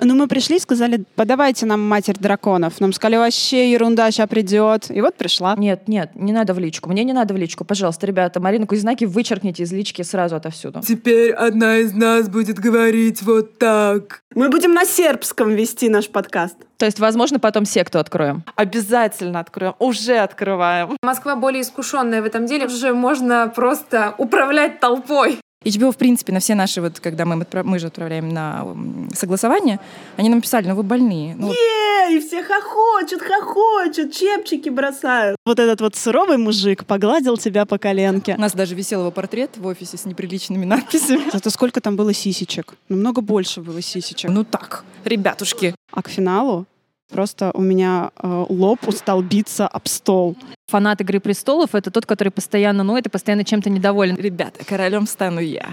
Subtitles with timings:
[0.00, 2.80] Ну, мы пришли и сказали, подавайте нам Матерь драконов.
[2.80, 4.90] Нам сказали, вообще ерунда, сейчас придет.
[4.90, 5.54] И вот пришла.
[5.56, 6.88] Нет, нет, не надо в личку.
[6.90, 7.64] Мне не надо в личку.
[7.64, 10.80] Пожалуйста, ребята, Марину Кузьнаки вычеркните из лички сразу отовсюду.
[10.80, 14.20] Теперь одна из нас будет говорить вот так.
[14.34, 16.56] Мы будем на сербском вести наш подкаст.
[16.76, 18.44] То есть, возможно, потом секту откроем.
[18.54, 19.74] Обязательно откроем.
[19.78, 20.96] Уже открываем.
[21.02, 22.66] Москва более искушенная в этом деле.
[22.66, 25.38] Уже можно просто управлять толпой.
[25.66, 28.66] HBO, в принципе, на все наши, вот, когда мы, мы же отправляем на
[29.12, 29.80] согласование,
[30.16, 31.34] они нам писали, ну вы больные.
[31.34, 35.36] Ну, вот Е, и все хохочут, хохочут, чепчики бросают.
[35.44, 38.36] Вот этот вот суровый мужик погладил тебя по коленке.
[38.36, 41.30] у нас даже висел его портрет в офисе с неприличными надписями.
[41.32, 42.74] Зато сколько там было сисечек?
[42.88, 44.30] Намного больше было сисечек.
[44.30, 45.74] Ну так, ребятушки.
[45.90, 46.66] А к финалу
[47.08, 50.36] просто у меня э, лоб устал биться об стол.
[50.68, 54.16] Фанат «Игры престолов»— это тот, который постоянно ноет и постоянно чем-то недоволен.
[54.16, 55.72] Ребята, королем стану я.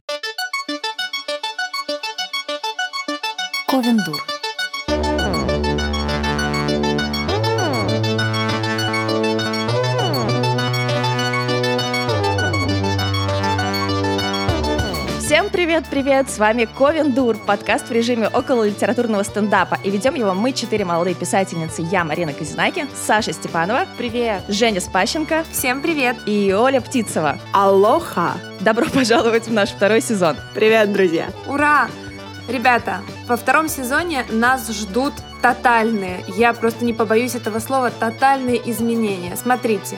[3.68, 4.42] Ковендур.
[15.34, 16.30] Всем привет-привет!
[16.30, 19.80] С вами Ковендур, подкаст в режиме около литературного стендапа.
[19.84, 21.81] И ведем его мы, четыре молодые писательницы.
[21.81, 24.44] Я, Марина Казинаки, Саша Степанова, Привет.
[24.48, 26.17] Женя Спащенко Всем привет.
[26.28, 27.40] и Оля Птицева.
[27.52, 28.34] Алоха.
[28.59, 30.36] Добро пожаловать в наш второй сезон.
[30.53, 31.25] Привет, друзья.
[31.47, 31.88] Ура!
[32.47, 39.36] Ребята, во втором сезоне нас ждут тотальные, я просто не побоюсь этого слова, тотальные изменения.
[39.36, 39.97] Смотрите,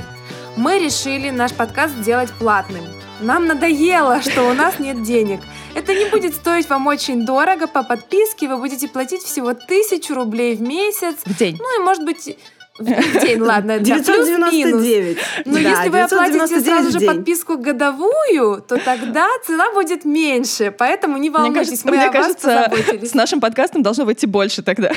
[0.56, 2.86] мы решили наш подкаст сделать платным.
[3.22, 5.40] Нам надоело, что у нас нет денег.
[5.74, 7.68] Это не будет стоить вам очень дорого.
[7.68, 11.16] По подписке вы будете платить всего тысячу рублей в месяц.
[11.26, 11.58] В день.
[11.60, 12.38] Ну и, может быть,
[12.78, 14.52] в день, ладно, да, плюс-минус.
[14.52, 15.18] 999.
[15.46, 17.08] Но Да, если вы оплатите 999 сразу же день.
[17.10, 20.74] подписку годовую, то тогда цена будет меньше.
[20.78, 23.12] Поэтому не Мне волнуйтесь, кажется, мы мне о вас кажется, позаботились.
[23.12, 24.92] с нашим подкастом должно выйти больше тогда.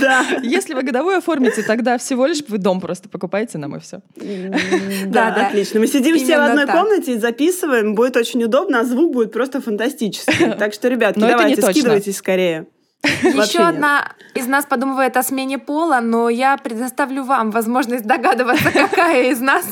[0.00, 0.24] Да.
[0.42, 4.00] Если вы годовую оформите, тогда всего лишь вы дом просто покупаете нам и все.
[4.16, 5.48] Да, да.
[5.48, 5.80] отлично.
[5.80, 7.94] Мы сидим все в одной комнате и записываем.
[7.94, 10.50] Будет очень удобно, а звук будет просто фантастический.
[10.60, 12.66] Так что, ребятки, давайте, скидывайтесь скорее.
[13.02, 19.30] Еще одна из нас подумывает о смене пола, но я предоставлю вам возможность догадываться, какая
[19.30, 19.64] из нас.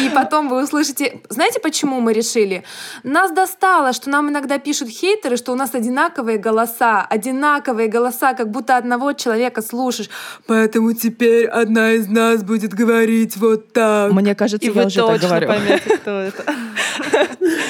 [0.00, 1.20] И потом вы услышите...
[1.28, 2.64] Знаете, почему мы решили?
[3.02, 7.06] Нас достало, что нам иногда пишут хейтеры, что у нас одинаковые голоса.
[7.08, 10.10] Одинаковые голоса, как будто одного человека слушаешь.
[10.46, 14.12] Поэтому теперь одна из нас будет говорить вот так.
[14.12, 15.48] Мне кажется, И я вы уже так говорю.
[15.48, 16.44] поймете, кто это.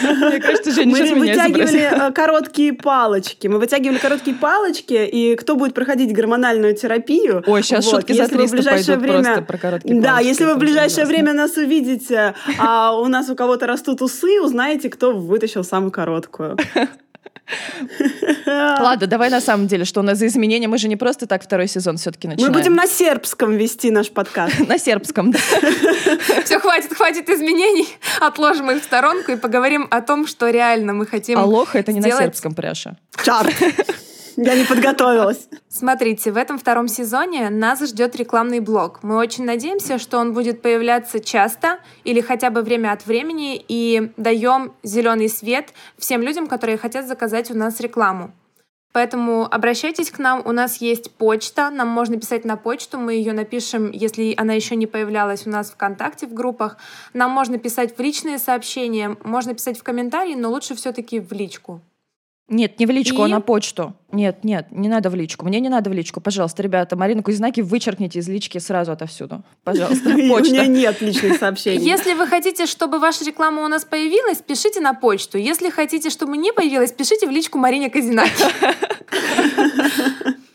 [0.03, 3.47] Мне кажется, Женя Мы вытягивали э, короткие палочки.
[3.47, 7.43] Мы вытягивали короткие палочки, и кто будет проходить гормональную терапию.
[7.47, 10.29] Ой, сейчас шутки за если вы в 300 ближайшее пойдут просто про короткие Да, палочки,
[10.29, 11.78] если вы в ближайшее время нас увидите,
[12.59, 16.57] а у нас у кого-то растут усы, узнаете, кто вытащил самую короткую.
[18.47, 20.69] Ладно, давай на самом деле, что у нас за изменения?
[20.69, 22.53] Мы же не просто так второй сезон все-таки Мы начинаем.
[22.53, 24.59] будем на сербском вести наш подкаст.
[24.69, 25.31] на сербском.
[25.31, 25.39] да.
[26.45, 27.89] Все, хватит, хватит изменений.
[28.21, 32.01] Отложим их в сторонку и поговорим о том, что реально мы хотим Алоха это не
[32.01, 32.97] на сербском пряша.
[33.25, 33.55] Чарт.
[34.41, 35.49] Я не подготовилась.
[35.69, 39.01] Смотрите, в этом втором сезоне нас ждет рекламный блок.
[39.03, 44.13] Мы очень надеемся, что он будет появляться часто или хотя бы время от времени и
[44.17, 48.31] даем зеленый свет всем людям, которые хотят заказать у нас рекламу.
[48.93, 53.33] Поэтому обращайтесь к нам, у нас есть почта, нам можно писать на почту, мы ее
[53.33, 56.77] напишем, если она еще не появлялась у нас ВКонтакте в группах.
[57.13, 61.81] Нам можно писать в личные сообщения, можно писать в комментарии, но лучше все-таки в личку.
[62.49, 63.31] Нет, не в личку, а И?
[63.31, 63.95] на почту.
[64.11, 65.45] Нет, нет, не надо в личку.
[65.45, 66.21] Мне не надо в личку.
[66.21, 69.43] Пожалуйста, ребята, Марину Кузьнаки вычеркните из лички сразу отовсюду.
[69.65, 70.67] Пожалуйста, И У меня почта.
[70.67, 71.85] нет личных сообщений.
[71.85, 75.37] Если вы хотите, чтобы ваша реклама у нас появилась, пишите на почту.
[75.37, 78.33] Если хотите, чтобы не появилась, пишите в личку Марине Казинаки.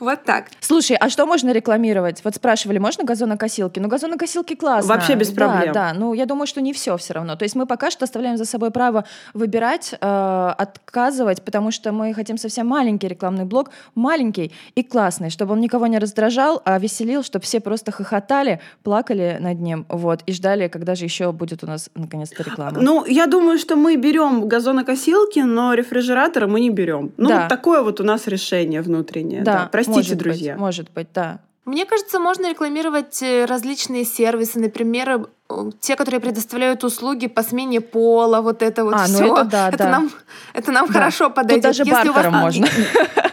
[0.00, 0.46] Вот так.
[0.60, 2.22] Слушай, а что можно рекламировать?
[2.24, 3.80] Вот спрашивали, можно газонокосилки?
[3.80, 4.94] Ну, газонокосилки классно.
[4.94, 5.72] Вообще без Да, проблем.
[5.72, 7.36] Да, ну, я думаю, что не все все равно.
[7.36, 12.14] То есть мы пока что оставляем за собой право выбирать, э, отказывать, потому что мы
[12.14, 17.22] хотим совсем маленький рекламный блок, маленький и классный, чтобы он никого не раздражал, а веселил,
[17.22, 21.66] чтобы все просто хохотали, плакали над ним, вот, и ждали, когда же еще будет у
[21.66, 22.78] нас наконец-то реклама.
[22.80, 27.12] Ну, я думаю, что мы берем газонокосилки, но рефрижераторы мы не берем.
[27.16, 27.40] Ну, Да.
[27.40, 29.42] вот такое вот у нас решение внутреннее.
[29.42, 30.56] Да, Простите, может быть, друзья.
[30.56, 31.40] может быть, да.
[31.64, 35.28] Мне кажется, можно рекламировать э, различные сервисы, например,
[35.80, 39.34] те, которые предоставляют услуги по смене пола, вот это вот А, ну все.
[39.34, 39.90] это да, да.
[39.90, 40.10] нам,
[40.54, 40.92] это нам Да.
[40.94, 41.62] хорошо Тут подойдет.
[41.62, 42.66] даже Если вас- бартером можно.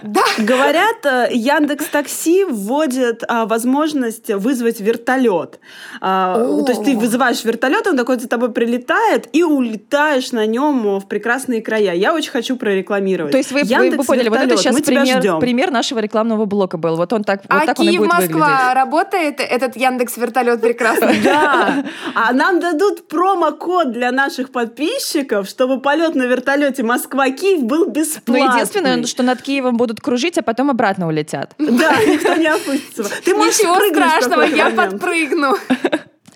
[0.04, 5.60] Да, Говорят, э, Яндекс Такси вводит а, возможность вызвать вертолет.
[6.02, 10.98] А, то есть ты вызываешь вертолет, он такой за тобой прилетает, и улетаешь на нем
[11.00, 11.94] в прекрасные края.
[11.94, 13.32] Я очень хочу прорекламировать.
[13.32, 15.40] То есть вы, вы- вы Яндекс поняли, вот это вертолет, сейчас мы тебя пример, ждем.
[15.40, 16.96] пример нашего рекламного блока был.
[16.96, 18.74] Вот он так, вот а так он и Киев, будет Москва выглядеть.
[18.74, 21.22] работает этот Яндекс вертолет прекрасный.
[21.22, 21.84] Да,
[22.16, 28.42] а нам дадут промокод для наших подписчиков, чтобы полет на вертолете Москва-Киев был Ну, бесплатный.
[28.56, 31.54] единственное, что над Киевом будут кружить, а потом обратно улетят.
[31.58, 33.06] Да, никто не опустится.
[33.24, 34.92] Ты можешь Ничего страшного, я момент.
[34.92, 35.56] подпрыгну.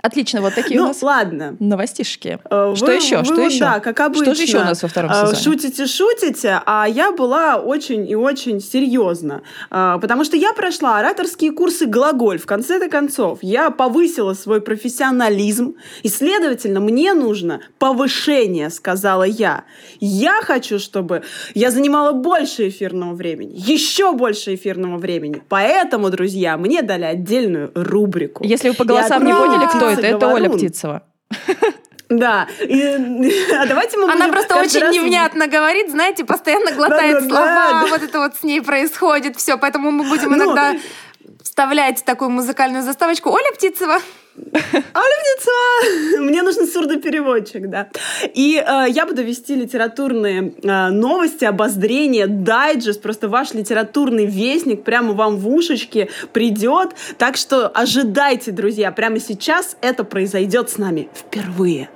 [0.05, 1.55] Отлично, вот такие у Ну, нас ладно.
[1.59, 2.37] новостишки.
[2.49, 3.17] Э, Что вы- еще?
[3.19, 3.59] вы Что еще?
[3.59, 4.25] Да, как обычно.
[4.25, 5.35] Что же еще у нас во втором э, сезоне?
[5.41, 9.41] Шутите, шутите, а я была очень и очень серьезно.
[9.71, 12.37] Э, Потому что я прошла ораторские курсы глаголь.
[12.37, 15.73] В конце-то концов, я повысила свой профессионализм,
[16.03, 19.63] и, следовательно, мне нужно повышение, сказала я.
[19.99, 21.23] Я хочу, чтобы
[21.55, 25.41] я занимала больше эфирного времени, еще больше эфирного времени.
[25.49, 28.43] Поэтому, друзья, мне дали отдельную рубрику.
[28.43, 30.49] Если вы по голосам не одна поняли, кто это, птица это Оля.
[30.49, 31.03] Птицева.
[32.09, 32.47] Да.
[32.61, 32.81] И,
[33.53, 37.87] а давайте мы Она просто очень раз- невнятно говорит, знаете, постоянно глотает Да-да-да, слова, да.
[37.89, 40.37] вот это вот с ней происходит, все, поэтому мы будем Ну.
[40.37, 40.75] иногда
[41.41, 43.31] вставлять такую музыкальную заставочку.
[43.31, 43.97] Оля Птицева.
[44.35, 45.15] Оля
[46.19, 47.89] Мне нужен сурдопереводчик, да.
[48.33, 55.13] И э, я буду вести литературные э, новости, обозрения, дайджест, просто ваш литературный вестник прямо
[55.13, 56.95] вам в ушечки придет.
[57.17, 61.89] Так что ожидайте, друзья, прямо сейчас это произойдет с нами впервые.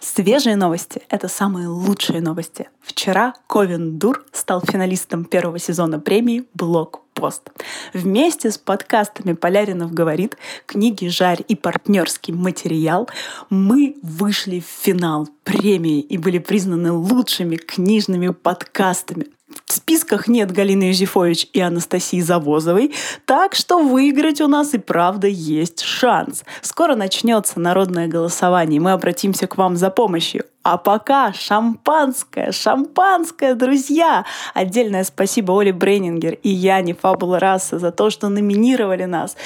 [0.00, 2.68] Свежие новости— это самые лучшие новости.
[2.80, 7.50] Вчера Ковен Дур стал финалистом первого сезона премии «Блок пост».
[7.92, 10.36] Вместе с подкастами «Поляринов говорит»,
[10.66, 13.08] «Книги Жарь» и партнерский материал
[13.48, 19.26] мы вышли в финал премии и были признаны лучшими книжными подкастами.
[19.68, 22.94] В списках нет Галины Юзефович и Анастасии Завозовой,
[23.26, 26.44] так что выиграть у нас и правда есть шанс.
[26.62, 30.46] Скоро начнется народное голосование, мы обратимся к вам за помощью.
[30.62, 34.24] А пока шампанское, шампанское, друзья!
[34.54, 39.36] Отдельное спасибо Оле Брейнингер и Яне Фабула Раса за то, что номинировали нас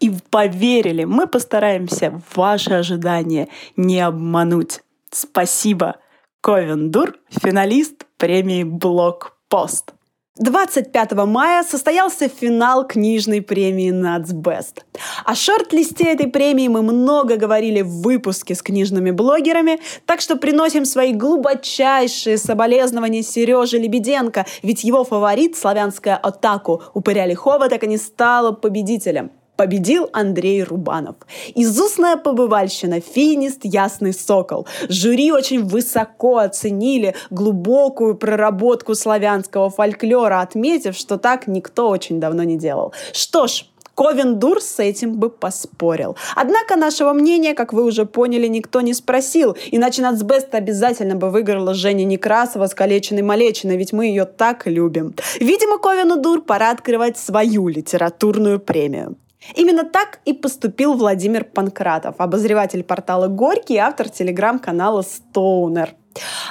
[0.00, 1.04] и поверили.
[1.04, 4.80] Мы постараемся ваши ожидания не обмануть.
[5.10, 5.96] Спасибо!
[6.40, 9.92] Ковен Дур, финалист премии Блок Пост.
[10.38, 14.84] 25 мая состоялся финал книжной премии «Нацбест».
[15.24, 20.84] О шорт-листе этой премии мы много говорили в выпуске с книжными блогерами, так что приносим
[20.84, 27.96] свои глубочайшие соболезнования Сереже Лебеденко, ведь его фаворит «Славянская атаку» Упыря Лихова так и не
[27.96, 29.30] стала победителем.
[29.56, 31.16] Победил Андрей Рубанов.
[31.54, 34.66] Изустная побывальщина, финист «Ясный сокол».
[34.88, 42.58] Жюри очень высоко оценили глубокую проработку славянского фольклора, отметив, что так никто очень давно не
[42.58, 42.92] делал.
[43.12, 43.64] Что ж,
[43.96, 46.16] Ковен Дур с этим бы поспорил.
[46.34, 49.56] Однако нашего мнения, как вы уже поняли, никто не спросил.
[49.70, 55.14] Иначе Нацбест обязательно бы выиграла Женя Некрасова с калеченной Малечиной, ведь мы ее так любим.
[55.40, 59.16] Видимо, Ковену Дур пора открывать свою литературную премию.
[59.54, 65.94] Именно так и поступил Владимир Панкратов, обозреватель портала «Горький» и автор телеграм-канала «Стоунер».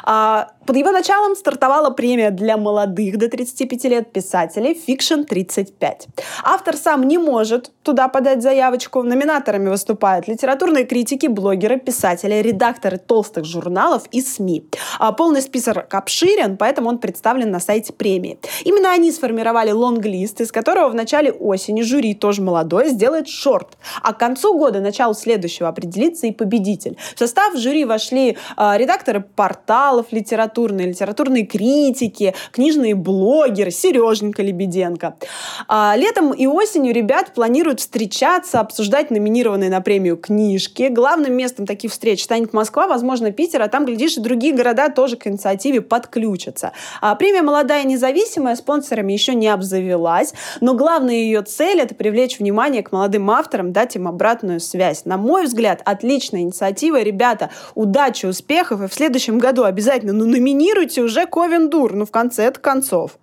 [0.03, 6.07] А, под его началом стартовала премия для молодых до 35 лет писателей «Фикшн 35».
[6.43, 9.03] Автор сам не может туда подать заявочку.
[9.03, 14.65] Номинаторами выступают литературные критики, блогеры, писатели, редакторы толстых журналов и СМИ.
[14.99, 18.39] А, полный список обширен, поэтому он представлен на сайте премии.
[18.63, 23.77] Именно они сформировали лонглист, из которого в начале осени жюри, тоже молодое, сделает шорт.
[24.01, 26.97] А к концу года, началу следующего, определится и победитель.
[27.15, 29.21] В состав жюри вошли а, редакторы
[29.55, 35.15] порталов литературные, литературные критики, книжные блогеры, Сереженька Лебеденко.
[35.67, 40.89] А, летом и осенью ребят планируют встречаться, обсуждать номинированные на премию книжки.
[40.89, 45.15] Главным местом таких встреч станет Москва, возможно, Питер, а там, глядишь, и другие города тоже
[45.15, 46.71] к инициативе подключатся.
[47.01, 52.83] А, премия «Молодая независимая» спонсорами еще не обзавелась, но главная ее цель— это привлечь внимание
[52.83, 55.05] к молодым авторам, дать им обратную связь.
[55.05, 57.01] На мой взгляд, отличная инициатива.
[57.01, 62.11] Ребята, удачи, успехов, и в следующем году обязательно ну, номинируйте уже Ковен Дур, ну, в
[62.11, 63.17] конце концов.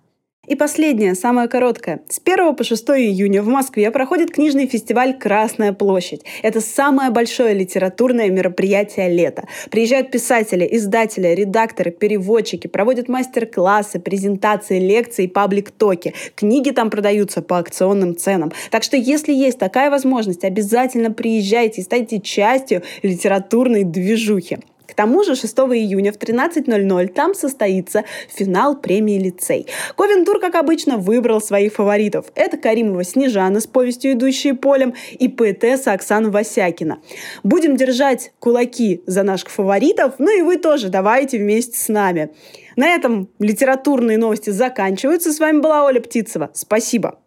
[0.45, 2.01] И последнее, самое короткое.
[2.09, 6.25] С 1 по 6 июня в Москве проходит книжный фестиваль «Красная площадь».
[6.41, 9.45] Это самое большое литературное мероприятие лета.
[9.71, 16.13] Приезжают писатели, издатели, редакторы, переводчики, проводят мастер-классы, презентации, лекции, паблик-токи.
[16.35, 18.51] Книги там продаются по акционным ценам.
[18.69, 24.59] Так что, если есть такая возможность, обязательно приезжайте и станьте частью литературной движухи.
[24.93, 29.65] К тому же 6 июня в 13.00 там состоится финал премии «Лицей».
[29.97, 32.27] Ковентур, как обычно, выбрал своих фаворитов.
[32.35, 36.99] Это Каримова Снежана с повестью «Идущие полем» и поэтесса Оксана Васякина.
[37.41, 42.29] Будем держать кулаки за наших фаворитов, ну и вы тоже давайте вместе с нами.
[42.75, 45.33] На этом литературные новости заканчиваются.
[45.33, 46.51] С вами была Оля Птицева.
[46.53, 47.17] Спасибо.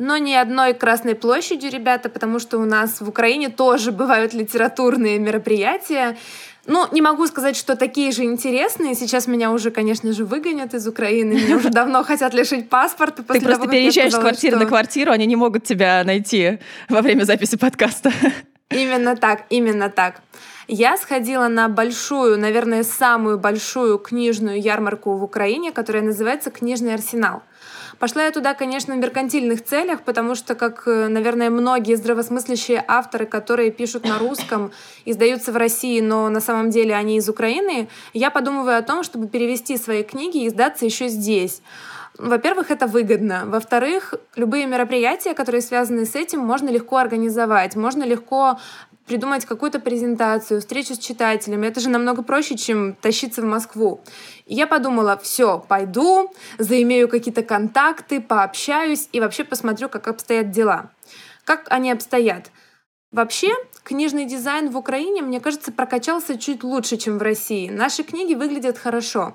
[0.00, 5.18] Но ни одной Красной площадью, ребята, потому что у нас в Украине тоже бывают литературные
[5.18, 6.16] мероприятия.
[6.66, 8.94] Ну, не могу сказать, что такие же интересные.
[8.94, 11.34] Сейчас меня уже, конечно же, выгонят из Украины.
[11.34, 13.22] Меня уже давно хотят лишить паспорта.
[13.22, 17.56] Ты просто переезжаешь с квартиры на квартиру, они не могут тебя найти во время записи
[17.56, 18.10] подкаста.
[18.70, 20.22] Именно так, именно так.
[20.68, 27.42] Я сходила на большую, наверное, самую большую книжную ярмарку в Украине, которая называется «Книжный арсенал».
[28.00, 33.26] Пошла я туда, конечно, в меркантильных целях, потому что, как, э, наверное, многие здравосмыслящие авторы,
[33.26, 34.72] которые пишут на русском,
[35.04, 39.28] издаются в России, но на самом деле они из Украины, я подумываю о том, чтобы
[39.28, 41.60] перевести свои книги и издаться еще здесь.
[42.16, 43.42] Во-первых, это выгодно.
[43.44, 47.76] Во-вторых, любые мероприятия, которые связаны с этим, можно легко организовать.
[47.76, 48.58] Можно легко
[49.10, 51.66] придумать какую-то презентацию, встречу с читателями.
[51.66, 54.00] Это же намного проще, чем тащиться в Москву.
[54.46, 60.92] И я подумала, все, пойду, заимею какие-то контакты, пообщаюсь и вообще посмотрю, как обстоят дела.
[61.42, 62.52] Как они обстоят.
[63.10, 63.48] Вообще,
[63.82, 67.68] книжный дизайн в Украине, мне кажется, прокачался чуть лучше, чем в России.
[67.68, 69.34] Наши книги выглядят хорошо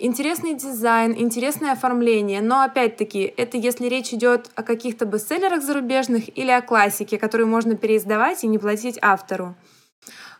[0.00, 6.50] интересный дизайн, интересное оформление, но опять-таки это если речь идет о каких-то бестселлерах зарубежных или
[6.50, 9.54] о классике, которую можно переиздавать и не платить автору.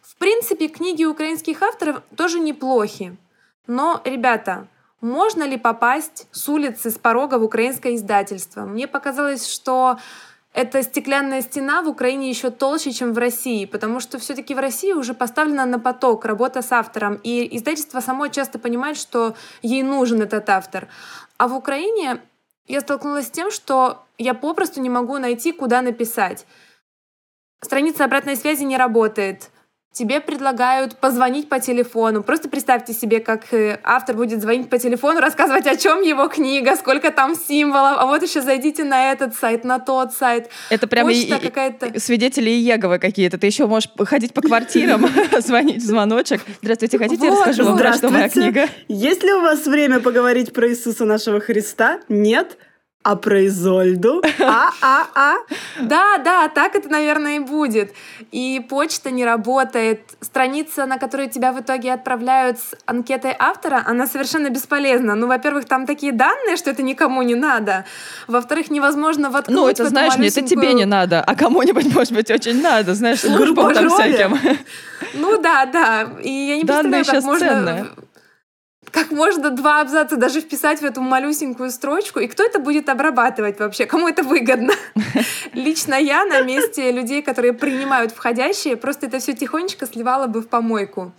[0.03, 3.17] В принципе, книги украинских авторов тоже неплохи.
[3.67, 4.67] Но, ребята,
[5.01, 8.63] можно ли попасть с улицы, с порога в украинское издательство?
[8.63, 9.99] Мне показалось, что
[10.53, 14.93] эта стеклянная стена в Украине еще толще, чем в России, потому что все-таки в России
[14.93, 20.23] уже поставлена на поток работа с автором, и издательство само часто понимает, что ей нужен
[20.23, 20.89] этот автор.
[21.37, 22.21] А в Украине
[22.67, 26.47] я столкнулась с тем, что я попросту не могу найти, куда написать.
[27.63, 29.51] Страница обратной связи не работает.
[29.93, 32.23] Тебе предлагают позвонить по телефону.
[32.23, 36.77] Просто представьте себе, как э, автор будет звонить по телефону, рассказывать, о чем его книга,
[36.77, 37.97] сколько там символов.
[37.99, 40.49] А вот еще зайдите на этот сайт, на тот сайт.
[40.71, 41.99] Это прямо и, какая-то...
[41.99, 43.37] свидетели Иеговы какие-то.
[43.37, 45.09] Ты еще можешь ходить по квартирам,
[45.41, 46.43] звонить в звоночек.
[46.63, 48.69] Здравствуйте, хотите, я расскажу вам, про что моя книга?
[48.87, 51.99] Есть ли у вас время поговорить про Иисуса нашего Христа?
[52.09, 52.59] Нет?
[53.03, 54.23] А про Изольду?
[54.41, 55.37] А-а-а?
[55.81, 57.95] Да, да, так это, наверное, и будет.
[58.31, 60.03] И почта не работает.
[60.21, 65.15] Страница, на которую тебя в итоге отправляют с анкетой автора, она совершенно бесполезна.
[65.15, 67.87] Ну, во-первых, там такие данные, что это никому не надо.
[68.27, 70.45] Во-вторых, невозможно воткнуть Ну, это, знаешь, малюсенькую...
[70.45, 72.95] это тебе не надо, а кому-нибудь, может быть, очень надо.
[72.95, 74.39] Знаешь, службам там всяким.
[75.15, 76.07] Ну, да, да.
[76.23, 77.49] И я не представляю, как можно...
[77.49, 77.87] Ценные
[78.91, 83.59] как можно два абзаца даже вписать в эту малюсенькую строчку, и кто это будет обрабатывать
[83.59, 83.87] вообще?
[83.87, 84.73] Кому это выгодно?
[85.53, 90.49] Лично я на месте людей, которые принимают входящие, просто это все тихонечко сливала бы в
[90.49, 91.13] помойку.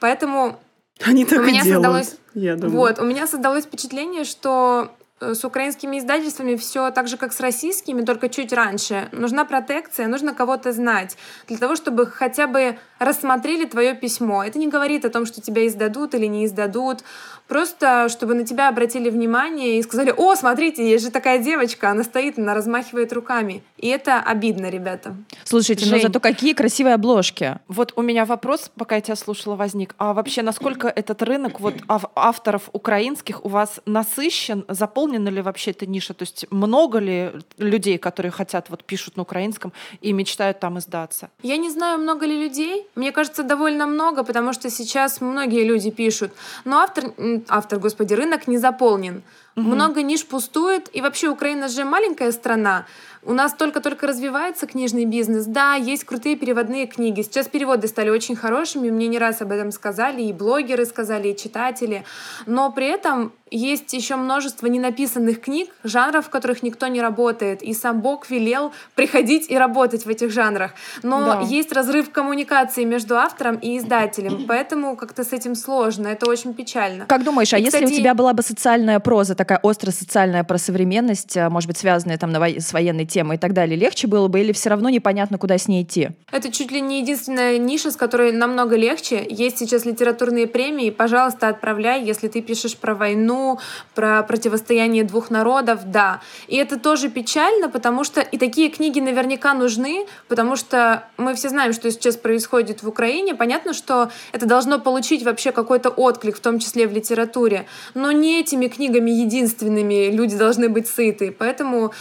[0.00, 0.58] Поэтому
[1.02, 2.76] они так у меня и делают, создалось, я думаю.
[2.76, 4.90] Вот, у меня создалось впечатление, что
[5.32, 9.08] с украинскими издательствами все так же, как с российскими, только чуть раньше.
[9.12, 11.16] Нужна протекция, нужно кого-то знать,
[11.48, 14.44] для того, чтобы хотя бы рассмотрели твое письмо.
[14.44, 17.04] Это не говорит о том, что тебя издадут или не издадут.
[17.48, 22.02] Просто, чтобы на тебя обратили внимание и сказали, о, смотрите, есть же такая девочка, она
[22.02, 23.62] стоит, она размахивает руками.
[23.76, 25.14] И это обидно, ребята.
[25.44, 25.96] Слушайте, Жень.
[25.96, 27.58] но зато какие красивые обложки.
[27.68, 29.94] Вот у меня вопрос, пока я тебя слушала, возник.
[29.98, 35.86] А вообще, насколько этот рынок вот авторов украинских у вас насыщен, заполнена ли вообще эта
[35.86, 36.14] ниша?
[36.14, 41.28] То есть много ли людей, которые хотят, вот пишут на украинском и мечтают там издаться?
[41.42, 42.86] Я не знаю, много ли людей.
[42.94, 46.32] Мне кажется, довольно много, потому что сейчас многие люди пишут.
[46.64, 47.12] Но автор,
[47.48, 49.22] автор, господи, рынок не заполнен.
[49.56, 50.88] Много ниш пустует.
[50.92, 52.86] И вообще Украина же маленькая страна.
[53.26, 55.46] У нас только-только развивается книжный бизнес.
[55.46, 57.22] Да, есть крутые переводные книги.
[57.22, 58.90] Сейчас переводы стали очень хорошими.
[58.90, 60.22] Мне не раз об этом сказали.
[60.22, 62.04] И блогеры сказали, и читатели.
[62.46, 67.62] Но при этом есть еще множество ненаписанных книг, жанров, в которых никто не работает.
[67.62, 70.72] И сам Бог велел приходить и работать в этих жанрах.
[71.02, 71.40] Но Да.
[71.42, 74.44] есть разрыв коммуникации между автором и издателем.
[74.48, 76.08] Поэтому как-то с этим сложно.
[76.08, 77.06] Это очень печально.
[77.06, 80.42] Как думаешь, а И, если у кстати, тебя была бы социальная проза, такая остро социальная
[80.44, 83.76] про современность, а, может быть, связанная там на во- с военной темой и так далее,
[83.76, 86.10] легче было бы или все равно непонятно, куда с ней идти?
[86.32, 89.24] Это чуть ли не единственная ниша, с которой намного легче.
[89.28, 90.90] Есть сейчас литературные премии.
[90.90, 93.58] Пожалуйста, отправляй, если ты пишешь про войну,
[93.94, 96.20] про противостояние двух народов, да.
[96.48, 101.48] И это тоже печально, потому что и такие книги наверняка нужны, потому что мы все
[101.48, 103.34] знаем, что сейчас происходит в Украине.
[103.34, 107.66] Понятно, что это должно получить вообще какой-то отклик, в том числе в литературе.
[107.94, 111.30] Но не этими книгами единственными люди должны быть сыты.
[111.30, 111.92] Поэтому,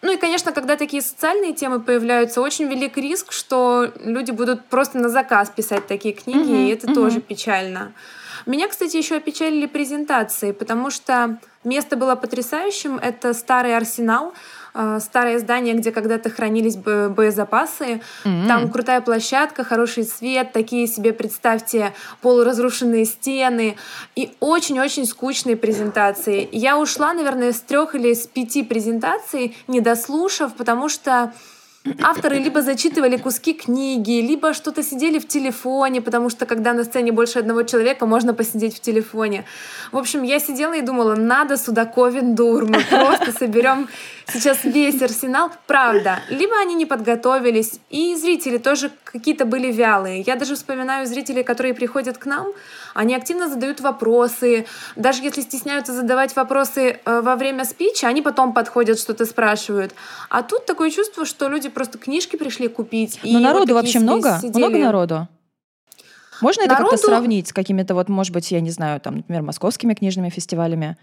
[0.00, 4.98] ну и, конечно, когда такие социальные темы появляются, очень велик риск, что люди будут просто
[4.98, 7.92] на заказ писать такие книги, и это тоже печально.
[8.46, 12.96] Меня, кстати, еще опечалили презентации, потому что место было потрясающим.
[12.96, 14.32] Это старый арсенал,
[15.00, 18.00] старое здание, где когда-то хранились бо- боезапасы.
[18.22, 23.76] Там крутая площадка, хороший свет, такие себе, представьте, полуразрушенные стены
[24.16, 26.48] и очень-очень скучные презентации.
[26.52, 31.32] Я ушла, наверное, с трех или с пяти презентаций, не дослушав, потому что
[32.02, 37.12] авторы либо зачитывали куски книги, либо что-то сидели в телефоне, потому что когда на сцене
[37.12, 39.44] больше одного человека, можно посидеть в телефоне.
[39.92, 43.88] В общем, я сидела и думала, надо сюда Ковендур, мы просто соберем
[44.26, 45.50] сейчас весь арсенал.
[45.66, 50.20] Правда, либо они не подготовились, и зрители тоже какие-то были вялые.
[50.20, 52.48] Я даже вспоминаю зрителей, которые приходят к нам,
[52.98, 54.66] они активно задают вопросы.
[54.96, 59.94] Даже если стесняются задавать вопросы э, во время спича, они потом подходят, что-то спрашивают.
[60.30, 63.20] А тут такое чувство, что люди просто книжки пришли купить.
[63.22, 64.38] Но вот народу такие вообще много?
[64.42, 64.58] сидели.
[64.58, 65.28] Много народу?
[66.40, 69.42] Можно это как-то Народу- сравнить с какими-то вот, может быть, я не знаю, там, например,
[69.42, 70.96] московскими книжными фестивалями?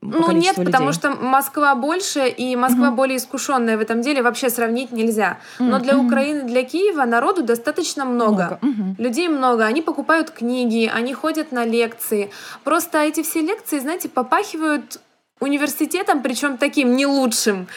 [0.00, 0.98] Ну нет, количеству потому людей?
[1.00, 5.38] что Москва больше, и Москва более искушенная в этом деле, вообще сравнить нельзя.
[5.58, 8.28] Но для Украины, для Киева народу достаточно много.
[8.28, 8.96] Много, мгм.
[8.98, 12.30] Людей много, они покупают книги, они ходят на лекции.
[12.64, 15.00] Просто эти все лекции, знаете, попахивают
[15.40, 17.68] университетом, причем таким не лучшим.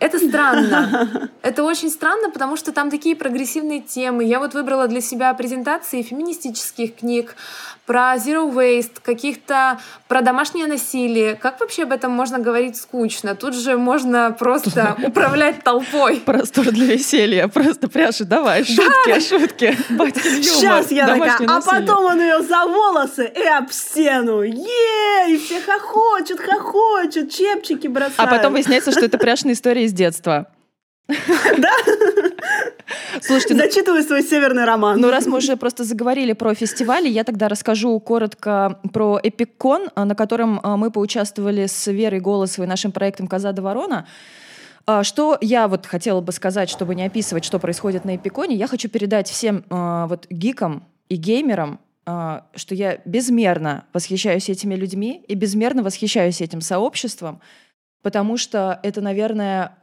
[0.00, 1.30] Это странно.
[1.42, 4.24] Это очень странно, потому что там такие прогрессивные темы.
[4.24, 7.34] Я вот выбрала для себя презентации феминистических книг
[7.92, 11.34] про zero waste, каких-то про домашнее насилие.
[11.34, 13.34] Как вообще об этом можно говорить скучно?
[13.34, 16.22] Тут же можно просто управлять толпой.
[16.24, 17.48] Простор для веселья.
[17.48, 19.76] Просто пряши, давай, шутки, шутки.
[20.42, 24.40] Сейчас я такая, а потом он ее за волосы и об стену.
[24.40, 28.14] Ей, все хохочут, хохочут, чепчики бросают.
[28.16, 30.46] А потом выясняется, что это пряжная история из детства.
[31.58, 31.70] Да?
[33.20, 35.00] Слушайте, ну, Зачитывай свой северный роман.
[35.00, 40.04] Ну, раз мы уже просто заговорили про фестивали, я тогда расскажу коротко про Эпиккон, а,
[40.04, 44.06] на котором а, мы поучаствовали с Верой Голосовой, нашим проектом «Коза до ворона».
[44.86, 48.66] А, Что я вот хотела бы сказать, чтобы не описывать, что происходит на Эпиконе, я
[48.66, 55.36] хочу передать всем а, вот гикам и геймерам, что я безмерно восхищаюсь этими людьми и
[55.36, 57.40] безмерно восхищаюсь этим сообществом,
[58.02, 59.76] потому что это, наверное,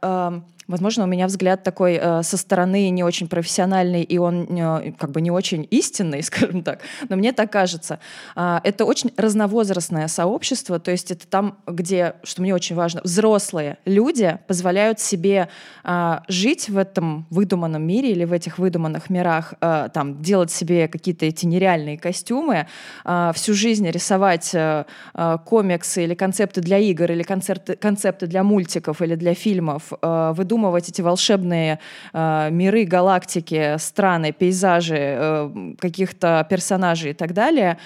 [0.70, 5.10] возможно, у меня взгляд такой э, со стороны не очень профессиональный, и он э, как
[5.10, 7.98] бы не очень истинный, скажем так, но мне так кажется.
[8.36, 13.78] А, Это очень разновозрастное сообщество, то есть это там, где, что мне очень важно, взрослые
[13.84, 15.48] люди позволяют себе
[15.82, 20.88] а, жить в этом выдуманном мире или в этих выдуманных мирах, а, там, делать себе
[20.88, 22.66] какие-то эти нереальные костюмы,
[23.04, 28.42] а, всю жизнь рисовать а, а, комиксы или концепты для игр, или концерты, концепты для
[28.42, 31.78] мультиков или для фильмов, а, выдумывать эти волшебные
[32.12, 37.78] а, миры, галактики, страны, пейзажи, э, каких-то персонажей и так далее.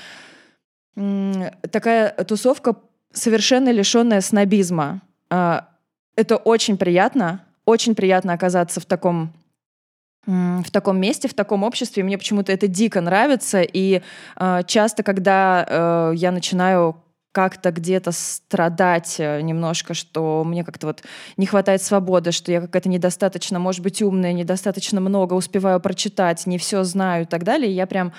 [1.70, 2.76] Такая тусовка
[3.12, 5.00] совершенно лишенная снобизма.
[5.30, 5.68] А,
[6.16, 9.32] Это очень приятно, очень приятно оказаться в таком
[10.26, 12.02] в таком месте, в таком обществе.
[12.02, 13.60] Мне почему-то это дико нравится.
[13.60, 14.00] И
[14.37, 16.96] э, часто, когда э, я начинаю
[17.35, 21.03] как-то где-то страдать э, немножко, что мне как-то вот
[21.37, 26.59] не хватает свободы, что я какая-то недостаточно, может быть, умная, недостаточно много успеваю прочитать, не
[26.59, 28.12] все знаю и так далее, я прям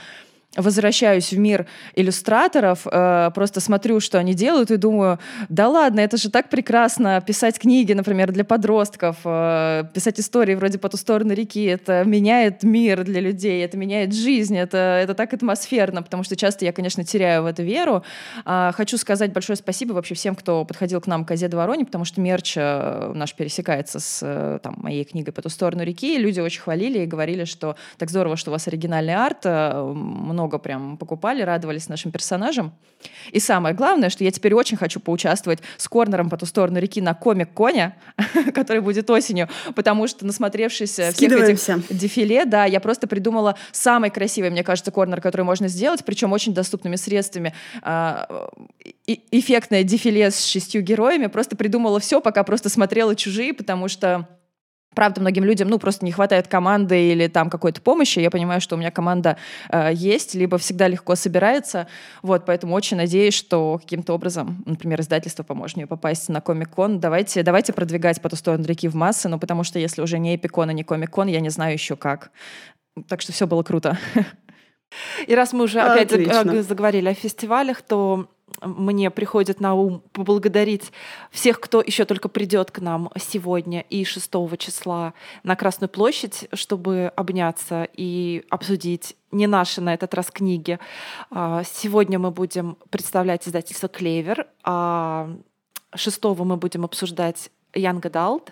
[0.56, 1.66] возвращаюсь в мир
[1.96, 7.22] иллюстраторов, э, просто смотрю, что они делают, и думаю, да ладно, это же так прекрасно
[7.26, 12.64] писать книги, например, для подростков, э, писать истории вроде «По ту сторону реки», это меняет
[12.64, 17.04] мир для людей, это меняет жизнь, это, это так атмосферно, потому что часто я, конечно,
[17.04, 18.04] теряю в это веру.
[18.46, 22.06] А, хочу сказать большое спасибо вообще всем, кто подходил к нам к Азе Вороне, потому
[22.06, 26.62] что мерч э, наш пересекается с там, моей книгой «По ту сторону реки», люди очень
[26.62, 29.94] хвалили и говорили, что так здорово, что у вас оригинальный арт, э,
[30.46, 32.72] много прям покупали, радовались нашим персонажам.
[33.32, 37.02] И самое главное, что я теперь очень хочу поучаствовать с Корнером по ту сторону реки
[37.02, 37.96] на комик Коня,
[38.54, 41.78] который будет осенью, потому что насмотревшись всех Скидываемся.
[41.78, 46.32] этих дефиле, да, я просто придумала самый красивый, мне кажется, корнер, который можно сделать, причем
[46.32, 47.54] очень доступными средствами.
[47.82, 48.52] А,
[49.08, 51.28] эффектное дефиле с шестью героями.
[51.28, 54.28] Просто придумала все, пока просто смотрела чужие, потому что
[54.96, 58.20] Правда, многим людям, ну, просто не хватает команды или там какой-то помощи.
[58.20, 59.38] Я понимаю, что у меня команда
[59.70, 61.88] э, есть, либо всегда легко собирается.
[62.22, 67.00] Вот, поэтому очень надеюсь, что каким-то образом, например, издательство поможет мне попасть на Комик-кон.
[67.00, 70.36] Давайте, давайте продвигать по ту сторону реки в массы, ну, потому что если уже не
[70.36, 72.32] Эпикон и не Комик-кон, я не знаю еще как.
[73.08, 73.98] Так что все было круто.
[75.28, 76.52] И раз мы уже опять Отлично.
[76.52, 78.30] э, заговорили о фестивалях, то
[78.66, 80.92] мне приходит на ум поблагодарить
[81.32, 87.12] всех, кто еще только придет к нам сегодня и 6 числа на Красную площадь, чтобы
[87.16, 90.80] обняться и обсудить не наши на этот раз книги.
[91.30, 95.30] А, Сегодня мы будем представлять издательство «Клевер», а
[95.94, 98.50] 6 мы будем обсуждать Young Adult.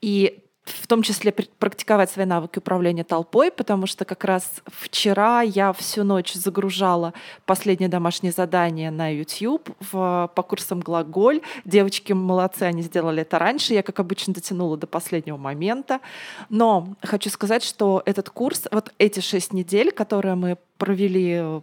[0.00, 5.42] И в том числе пр- практиковать свои навыки управления толпой, потому что как раз вчера
[5.42, 7.14] я всю ночь загружала
[7.46, 11.40] последнее домашнее задание на YouTube в, по курсам глаголь.
[11.64, 13.74] Девочки молодцы, они сделали это раньше.
[13.74, 16.00] Я, как обычно, дотянула до последнего момента.
[16.48, 21.60] Но хочу сказать, что этот курс, вот эти шесть недель, которые мы провели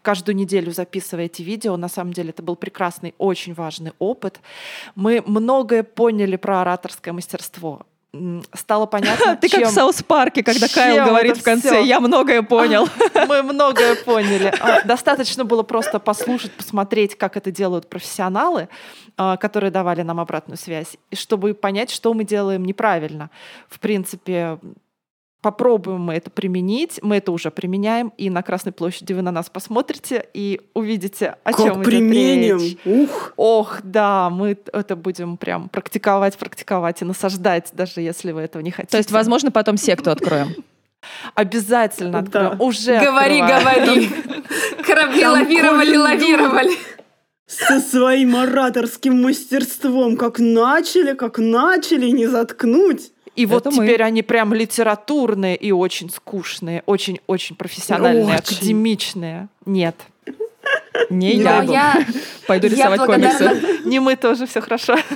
[0.00, 1.76] каждую неделю записывая эти видео.
[1.76, 4.40] На самом деле это был прекрасный, очень важный опыт.
[4.96, 7.86] Мы многое поняли про ораторское мастерство.
[8.54, 11.80] Стало понятно, Ты как чем- в Саус Парке, когда Кайл говорит в конце, всё?
[11.82, 12.86] я многое понял.
[13.28, 14.52] Мы многое поняли.
[14.60, 18.68] А, Достаточно было просто послушать, посмотреть, как это делают профессионалы,
[19.16, 23.30] а, которые давали нам обратную связь, чтобы понять, что мы делаем неправильно.
[23.70, 24.58] В принципе,
[25.42, 27.00] попробуем мы это применить.
[27.02, 31.52] Мы это уже применяем, и на Красной площади вы на нас посмотрите и увидите, о
[31.52, 32.58] чем Как идет применим?
[32.58, 32.76] речь.
[32.84, 33.32] Ух!
[33.36, 38.70] Ох, да, мы это будем прям практиковать, практиковать и насаждать, даже если вы этого не
[38.70, 38.92] хотите.
[38.92, 40.54] То есть, возможно, потом секту откроем.
[41.34, 42.60] обязательно откроем.
[42.60, 44.08] Уже Говори, говори.
[44.86, 46.76] Корабли лавировали, лавировали.
[47.46, 50.16] Со своим ораторским мастерством.
[50.16, 53.10] Как начали, как начали, не заткнуть.
[53.34, 53.86] И вот Это мы.
[53.86, 58.34] теперь они прям литературные и очень скучные, очень-очень профессиональные, Очень.
[58.56, 59.48] академичные.
[59.64, 59.96] Нет,
[61.10, 61.62] Не я.
[61.62, 62.06] я,
[62.46, 63.88] Пойду я рисовать благодарна, комиксы.
[63.88, 64.96] не мы тоже, все хорошо.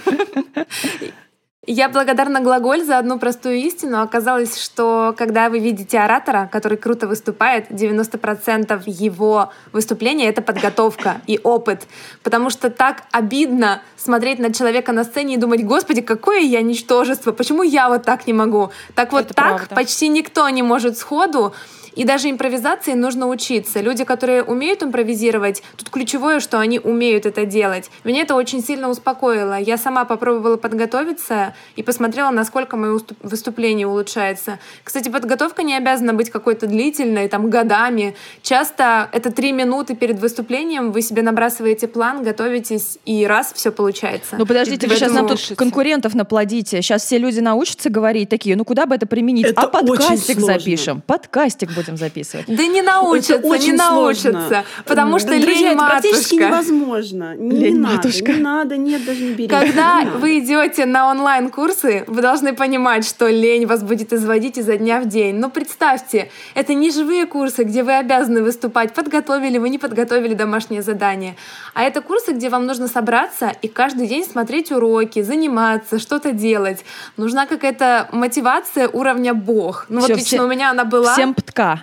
[1.67, 4.01] я благодарна Глаголь за одну простую истину.
[4.01, 11.41] Оказалось, что когда вы видите оратора, который круто выступает, 90% его выступления— это подготовка и
[11.43, 11.87] опыт.
[12.23, 17.33] Потому что так обидно смотреть на человека на сцене и думать, господи, какое я ничтожество,
[17.33, 18.71] почему я вот так не могу?
[18.95, 19.75] Так вот Это так правда.
[19.75, 21.53] почти никто не может сходу.
[21.97, 23.81] И даже импровизации нужно учиться.
[23.81, 27.91] Люди, которые умеют импровизировать, тут ключевое, что они умеют это делать.
[28.05, 29.59] Меня это очень сильно успокоило.
[29.59, 34.59] Я сама попробовала подготовиться и посмотрела, насколько мое выступление улучшается.
[34.85, 38.15] Кстати, подготовка не обязана быть какой-то длительной, там, годами.
[38.43, 44.37] Часто это три минуты перед выступлением, вы себе набрасываете план, готовитесь, и раз, все получается.
[44.37, 46.83] Ну подождите, И вы сейчас нам тут конкурентов наплодите.
[46.83, 49.47] Сейчас все люди научатся говорить такие, ну куда бы это применить?
[49.47, 51.01] Это а подкастик запишем.
[51.01, 52.47] Подкастик будем записывать.
[52.49, 54.33] Да не научатся, Это очень не сложно.
[54.33, 54.65] научатся.
[54.85, 56.47] Потому что Друзья, лень это практически матушка.
[56.47, 57.35] невозможно.
[57.37, 58.33] Не Лень надо, матушка.
[58.33, 59.49] не надо, нет, даже не берите.
[59.55, 64.77] Когда Не вы идете на онлайн-курсы, вы должны понимать, что лень вас будет изводить изо
[64.77, 65.37] дня в день.
[65.37, 70.83] Но представьте, это не живые курсы, где вы обязаны выступать, подготовили вы, не подготовили домашнее
[70.83, 71.37] задание.
[71.75, 76.85] А это курсы, где вам нужно собраться и каждый день смотреть уроки, заниматься, что-то делать.
[77.17, 79.87] Нужна какая-то мотивация уровня бог.
[79.89, 81.13] Ну Всё, вот лично все- у меня она была.
[81.13, 81.76] Всем птка.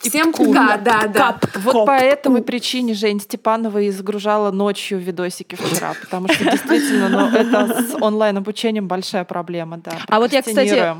[0.00, 1.38] Всем птка, да, да.
[1.56, 7.08] Вот Коп- по этой причине Жень Степанова и загружала ночью видосики вчера, потому что действительно,
[7.08, 9.92] ну, это с онлайн-обучением большая проблема, да.
[10.08, 10.96] А вот я, кстати.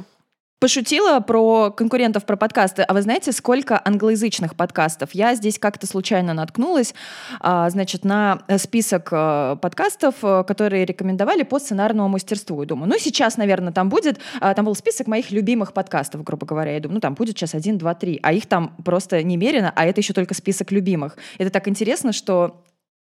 [0.61, 2.83] Пошутила про конкурентов про подкасты.
[2.83, 5.11] А вы знаете, сколько англоязычных подкастов?
[5.15, 6.95] Я здесь как-то случайно наткнулась,
[7.41, 12.63] а, значит, на список а, подкастов, а, которые рекомендовали по сценарному мастерству.
[12.63, 16.47] И думаю, ну сейчас, наверное, там будет, а, там был список моих любимых подкастов, грубо
[16.47, 16.75] говоря.
[16.75, 18.21] Я думаю, ну там будет сейчас один, два, три.
[18.23, 21.17] А их там просто немерено, а это еще только список любимых.
[21.39, 22.63] Это так интересно, что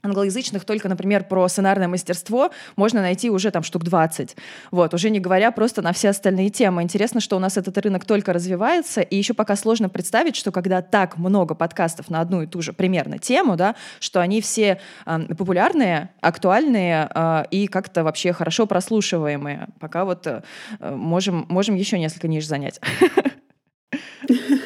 [0.06, 4.36] англоязычных только, например, про сценарное мастерство можно найти уже там штук 20.
[4.72, 6.84] Вот, уже не говоря просто на все остальные темы.
[6.84, 10.82] Интересно, что у нас этот рынок только развивается, и еще пока сложно представить, что когда
[10.82, 15.20] так много подкастов на одну и ту же примерно тему, да, что они все э,
[15.36, 19.68] популярные, актуальные э, и как-то вообще хорошо прослушиваемые.
[19.80, 20.41] Пока вот э,
[20.80, 22.80] можем, можем еще несколько ниш занять.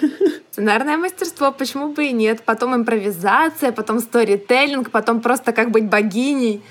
[0.60, 2.42] Сценарное мастерство, почему бы и нет.
[2.44, 6.62] Потом импровизация, потом сторителлинг, потом просто как быть богиней.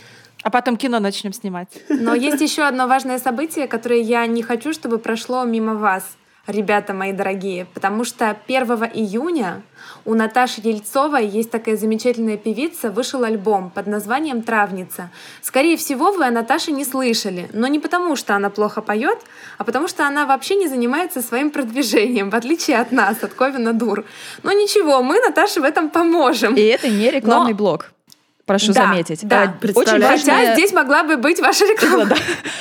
[0.43, 1.69] А потом кино начнем снимать.
[1.89, 6.05] Но есть еще одно важное событие, которое я не хочу, чтобы прошло мимо вас
[6.47, 9.63] ребята мои дорогие, потому что 1 июня
[10.09, 15.11] у Наташи Ельцовой есть такая замечательная певица, вышел альбом под названием «Травница».
[15.43, 19.19] Скорее всего, вы о Наташе не слышали, но не потому, что она плохо поет,
[19.59, 23.75] а потому что она вообще не занимается своим продвижением, в отличие от нас, от Ковина
[23.75, 24.07] Дур.
[24.43, 26.55] Но ничего, мы Наташе в этом поможем.
[26.57, 27.59] И это не рекламный но...
[27.59, 27.93] блог
[28.47, 29.29] прошу да, заметить.
[29.29, 30.37] Да, а, очень важная...
[30.37, 32.07] Хотя здесь могла бы быть ваша реклама.
[32.07, 32.17] Да.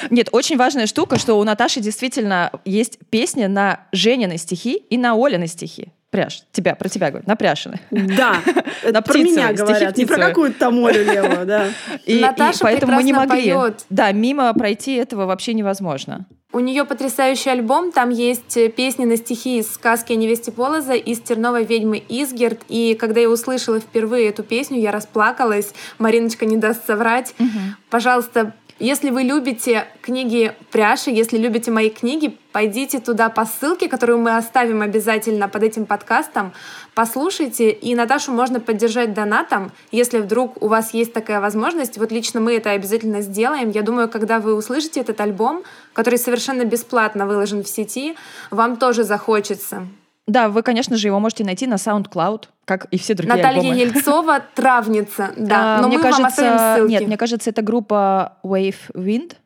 [0.10, 5.14] Нет, очень важная штука, что у Наташи действительно есть песня на Женины стихи и на
[5.14, 5.94] Олины стихи.
[6.10, 7.82] Пряж, тебя, про тебя говорят, напряжены.
[7.92, 8.42] Да,
[8.84, 11.68] это про меня говорят, не про какую-то там Олю левую, да.
[12.06, 13.52] И, Наташа и поэтому мы не могли.
[13.52, 13.86] Поет.
[13.90, 16.26] Да, мимо пройти этого вообще невозможно.
[16.54, 20.94] У нее потрясающий альбом, там есть э, песни на стихи из сказки о невесте Полоза,
[20.94, 26.56] из «Терновой ведьмы» Изгерт, и когда я услышала впервые эту песню, я расплакалась, Мариночка не
[26.56, 27.36] даст соврать.
[27.38, 27.50] Угу.
[27.90, 34.20] Пожалуйста, если вы любите книги Пряши, если любите мои книги, пойдите туда по ссылке, которую
[34.20, 36.54] мы оставим обязательно под этим подкастом,
[36.94, 41.98] послушайте, и Наташу можно поддержать донатом, если вдруг у вас есть такая возможность.
[41.98, 43.70] Вот лично мы это обязательно сделаем.
[43.72, 45.64] Я думаю, когда вы услышите этот альбом,
[45.94, 48.16] который совершенно бесплатно выложен в сети,
[48.52, 49.88] вам тоже захочется.
[50.28, 53.80] Да, вы, конечно же, его можете найти на SoundCloud, как и все другие Наталья альбомы.
[53.80, 55.78] Ельцова «Травница», да.
[55.78, 56.92] А, Но мне мы кажется, вам оставим ссылки.
[56.92, 59.38] Нет, мне кажется, это группа Wave Wind,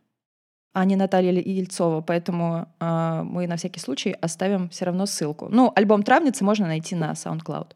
[0.73, 5.49] а не Наталья Ельцова, поэтому э, мы на всякий случай оставим все равно ссылку.
[5.51, 7.73] Ну, альбом «Травница» можно найти на SoundCloud.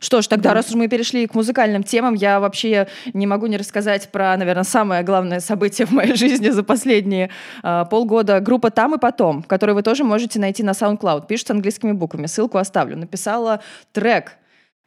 [0.00, 0.54] Что ж, тогда, да.
[0.54, 4.64] раз уж мы перешли к музыкальным темам, я вообще не могу не рассказать про, наверное,
[4.64, 7.30] самое главное событие в моей жизни за последние
[7.62, 8.40] э, полгода.
[8.40, 11.26] Группа «Там и потом», которую вы тоже можете найти на SoundCloud.
[11.26, 12.96] Пишется английскими буквами, ссылку оставлю.
[12.96, 13.60] Написала
[13.92, 14.36] трек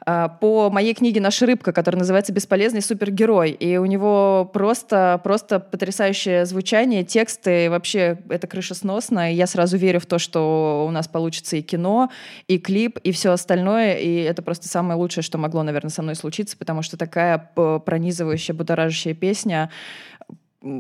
[0.06, 3.52] по моей книге «Наша рыбка», которая называется «Бесполезный супергерой».
[3.52, 9.32] И у него просто, просто потрясающее звучание, тексты, вообще это крыша сносно.
[9.32, 12.12] И я сразу верю в то, что у нас получится и кино,
[12.48, 13.96] и клип, и все остальное.
[13.96, 18.54] И это просто самое лучшее, что могло, наверное, со мной случиться, потому что такая пронизывающая,
[18.54, 19.72] будоражащая песня.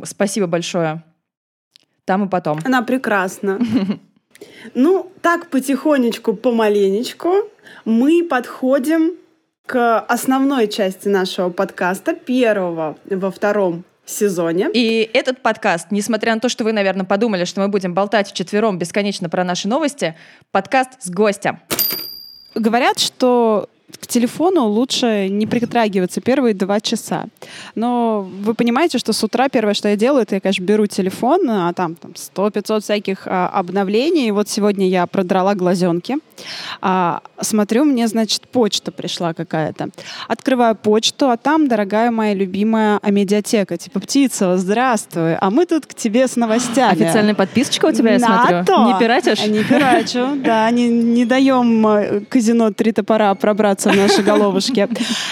[0.04, 1.04] Спасибо большое.
[2.06, 2.60] Там и потом.
[2.64, 3.60] Она прекрасна.
[4.74, 7.50] Ну, так потихонечку, помаленечку
[7.86, 9.14] мы подходим
[9.66, 14.70] к основной части нашего подкаста, первого во втором сезоне.
[14.74, 18.78] И этот подкаст, несмотря на то, что вы, наверное, подумали, что мы будем болтать вчетвером
[18.78, 20.16] бесконечно про наши новости,
[20.52, 21.60] подкаст с гостем.
[22.54, 23.68] Говорят, что
[24.00, 27.26] к телефону лучше не притрагиваться первые два часа.
[27.76, 31.48] Но вы понимаете, что с утра первое, что я делаю, это я, конечно, беру телефон,
[31.50, 34.28] а там, там 100-500 всяких а, обновлений.
[34.28, 36.18] И вот сегодня я продрала глазенки.
[36.82, 39.90] А, смотрю, мне, значит, почта пришла какая-то.
[40.28, 43.78] Открываю почту, а там, дорогая моя любимая медиатека.
[43.78, 47.04] Типа, птица, здравствуй, а мы тут к тебе с новостями.
[47.04, 48.58] Официальная подписочка у тебя, я смотрю?
[48.58, 49.46] Не пиратишь?
[49.46, 50.70] Не пирачу, да.
[50.72, 54.88] Не, не даем э, казино «Три топора» пробраться в наши головушки.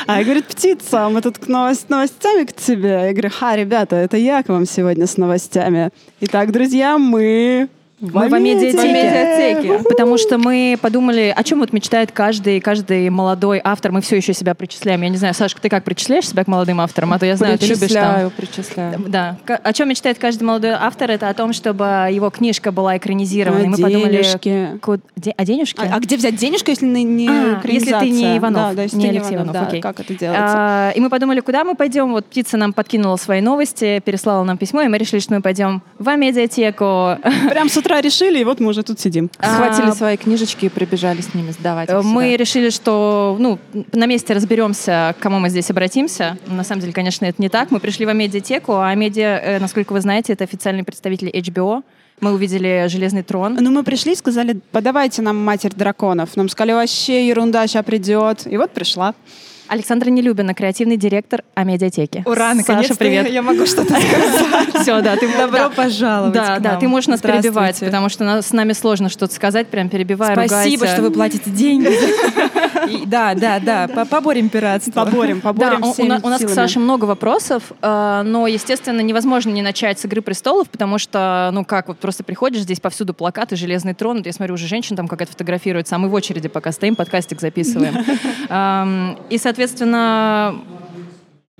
[0.08, 2.89] А говорит, птица, мы тут к новость, новостями к тебе.
[2.89, 5.89] Я говорю, ха, ребята, это я к вам сегодня с новостями.
[6.21, 9.84] Итак, друзья, мы мы в медиатеке.
[9.88, 13.91] Потому что мы подумали, о чем вот мечтает каждый, каждый молодой автор.
[13.91, 15.01] Мы все еще себя причисляем.
[15.01, 17.13] Я не знаю, Сашка, ты как причисляешь себя к молодым авторам?
[17.13, 18.32] А то я знаю, ты любишь там...
[18.32, 19.38] Причисляю, Да.
[19.47, 21.12] О чем мечтает каждый молодой автор?
[21.12, 23.65] Это о том, чтобы его книжка была экранизирована.
[23.65, 24.77] А, мы подумали...
[24.82, 25.01] Куд...
[25.38, 25.79] А денежки?
[25.79, 28.75] А, а где взять денежку, если не а, Если ты не Иванов.
[28.75, 29.53] Да, да, не Алексей Иванов.
[29.53, 29.82] Да, окей.
[29.82, 30.56] Как это делается?
[30.58, 32.12] А, и мы подумали, куда мы пойдем.
[32.12, 35.82] Вот птица нам подкинула свои новости, переслала нам письмо, и мы решили, что мы пойдем
[35.99, 37.17] в медиатеку.
[37.49, 39.29] Прям с утра решили, и вот мы уже тут сидим.
[39.35, 41.89] Схватили а, свои книжечки и прибежали с ними сдавать.
[41.89, 42.37] Мы сюда.
[42.37, 43.59] решили, что ну,
[43.91, 46.37] на месте разберемся, к кому мы здесь обратимся.
[46.47, 47.71] На самом деле, конечно, это не так.
[47.71, 51.83] Мы пришли в медиатеку, а медиа, э, насколько вы знаете, это официальный представитель HBO.
[52.21, 53.57] Мы увидели «Железный трон».
[53.59, 56.37] Ну, мы пришли и сказали, подавайте нам «Матерь драконов».
[56.37, 58.47] Нам сказали, вообще ерунда, сейчас придет.
[58.47, 59.13] И вот пришла.
[59.73, 62.21] Александра Нелюбина, креативный директор Амедиатеки.
[62.27, 63.27] Ура, наконец-то Саша, привет.
[63.31, 64.81] я могу что-то сказать.
[64.81, 68.73] Все, да, ты Добро пожаловать Да, да, ты можешь нас перебивать, потому что с нами
[68.73, 71.89] сложно что-то сказать, прям перебивая, Спасибо, что вы платите деньги.
[73.05, 75.05] Да, да, да, по- поборем пиратство.
[75.05, 76.49] Поборем, поборем у- нас к.
[76.49, 81.63] Саше много вопросов, э, но, естественно, невозможно не начать с «Игры престолов», потому что, ну
[81.63, 85.31] как, вот просто приходишь, здесь повсюду плакаты, «Железный трон», я смотрю, уже женщина там какая-то
[85.31, 87.95] фотографируется, а мы в очереди пока стоим, подкастик записываем.
[88.49, 89.62] Эм, И, соответственно,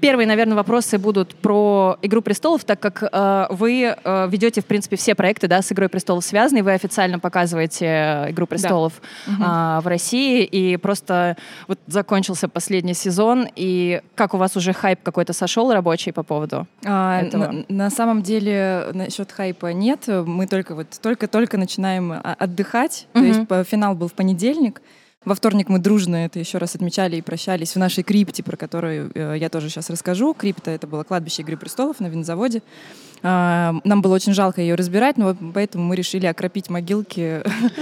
[0.04, 4.98] Первые, наверное, вопросы будут про «Игру престолов», так как э, вы э, ведете, в принципе,
[4.98, 9.02] все проекты да, с «Игрой престолов» связаны, вы официально показываете э, «Игру престолов»
[9.42, 11.38] а, в России, и просто
[11.70, 16.68] вот закончился последний сезон, и как у вас уже хайп какой-то сошел рабочий по поводу?
[16.84, 17.52] А, этого.
[17.52, 20.02] на, на самом деле насчет хайпа нет.
[20.08, 23.08] Мы только вот только-только начинаем а, отдыхать.
[23.14, 23.28] То Мгм.
[23.28, 24.82] есть финал был в понедельник.
[25.26, 29.12] Во вторник мы дружно это еще раз отмечали и прощались в нашей крипте, про которую
[29.14, 30.34] э, я тоже сейчас расскажу.
[30.34, 32.62] Крипта— это было кладбище Игры престолов на винзаводе.
[33.26, 37.42] А, Нам было очень жалко ее разбирать, но поэтому мы решили окропить могилки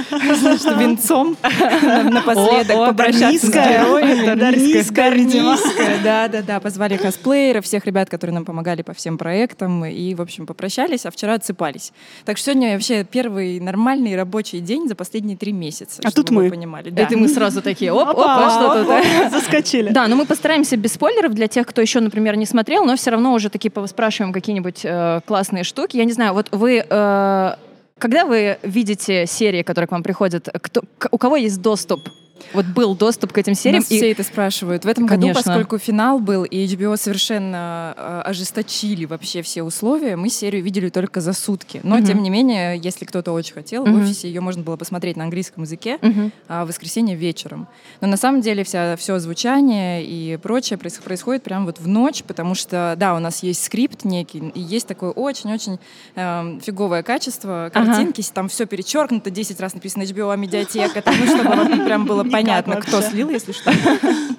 [0.79, 1.35] венцом
[1.81, 4.39] напоследок, попрощаться с дарнийская, героями.
[4.39, 5.55] дарнийская, видимо.
[5.55, 6.59] Дарнийская, да, да, да.
[6.59, 11.11] Позвали косплееров, всех ребят, которые нам помогали по всем проектам, и, в общем, попрощались, а
[11.11, 11.91] вчера отсыпались.
[12.23, 16.03] Так что сегодня вообще первый нормальный рабочий день за последние три месяца.
[16.05, 16.51] А тут мы.
[16.51, 16.91] понимали.
[16.91, 17.01] Да.
[17.01, 19.31] Это мы сразу такие, оп, Опа, опа, что тут.
[19.31, 19.89] Заскочили.
[19.89, 23.11] Да, но мы постараемся без спойлеров для тех, кто еще, например, не смотрел, но все
[23.11, 25.97] равно уже такие спрашиваем какие-нибудь э, классные штуки.
[25.97, 26.85] Я не знаю, вот вы...
[26.87, 27.55] э,
[27.97, 32.09] когда вы видите серии, которые к вам приходят, кто, у кого есть доступ?
[32.53, 33.81] Вот был доступ к этим сериям.
[33.81, 34.85] Нас и- все это спрашивают.
[34.85, 35.33] В этом Конечно.
[35.33, 40.89] году, поскольку финал был, и HBO совершенно э, ожесточили вообще все условия, мы серию видели
[40.89, 41.79] только за сутки.
[41.83, 42.05] Но, Мгм.
[42.05, 43.99] тем не менее, если кто-то очень хотел, Мгм.
[43.99, 46.31] в офисе ее можно было посмотреть на английском языке Мгм.
[46.47, 47.67] а в воскресенье вечером.
[48.01, 52.23] Но на самом деле вся, все звучание и прочее проис- происходит прямо вот в ночь,
[52.23, 55.79] потому что, да, у нас есть скрипт некий, и есть такое очень-очень
[56.15, 57.85] эм, фиговое качество Ага.
[57.85, 62.75] картинки, там все перечеркнуто, 10 раз написано HBO, медиатека, там, ну, чтобы прям было понятно,
[62.77, 63.11] кто вообще.
[63.11, 63.71] слил, если что.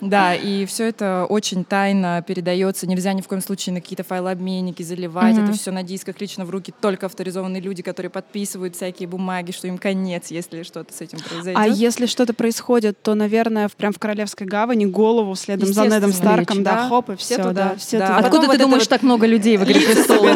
[0.02, 4.82] Да, и все это очень тайно передается, нельзя ни в коем случае на какие-то файлообменники
[4.82, 9.52] заливать, это все на дисках лично в руки только авторизованные люди, которые подписывают всякие бумаги,
[9.52, 11.56] что им конец, если что-то с этим произойдет.
[11.56, 16.64] А если что-то происходит, то, наверное, прям в Королевской гавани голову следом за Недом Старком,
[16.64, 17.76] да, хоп, и Все туда,
[18.16, 20.32] Откуда ты думаешь так много людей в «Игре престолов»?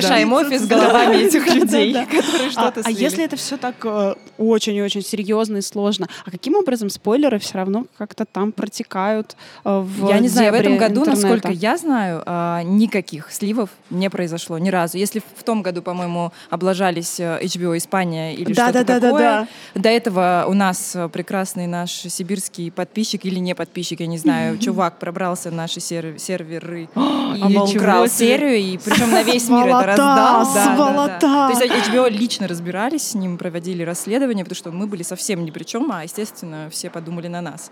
[0.00, 5.02] украшаем офис головами этих людей, которые А, что-то а если это все так э, очень-очень
[5.02, 10.18] серьезно и сложно, а каким образом спойлеры все равно как-то там протекают э, в Я
[10.20, 11.10] не знаю, в этом году, интернета?
[11.10, 14.96] насколько я знаю, а, никаких сливов не произошло ни разу.
[14.98, 19.06] Если в том году, по-моему, облажались э, HBO Испания или Да, что-то да, да, да,
[19.10, 19.80] такое, да.
[19.80, 24.58] до этого у нас э, прекрасный наш сибирский подписчик или не подписчик, я не знаю,
[24.60, 29.66] чувак пробрался в наши сер- серверы и ничего украл серию, и причем на весь мир
[29.66, 30.54] это раздал.
[30.54, 31.50] Да, да, да.
[31.50, 35.50] То есть HBO лично разбирались с ним, проводили расследование, потому что мы были совсем ни
[35.50, 37.70] при чем, а, естественно, все подумали на нас.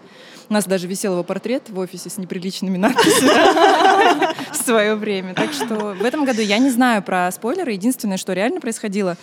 [0.48, 5.34] У нас даже висел его портрет в офисе с неприличными надписями в свое время.
[5.34, 7.72] Так что в этом году я не знаю про спойлеры.
[7.72, 9.16] Единственное, что реально происходило,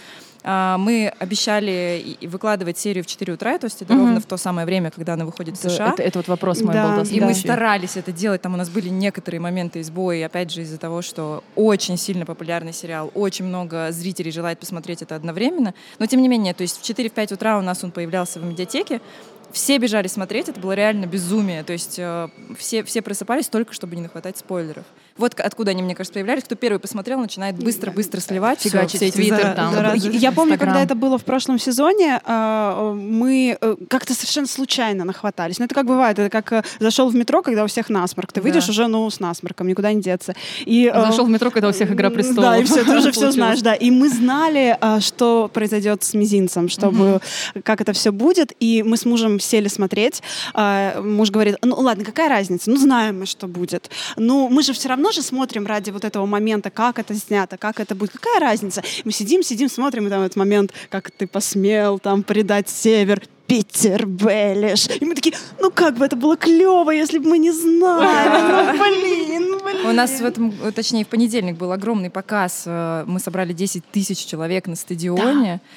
[0.47, 4.03] а, мы обещали выкладывать серию в 4 утра, то есть это Мгм.
[4.03, 5.89] ровно в то самое время, когда она выходит в Это, США.
[5.93, 6.83] это- это вот вопрос мой Да.
[6.89, 6.93] был.
[6.97, 7.39] И мы следующий.
[7.39, 8.43] старались это делать.
[8.43, 12.27] Там у нас были некоторые моменты сбоя, и опять же из-за того, что очень сильно
[12.27, 15.73] популярный сериал, очень много зрителей желает посмотреть это одновременно.
[15.97, 19.01] Но тем не менее, то есть в 4-5 утра у нас он появлялся в медиатеке.
[19.55, 21.63] Все бежали смотреть, это было реально безумие.
[21.63, 24.83] То есть э, все, все просыпались только, чтобы не нахватать спойлеров.
[25.17, 26.43] Вот откуда они, мне кажется, появлялись.
[26.43, 29.73] Кто первый посмотрел, начинает быстро-быстро сливать Фигачить все Твиттер там.
[29.73, 30.09] заразы.
[30.11, 35.57] Я помню, когда это было в прошлом сезоне, э, мы э, как-то совершенно случайно нахватались.
[35.59, 38.33] Ну, это как бывает, это как э, зашел в метро, когда у всех насморк.
[38.33, 38.43] Ты Да.
[38.43, 40.35] выйдешь уже, ну, с насморком, никуда не деться.
[40.65, 42.41] И, э, Зашел в метро, когда у всех «Игра престолов».
[42.51, 43.73] Да, и все, ты уже все знаешь, да.
[43.73, 47.21] И мы знали, а, что произойдет с мизинцем, чтобы
[47.63, 48.51] как это все будет.
[48.59, 50.21] И мы с мужем сели смотреть.
[50.53, 52.69] А, Муж говорит: ну ладно, какая разница?
[52.69, 53.89] Ну знаем мы, что будет.
[54.17, 57.79] Ну мы же все равно же смотрим ради вот этого момента, как это снято, как
[57.79, 58.11] это будет.
[58.11, 58.81] Какая разница?
[59.03, 63.21] Мы сидим, сидим, смотрим, и там этот момент, как ты посмел там предать север.
[63.47, 64.87] Питер Беллиш.
[64.99, 68.75] И мы такие, ну как бы это было клево, если бы мы не знали.
[68.77, 69.85] Ну блин, блин.
[69.87, 72.63] У нас в этом, э, точнее, в понедельник был огромный показ.
[72.65, 75.61] э, Мы собрали 10 тысяч человек на стадионе.
[75.61, 75.67] А,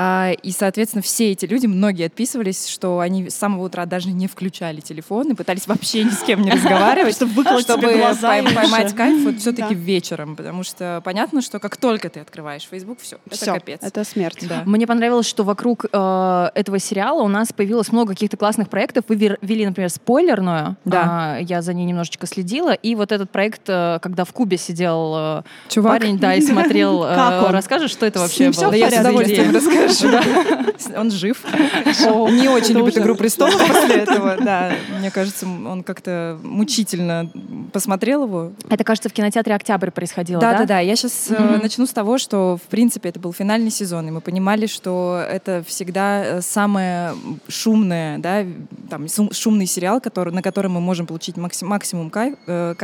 [0.00, 4.80] И, соответственно, все эти люди, многие отписывались, что они с самого утра даже не включали
[4.80, 9.80] телефон и пытались вообще ни с кем не разговаривать, Чтобы поймать кайф вот все-таки Да.
[9.80, 13.78] вечером, потому что понятно, что как только ты открываешь Facebook, все, это капец.
[13.82, 14.46] это смерть.
[14.48, 14.62] Да.
[14.64, 19.04] Мне понравилось, что вокруг э, этого сериала у нас появилось много каких-то классных проектов.
[19.08, 20.76] Вы вели, например, спойлерную.
[20.84, 21.36] Да.
[21.36, 22.72] А, я за ней немножечко следила.
[22.72, 25.98] И вот этот проект, э, когда в Кубе сидел э, Чувак.
[25.98, 27.04] парень, да, и смотрел.
[27.04, 27.50] э, Как он?
[27.52, 28.70] Расскажешь, что это вообще было?
[28.70, 29.87] Да я с удовольствием расскажу.
[30.96, 31.44] Он жив.
[31.84, 32.98] Не очень любит.
[32.98, 34.36] «Игру престолов» после этого.
[34.40, 37.30] Да, мне кажется, он как-то мучительно
[37.72, 38.52] посмотрел его.
[38.70, 40.52] Это, кажется, в кинотеатре «Октябрь» происходило, да?
[40.52, 40.78] Да, да, да.
[40.80, 41.60] Я сейчас Мгм.
[41.62, 45.62] начну с того, что, в принципе, это был финальный сезон, и мы понимали, что это
[45.66, 47.14] всегда э, самое
[47.48, 48.44] шумное, да,
[48.90, 52.74] там, шумный сериал, который, на котором мы можем получить макси- максимум кайф, э,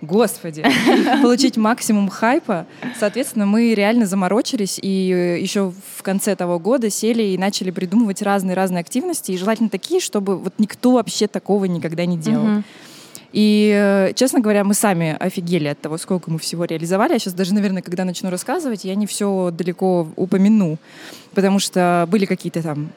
[0.00, 0.64] господи,
[1.22, 2.66] получить максимум хайпа.
[2.98, 8.20] Соответственно, мы реально заморочились, и э, еще в конце того года сели и начали придумывать
[8.20, 12.44] разные-разные активности, и желательно такие, чтобы вот никто вообще такого никогда не делал.
[12.44, 12.64] Мгм.
[13.32, 17.14] И, э, честно говоря, мы сами офигели от того, сколько мы всего реализовали.
[17.14, 20.76] Я сейчас даже, наверное, когда начну рассказывать, я не все далеко упомяну,
[21.34, 22.90] потому что были какие-то там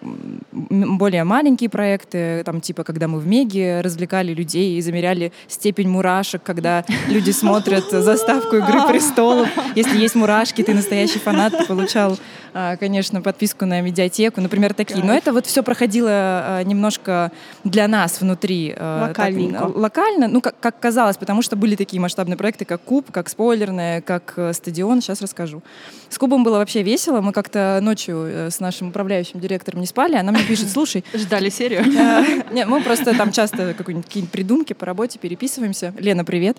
[0.51, 6.41] более маленькие проекты, там типа, когда мы в Меге развлекали людей и замеряли степень мурашек,
[6.43, 9.49] когда люди смотрят заставку «Игры престолов».
[9.75, 12.17] Если есть мурашки, ты настоящий фанат, ты получал,
[12.53, 15.03] а, конечно, подписку на медиатеку, например, такие.
[15.03, 17.31] Но это вот все проходило а, немножко
[17.63, 18.73] для нас внутри.
[18.77, 19.71] а, так, Локальненько.
[19.75, 24.01] локально, ну, как, как казалось, потому что были такие масштабные проекты, как Куб, как Спойлерная,
[24.01, 25.01] как э, Стадион.
[25.01, 25.61] Сейчас расскажу.
[26.09, 27.21] С Кубом было вообще весело.
[27.21, 30.15] Мы как-то ночью э, с нашим управляющим директором не спали.
[30.15, 31.81] Она мне пишет, слушай, Ждали серию.
[31.81, 35.93] э, не, мы просто там часто какие-нибудь придумки по работе переписываемся.
[35.99, 36.57] Лена, привет.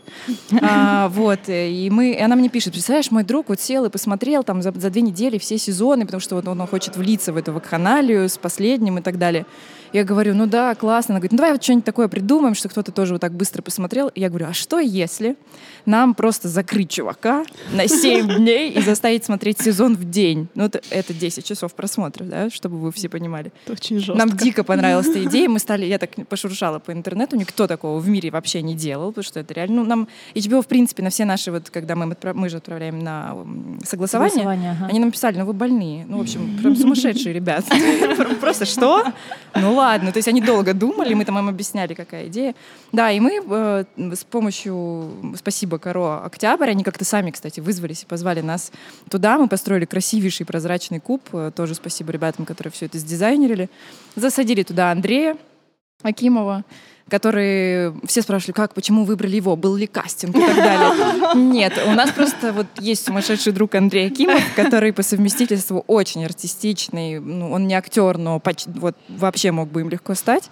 [0.61, 3.91] А, вот, э, и мы, и она мне пишет, представляешь, мой друг вот сел и
[3.91, 7.37] посмотрел там за, за две недели все сезоны, потому что вот он, хочет влиться в
[7.37, 9.47] эту вакханалию с последним и так далее.
[9.93, 11.15] Я говорю, ну да, классно.
[11.15, 14.09] Она говорит, ну давай вот что-нибудь такое придумаем, что кто-то тоже вот так быстро посмотрел.
[14.09, 15.37] И я говорю, а что если
[15.87, 20.49] нам просто закрыть чувака на 7 дней и заставить смотреть сезон в день?
[20.55, 23.53] Ну это, это 10 часов просмотров, да, чтобы вы все понимали.
[23.65, 24.19] Это очень жестко.
[24.19, 25.49] Нам дико понравилась эта идея.
[25.49, 29.25] Мы стали, я так пошуршала по интернету, никто такого в мире вообще не делал, потому
[29.25, 32.49] что это реально, ну, нам HBO, в принципе, на все наши, вот, когда мы, мы
[32.49, 33.37] же отправляем на
[33.85, 34.87] согласование, Согласование, ага.
[34.87, 36.05] они нам писали, ну, вы больные.
[36.09, 37.75] Ну, в общем, прям сумасшедшие ребята.
[38.41, 39.05] Просто что?
[39.55, 40.13] Ну, ладно.
[40.13, 42.55] То есть они долго думали, мы там им объясняли, какая идея.
[42.93, 48.07] Да, и мы э, с помощью, спасибо, Каро, Октябрь, они как-то сами, кстати, вызвались и
[48.07, 48.71] позвали нас
[49.11, 49.39] туда.
[49.39, 51.23] Мы построили красивейший прозрачный куб.
[51.33, 53.71] Э, Тоже спасибо ребятам, которые все это сдизайнерили.
[54.17, 55.37] Засадили туда Андрея
[56.03, 56.65] Акимова,
[57.09, 61.35] который все спрашивали, как, почему выбрали его, был ли кастинг и так далее.
[61.35, 67.21] Нет, у нас просто вот есть сумасшедший друг Андрей Акимов, который по совместительству очень артистичный,
[67.21, 70.51] ну, он не актер, но поч- вот вообще мог бы им легко стать.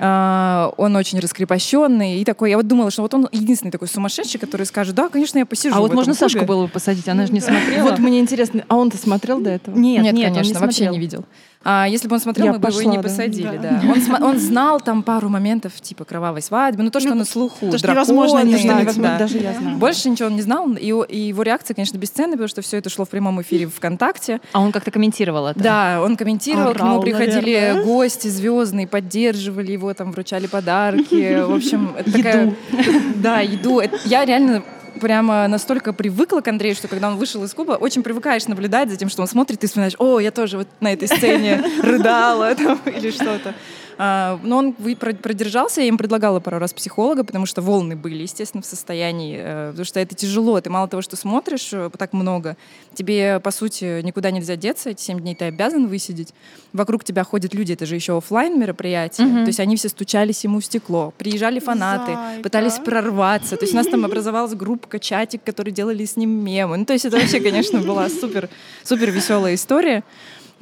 [0.00, 2.50] А, он очень раскрепощенный и такой.
[2.50, 5.76] Я вот думала, что вот он единственный такой сумасшедший, который скажет, да, конечно, я посижу.
[5.76, 6.32] А вот можно клубе».
[6.32, 7.90] Сашку было бы посадить, она же не смотрела.
[7.90, 9.76] Вот мне интересно, а он-то смотрел до этого?
[9.76, 11.24] Нет, Нет, нет, он конечно, вообще не видел.
[11.64, 13.02] А если бы он смотрел, Я мы бы его и пошла, не да.
[13.02, 13.60] посадили.
[13.62, 13.80] Да.
[13.84, 17.70] Он, сма- он знал там пару моментов, типа кровавой свадьбы, ну то, что на слуху,
[17.70, 18.96] то, что невозможно не драконы, знать.
[19.12, 19.18] да.
[19.18, 19.76] Даже я знаю.
[19.78, 22.76] Больше ничего он не знал, и, его- и его реакция, конечно, бесценная, потому что все
[22.78, 24.40] это шло в прямом эфире ВКонтакте.
[24.52, 25.60] А он как-то комментировал это.
[25.60, 27.84] Да, он комментировал, к нему Орал, приходили наверное.
[27.84, 31.42] гости звездные, поддерживали его, там вручали подарки.
[31.46, 32.54] В общем, это такая...
[33.16, 33.80] Да, еду.
[34.04, 34.62] Я реально
[35.00, 38.96] прямо настолько привыкла к Андрею, что когда он вышел из клуба, очень привыкаешь наблюдать за
[38.96, 42.80] тем, что он смотрит, и вспоминаешь, о, я тоже вот на этой сцене рыдала там,
[42.86, 43.54] или что-то.
[43.98, 48.62] А, но он продержался, я им предлагала пару раз психолога, потому что волны были, естественно,
[48.62, 50.60] в состоянии, э, потому что это тяжело.
[50.60, 52.56] Ты мало того, что смотришь э, так много,
[52.94, 56.34] тебе, по сути, никуда нельзя деться, эти семь дней ты обязан высидеть.
[56.72, 60.60] Вокруг тебя ходят люди, это же еще оффлайн мероприятие, то есть они все стучались ему
[60.60, 62.42] в стекло, приезжали фанаты, Зайка.
[62.42, 66.76] пытались прорваться, то есть у нас там образовалась группа, чатик, которые делали с ним мемы.
[66.78, 68.48] Ну, то есть это вообще, конечно, была супер,
[68.82, 70.02] супер веселая история.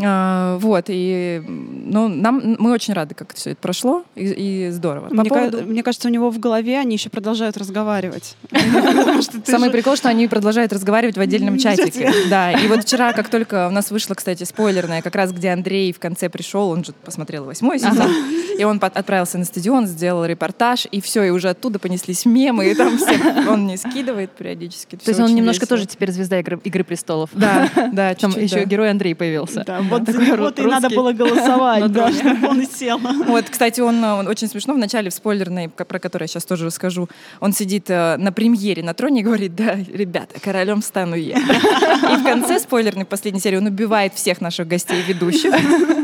[0.05, 5.09] А, вот, и ну, нам, мы очень рады, как все это прошло, и, и здорово.
[5.09, 8.37] По Мне, ка- поводу- мне кажется, у него в голове они еще продолжают разговаривать.
[9.45, 12.13] Самый прикол, что они продолжают разговаривать в отдельном чатике.
[12.29, 15.93] Да, и вот вчера, как только у нас вышла, кстати, спойлерная, как раз где Андрей
[15.93, 18.11] в конце пришел, он же посмотрел восьмой сезон,
[18.59, 22.71] и он под- отправился на стадион, сделал репортаж, и все, и уже оттуда понеслись мемы,
[22.71, 24.97] и там все, он не скидывает периодически.
[24.97, 27.31] То есть он немножко тоже теперь звезда Игры, «Игры престолов.
[27.33, 29.65] Да, да, Там еще герой Андрей появился.
[29.67, 32.99] Да, Вот за и надо было голосовать, да, чтобы он сел.
[32.99, 36.45] Вот, кстати, он, э, он очень смешно в начале в спойлерной, про которую я сейчас
[36.45, 37.09] тоже расскажу,
[37.41, 41.39] он сидит э, на премьере на троне и говорит, да, ребята, королем стану я.
[41.39, 45.53] И в конце спойлерной последней серии он убивает всех наших гостей и ведущих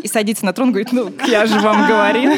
[0.03, 2.33] и садится на трон и говорит, ну, я же вам говорил.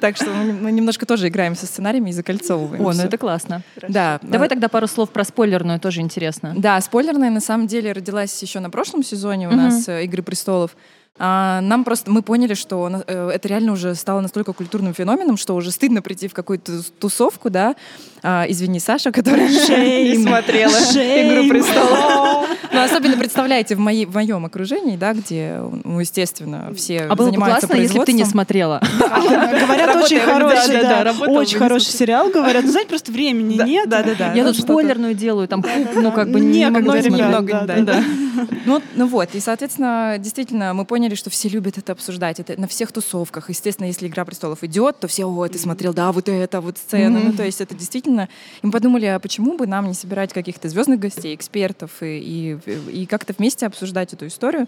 [0.00, 2.84] Так что мы немножко тоже играем со сценариями и закольцовываем.
[2.84, 3.62] О, ну это классно.
[3.88, 4.18] Да.
[4.22, 6.54] Давай тогда пару слов про спойлерную, тоже интересно.
[6.56, 10.76] Да, спойлерная на самом деле родилась еще на прошлом сезоне у нас э, «Игры престолов».
[11.18, 15.54] А, нам просто, мы поняли, что э, это реально уже стало настолько культурным феноменом, что
[15.54, 17.74] уже стыдно прийти в какую-то тус- тусовку, да.
[18.22, 21.34] А, извини, Саша, которая не смотрела Шейм.
[21.34, 22.48] «Игру престолов».
[22.72, 27.26] Ну, особенно представляете, в, моей, в моем окружении, да, где, ну, естественно, все А было
[27.26, 28.80] бы занимаются классно, если бы ты не смотрела.
[29.00, 32.64] Говорят, очень хороший, да, очень хороший сериал, говорят.
[32.64, 33.88] Ну, знаете, просто времени нет.
[33.88, 34.32] да, да, да.
[34.34, 38.02] Я тут спойлерную делаю, там, ну, как бы не Некогда, могу немного да.
[38.64, 42.40] Ну, ну вот, и, соответственно, действительно, мы поняли, что все любят это обсуждать.
[42.40, 43.48] Это на всех тусовках.
[43.48, 47.20] Естественно, если «Игра престолов» идет, то все, о, ты смотрел, да, вот это, вот сцена.
[47.20, 48.28] Ну, то есть это действительно...
[48.62, 53.00] И мы подумали, а почему бы нам не собирать каких-то звездных гостей, экспертов и, и,
[53.02, 54.66] и как-то вместе обсуждать эту историю.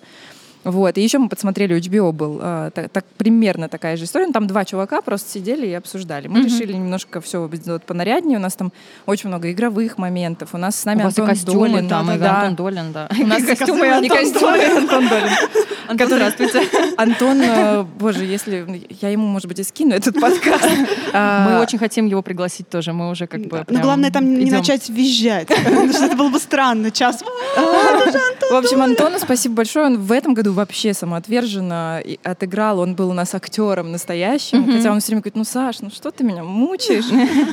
[0.65, 0.97] Вот.
[0.99, 4.27] И еще мы подсмотрели, у HBO был а, та- так, примерно такая же история.
[4.27, 6.29] Ну, там два чувака просто сидели и обсуждали.
[6.29, 8.39] Мы решили немножко все сделать понаряднее.
[8.39, 8.73] У нас там
[9.07, 10.51] очень много игровых моментов.
[10.53, 11.89] У нас с У нами вас и Антон костюмы Долин.
[11.89, 12.41] там, и да.
[12.43, 13.09] Антон Долин, да.
[13.19, 15.29] У нас костюмы, и костюмы, Антон Долин.
[15.89, 16.63] Антон, здравствуйте.
[16.97, 18.65] Антон, э, боже, если
[19.01, 20.65] я ему, может быть, и скину этот подкаст.
[21.15, 24.39] А, Мы очень хотим его пригласить тоже, мы уже как бы Но прям главное там
[24.39, 26.91] не начать визжать, потому что это было бы странно.
[26.91, 27.23] Час.
[28.51, 29.87] В общем, Антону спасибо большое.
[29.87, 32.79] Он в этом году вообще самоотверженно отыграл.
[32.81, 34.65] Он был у нас актером настоящим.
[34.73, 37.05] Хотя он все время говорит, ну, Саш, ну что ты меня мучаешь?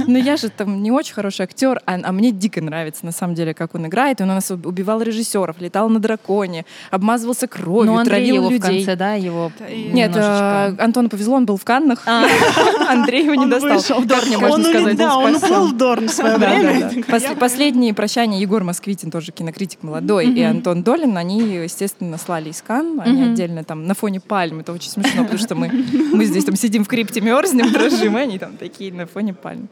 [0.08, 3.36] Ну, я же там не очень хороший актер, а, а мне дико нравится, на самом
[3.36, 4.20] деле, как он играет.
[4.20, 8.48] И он у нас убивал режиссеров, летал на драконе, обмазывался кровью, Ну, Андрей травил его
[8.48, 8.78] в людей.
[8.80, 10.76] конце, да, его Нет, немножечко.
[10.80, 12.04] э, Антону повезло, он был в Каннах.
[12.88, 14.02] Андрей его не достал.
[14.02, 14.98] В Дорне, можно сказать.
[14.98, 16.80] да, он уплыл в Дорн в свое Да, время.
[16.82, 17.18] да, да.
[17.18, 22.62] Пос- Последние прощания Егор Москвитин, тоже кинокритик молодой, и Антон Долин, они, естественно, слали из
[22.62, 25.70] Кан, они отдельно там на фоне пальм, это очень смешно, потому что мы,
[26.14, 29.70] мы здесь там сидим в крипте, мерзнем, дрожим, и они там такие на фоне пальм.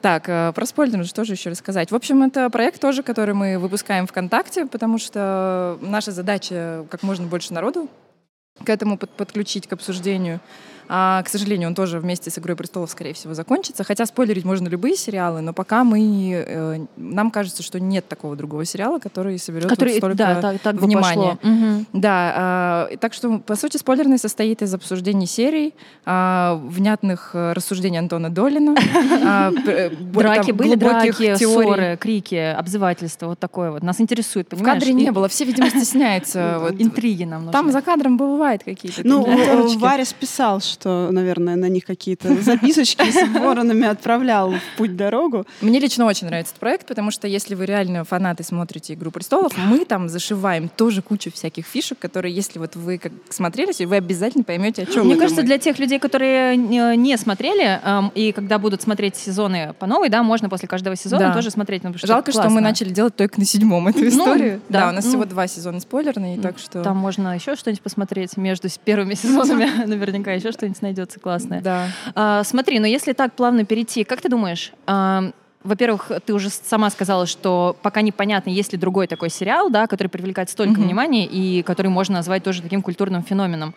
[0.00, 1.90] Так, э, про спойлеры что же еще рассказать?
[1.90, 7.26] В общем, это проект тоже, который мы выпускаем ВКонтакте, потому что наша задача как можно
[7.26, 7.88] больше народу
[8.64, 10.40] к этому под- подключить, к обсуждению.
[10.88, 13.84] А, к сожалению, он тоже вместе с «Игрой престолов», скорее всего, закончится.
[13.84, 16.32] Хотя спойлерить можно любые сериалы, но пока мы...
[16.46, 20.60] э, нам кажется, что нет такого другого сериала, который соберет Который, вот столько да, так,
[20.60, 21.36] так внимания.
[21.36, 21.38] пошло.
[21.42, 21.86] Мгм.
[21.92, 25.74] Да, и так что, по сути, спойлерный состоит из обсуждений серий,
[26.04, 33.38] а, внятных э, рассуждений Антона Долина, э, б- Драки были, драки, ссоры, крики, обзывательства, вот
[33.38, 33.82] такое вот.
[33.82, 36.58] Нас интересует, В кадре не было, все, видимо, стесняются.
[36.60, 36.74] вот.
[36.80, 37.52] Интриги нам нужны.
[37.52, 39.78] Там за кадром бывают какие-то Ну, такие э, терочки.
[40.80, 45.44] Что, наверное, на них какие-то записочки с воронами отправлял в путь-дорогу.
[45.60, 49.52] Мне лично очень нравится этот проект, потому что если вы реально фанаты смотрите «Игру престолов»,
[49.56, 54.44] мы там зашиваем тоже кучу всяких фишек, которые, если вот вы как смотрели, вы обязательно
[54.44, 58.80] поймете, о чем Мне кажется, для тех людей, которые не смотрели, эм, и когда будут
[58.80, 61.82] смотреть сезоны по новой, да, можно после каждого сезона тоже смотреть.
[61.82, 64.60] ну, Жалко, что мы начали делать только на седьмом эту Ну, историю.
[64.68, 65.10] да, у нас ну.
[65.10, 66.84] всего два сезона спойлерные, так что...
[66.84, 69.86] Там можно еще что-нибудь посмотреть между первыми сезонами.
[69.86, 71.60] Наверняка еще что-нибудь найдется классное.
[71.60, 71.86] Да.
[72.14, 75.32] А, смотри, но если так плавно перейти, как ты думаешь, ам,
[75.64, 80.08] во-первых, ты уже сама сказала, что пока непонятно, есть ли другой такой сериал, да, который
[80.08, 80.84] привлекает столько Мгм.
[80.84, 83.74] внимания и который можно назвать тоже таким культурным феноменом.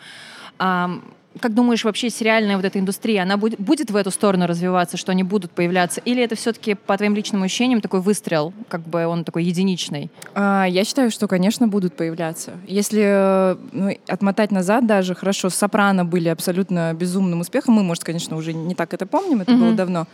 [0.59, 1.03] Ам,
[1.39, 5.11] как думаешь, вообще сериальная вот эта индустрия, она будет, будет в эту сторону развиваться, что
[5.11, 6.01] они будут появляться?
[6.01, 10.11] Или это все-таки, по твоим личным ощущениям, такой выстрел, как бы он такой единичный?
[10.35, 12.51] А, Я считаю, что, конечно, будут появляться.
[12.67, 17.75] Если э, ну, отмотать назад даже, хорошо, «Сопрано» были абсолютно безумным успехом.
[17.75, 19.75] Мы, может, конечно, уже не так это помним, это было Мгм.
[19.75, 20.07] давно.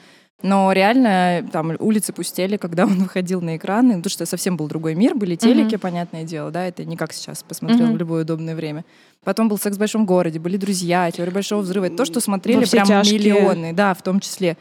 [0.43, 4.93] Но реально там улицы пустели, когда он выходил на экраны, потому что совсем был другой
[4.93, 7.95] мир, были телеки, понятное дело, да, это не как сейчас посмотрел Мгм.
[7.95, 8.86] в любое удобное время.
[9.28, 11.84] Потом был «Секс в большом городе», были «Друзья», «Теория большого взрыва».
[11.88, 13.19] Это то, что смотрели прям тяжкие.
[13.19, 14.55] миллионы, да, в том числе.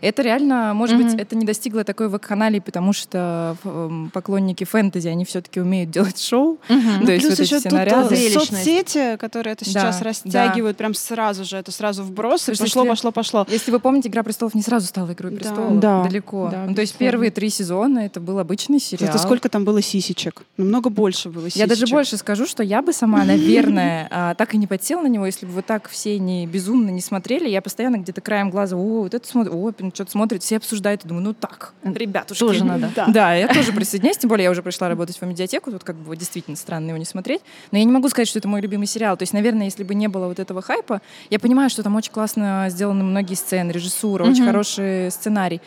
[0.00, 1.18] Это реально, может быть, Мгм.
[1.18, 6.58] это не достигло такой вакханалии, потому что эм, поклонники фэнтези, они все-таки умеют делать шоу.
[6.66, 8.14] То есть Ну, Плюс вот эти еще все тут наряды.
[8.16, 12.64] э, соцсети, которые это сейчас Да, растягивают прям сразу же, это сразу вброс, и пошло,
[12.82, 13.46] если- пошло, пошло.
[13.48, 15.38] Если вы помните, «Игра престолов» не сразу стала «Игрой Да.
[15.38, 15.78] престолов».
[15.78, 16.02] Да.
[16.02, 16.48] Далеко.
[16.50, 19.08] Да, ну, то есть первые три сезона это был обычный сериал.
[19.08, 20.42] Это сколько там было сисечек?
[20.56, 21.68] Намного больше было Я сисечек.
[21.68, 25.26] даже больше скажу, что я бы сама, наверное, а, так и не подсел на него,
[25.26, 29.02] если бы вот так все не безумно не смотрели, я постоянно где-то краем глаза, о,
[29.02, 32.40] вот это смотрит, о, что-то смотрит, все обсуждают, и думаю, ну так, ребятушки.
[32.40, 32.90] Тоже надо.
[32.94, 33.06] Да.
[33.08, 36.16] да, я тоже присоединяюсь, тем более я уже пришла работать в медиатеку, тут как бы
[36.16, 37.40] действительно странно его не смотреть,
[37.70, 39.94] но я не могу сказать, что это мой любимый сериал, то есть, наверное, если бы
[39.94, 41.00] не было вот этого хайпа,
[41.30, 45.60] я понимаю, что там очень классно сделаны многие сцены, режиссура, очень хороший сценарий,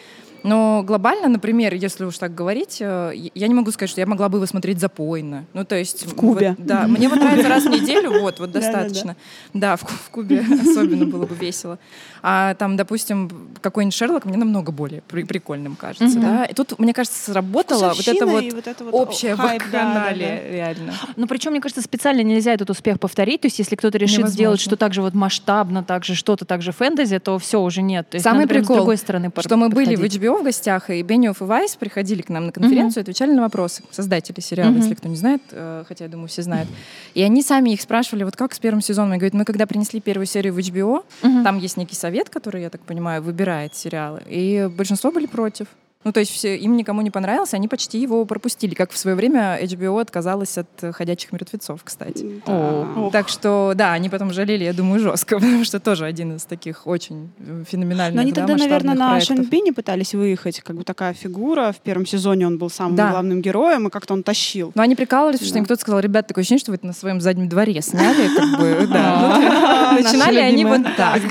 [0.46, 4.30] но глобально, например, если уж так говорить, э, я не могу сказать, что я могла
[4.30, 5.46] бы его смотреть запойно.
[5.54, 6.06] Ну, то есть...
[6.06, 6.56] В Кубе.
[6.58, 9.16] Вот, да, мне вот нравится раз в неделю, вот, вот достаточно.
[9.54, 11.80] Да, в, в Кубе особенно было бы весело.
[12.22, 13.30] А там, допустим,
[13.62, 16.46] какой-нибудь Шерлок мне намного более при прикольным кажется, да.
[16.46, 20.42] И тут, мне кажется, сработало вот это вот, вот это вот общее хайп, да, вакханалия,
[20.42, 20.50] да.
[20.50, 20.94] реально.
[21.16, 23.42] Ну, причем, мне кажется, специально нельзя этот успех повторить.
[23.42, 24.34] То есть, если кто-то решит Невозможно.
[24.34, 27.82] сделать, что так же вот масштабно, так же что-то, так же фэнтези, то все уже
[27.82, 28.10] нет.
[28.10, 30.12] То есть Самый надо прикол, с другой стороны что мы были в подходить.
[30.40, 33.84] В гостях, и Бенниофф и Вайс приходили к нам на конференцию, отвечали на вопросы.
[33.92, 36.70] Создатели сериала, если кто не знает, э, хотя, я думаю, все знают.
[37.14, 39.14] И они сами их спрашивали, вот как с первым сезоном?
[39.14, 41.04] И говорят, мы когда принесли первую серию в HBO,
[41.44, 45.68] там есть некий совет, который, я так понимаю, выбирает сериалы, и большинство были против.
[46.06, 49.16] Ну, то есть все, им никому не понравился, они почти его пропустили, как в свое
[49.18, 52.42] время HBO отказалась от э, «Ходячих мертвецов», кстати.
[52.46, 53.10] О.
[53.12, 56.86] Так что, да, они потом жалели, я думаю, жестко, потому что тоже один из таких
[56.86, 59.38] очень э, феноменальных, Но они да, тогда, наверное, масштабных на проектов.
[59.38, 61.72] Шенбине пытались выехать, как бы такая фигура.
[61.72, 63.10] В первом сезоне он был самым Да.
[63.10, 64.72] главным героем, и как-то он тащил.
[64.76, 65.60] Но они прикалывались, потому что Да.
[65.60, 68.60] им кто-то сказал, ребят, такое ощущение, что вы это на своем заднем дворе сняли, как
[68.60, 69.92] бы, да.
[69.98, 71.22] Ну, Начинали они вот так.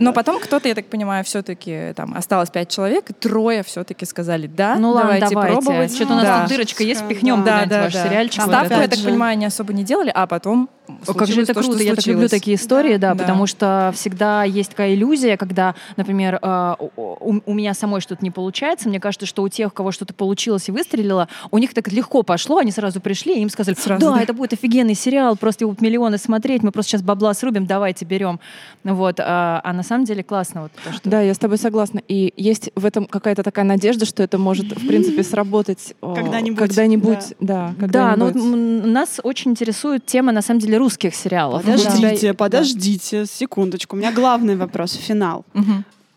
[0.00, 4.76] Но потом кто-то, я так понимаю, все-таки там осталось пять человек, трое все-таки сказали, да,
[4.78, 5.52] Ну давайте, давайте.
[5.56, 5.94] пробовать.
[5.94, 6.40] Что-то у нас Да.
[6.42, 8.36] тут дырочка есть, Да, впихнем да, куда-нибудь ваш сериальчик.
[8.40, 11.26] Там вот Ставку, я так же- понимаю, они особо не делали, а потом О, как
[11.26, 12.30] же случилось это то, что круто, я так люблю случилось.
[12.30, 13.22] такие истории, да, Да.
[13.24, 18.30] потому что всегда есть такая иллюзия, когда, например, э, у, у меня самой что-то не
[18.30, 21.90] получается, мне кажется, что у тех, у кого что-то получилось и выстрелило, у них так
[21.90, 24.22] легко пошло, они сразу пришли, и им сказали, Сразу, да, да.
[24.22, 28.04] это будет офигенный сериал, просто его будут миллионы смотреть, мы просто сейчас бабла срубим, давайте
[28.04, 28.38] берем.
[28.84, 30.62] Вот, а, а на самом деле классно.
[30.64, 32.02] Вот, то, что- Да, я с тобой согласна.
[32.08, 37.34] И есть в этом какая-то такая надежда, что это может, в принципе, сработать Когда-нибудь, когда-нибудь,
[37.40, 38.84] да, Да, но вот когда-нибудь.
[38.84, 41.62] м, нас очень интересует тема, на самом деле, русских сериалов.
[41.62, 42.34] Подождите, Да.
[42.34, 43.96] подождите, секундочку.
[43.96, 45.44] У меня главный вопрос, финал.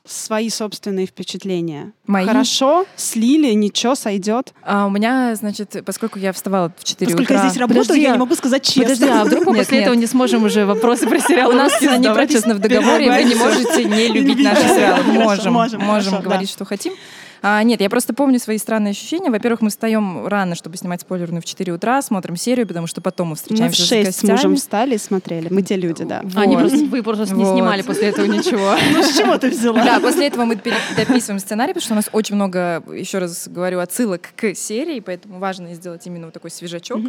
[0.06, 1.92] Свои собственные впечатления.
[2.06, 2.26] Мои?
[2.26, 4.54] Хорошо, слили, ничего, сойдет.
[4.64, 7.44] А у меня, значит, поскольку я вставала в 4 Поскольку утра...
[7.44, 8.84] я здесь работаю, Подожди, я а- не могу сказать честно.
[8.84, 9.88] Подожди, а вдруг мы Нет, после нет.
[9.88, 13.36] этого не сможем уже вопросы про сериал У нас не прописано в договоре, вы не
[13.36, 15.04] можете не любить наши сериалы.
[15.12, 16.94] Можем, можем, говорить, что хотим.
[17.42, 19.30] А, нет, я просто помню свои странные ощущения.
[19.30, 23.28] Во-первых, мы встаем рано, чтобы снимать спойлерную в 4 утра, смотрим серию, потому что потом
[23.28, 23.40] мы Мы в
[23.74, 25.48] встречаемся с 6 с мужем встали и смотрели.
[25.50, 26.24] Мы те люди, да.
[26.36, 26.70] А, они Вот.
[26.70, 27.54] просто, вы просто не Вот.
[27.54, 28.76] снимали после этого ничего.
[28.94, 29.84] Ну с чего ты взяла?
[29.84, 30.56] Да, после этого мы
[30.96, 35.40] дописываем сценарий, потому что у нас очень много, еще раз говорю, отсылок к серии, поэтому
[35.40, 37.02] важно сделать именно вот такой свежачок.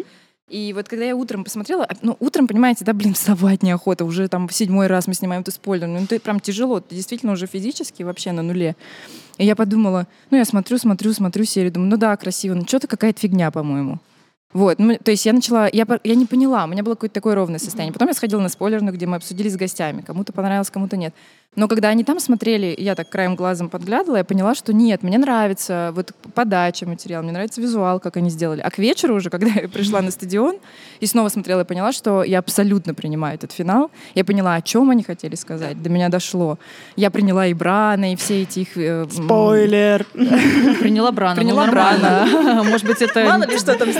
[0.49, 4.29] И вот когда я утром посмотрела, а, ну, утром, понимаете, да, блин, вставать неохота, уже
[4.29, 7.47] там в седьмой раз мы снимаем эту спойлер, ну, это прям тяжело, ты действительно уже
[7.47, 8.75] физически вообще на нуле.
[9.39, 12.89] И я подумала, ну, я смотрю, смотрю, смотрю серию, думаю, ну да, красиво, но что-то
[12.89, 14.01] какая-то фигня, по-моему.
[14.55, 17.35] Вот, ну, то есть я начала, я, я не поняла, у меня было какое-то такое
[17.35, 17.93] ровное состояние.
[17.93, 21.15] Потом я сходила на спойлерную, где мы обсудили с гостями, кому-то понравилось, кому-то нет.
[21.57, 25.19] Но когда они там смотрели, я так краем глазом подглядывала, я поняла, что нет, мне
[25.19, 28.61] нравится вот подача материала, мне нравится визуал, как они сделали.
[28.61, 30.59] А к вечеру уже, когда я пришла на стадион
[31.01, 33.91] и снова смотрела, я поняла, что я абсолютно принимаю этот финал.
[34.15, 35.83] Я поняла, о чем они хотели сказать.
[35.83, 36.59] До меня дошло.
[36.97, 38.77] Я приняла и Брана, и все эти их...
[38.77, 40.05] э, Спойлер.
[40.81, 41.35] Приняла Брана.
[41.35, 42.63] ну, Приняла нормально.
[42.71, 43.25] Может быть, это...
[43.25, 43.93] Мало ли что там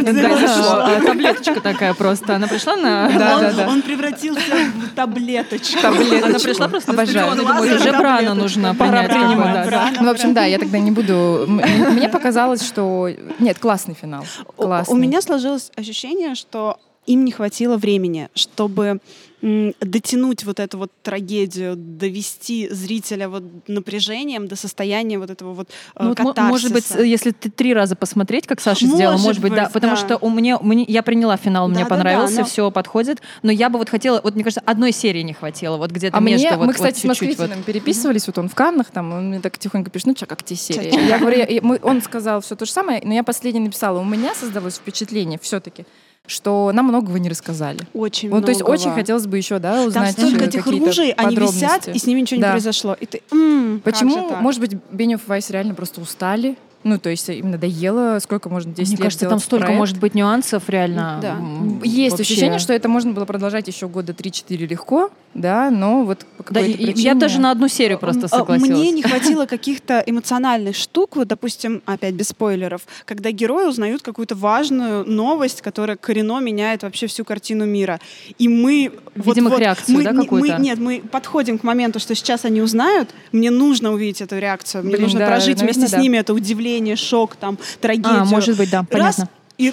[0.47, 2.37] а, Таблеточка такая просто.
[2.37, 3.09] Она пришла на...
[3.09, 3.69] Да, он, да, да.
[3.69, 4.41] он превратился
[4.77, 5.87] в таблеточку.
[5.87, 7.33] Она пришла просто на Обожаю.
[7.33, 9.11] стадион уже Брана нужно Пора принять.
[9.11, 9.71] принимать, какой-то.
[9.71, 9.93] да.
[10.01, 11.45] Ну, в общем, да, я тогда не буду...
[11.47, 13.09] Мне показалось, что...
[13.39, 14.25] Нет, классный финал.
[14.57, 14.95] У- Классный.
[14.95, 19.01] У меня сложилось ощущение, что им не хватило времени, чтобы
[19.43, 26.03] дотянуть вот эту вот трагедию, довести зрителя вот напряжением до состояния вот этого вот э,
[26.03, 27.07] Ну, вот, мо- может быть, катарсиса.
[27.07, 29.97] если ты три раза посмотреть, как Саша Может сделала, может быть, да, быть, потому да.
[29.97, 33.69] что у меня, мне, я приняла финал, мне Да-да-да, понравился, но- все подходит, но я
[33.71, 36.57] бы вот хотела, вот мне кажется, одной серии не хватило, вот где-то А между мне,
[36.57, 37.51] вот, мы, вот кстати, с чуть-чуть вот.
[37.65, 40.57] Переписывались, вот он в Каннах, там, он мне так тихонько пишет, ну, чё, как те
[40.57, 41.07] серии?
[41.09, 44.05] Я говорю, я- мы- он сказал все то же самое, но я последнее написала, у
[44.05, 45.85] меня создалось впечатление все-таки,
[46.27, 47.81] что нам многого не рассказали.
[47.95, 48.75] Очень Ну, то есть многого.
[48.81, 52.07] очень хотелось бы еще, да, Там узнать столько э, этих ружей, они висят, и с
[52.07, 52.51] ними ничего не Да.
[52.53, 52.95] произошло.
[53.01, 56.57] И ты, «М, как же Почему, так?» может быть, Бенев и Вайс реально просто устали?
[56.85, 59.79] Ну, то есть им надоело, сколько можно 10 Мне лет кажется, там столько проект?
[59.79, 61.19] может быть нюансов реально.
[61.21, 61.33] Да.
[61.33, 62.23] м, Есть вообще.
[62.35, 66.61] ощущение, что это можно было продолжать еще года 3-4 легко, да, но вот по Да,
[66.61, 67.03] и- причине...
[67.03, 68.71] я даже на одну серию просто А, согласилась.
[68.71, 74.37] Мне не хватило каких-то эмоциональных штук, вот, допустим, опять без спойлеров, когда герои узнают какую-то
[74.37, 77.99] важную новость, которая коренно меняет вообще всю картину мира.
[78.39, 78.93] И мы...
[79.17, 80.59] Видим их реакцию, мы, да, не- мы- какую-то?
[80.61, 84.93] Нет, мы подходим к моменту, что сейчас они узнают, мне нужно увидеть эту реакцию, мне
[84.93, 85.99] Блин, нужно да, прожить наверное, вместе да.
[85.99, 88.23] с ними это удивление, шок, там, трагедию.
[88.23, 89.29] А, может быть, да, Раз, понятно.
[89.59, 89.73] и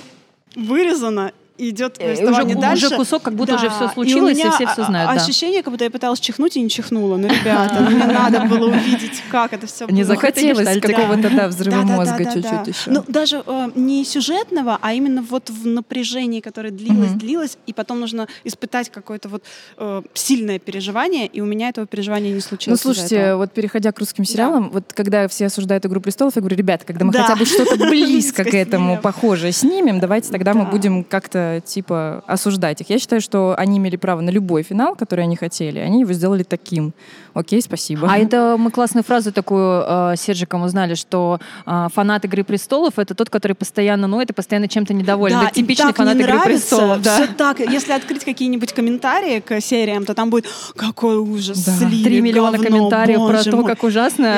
[0.55, 2.85] вырезано, идет Э, повествование уже- дальше.
[2.87, 5.11] уже кусок, как будто Да, уже и у случилось, и меня все всё а- знают,
[5.11, 5.21] а- да.
[5.21, 7.17] Ощущение, как будто я пыталась чихнуть и не чихнула.
[7.17, 10.15] Ну, ребята, ну, мне надо было увидеть, как это все Не было.
[10.15, 12.91] захотелось какого-то, да, взрыва мозга чуть-чуть еще.
[12.91, 17.99] Ну, даже э, не сюжетного, а именно вот в напряжении, которое длилось, длилось, и потом
[17.99, 19.43] нужно испытать какое-то вот
[19.77, 22.79] э, сильное переживание, и у меня этого переживания не Ну, случилось.
[22.79, 26.57] из-за слушайте, вот переходя к русским сериалам, вот когда все осуждают «Игру престолов», я говорю,
[26.57, 31.03] ребята, когда мы хотя бы что-то близко к этому похожее снимем, давайте тогда мы будем
[31.03, 32.89] как-то, типа, осуждать их.
[32.89, 35.79] Я считаю, что они имели право на любой финал, который они хотели.
[35.79, 36.93] Они его сделали таким.
[37.33, 38.07] Окей, спасибо.
[38.09, 43.13] А это мы классную фразу такую э, Сержиком узнали, что э, фанат «Игры престолов»— это
[43.13, 45.39] тот, который постоянно ноет и постоянно чем-то недоволен.
[45.39, 47.01] Да, это типичный так фанат не «Игры нравится, престолов».
[47.01, 47.15] Да.
[47.15, 47.59] всё так.
[47.59, 50.45] Если открыть какие-нибудь комментарии к сериям, то там будет
[50.77, 51.73] какой ужас, Да.
[51.73, 53.65] слили, Три миллиона говно, комментариев про то, мой».
[53.65, 54.35] как ужасно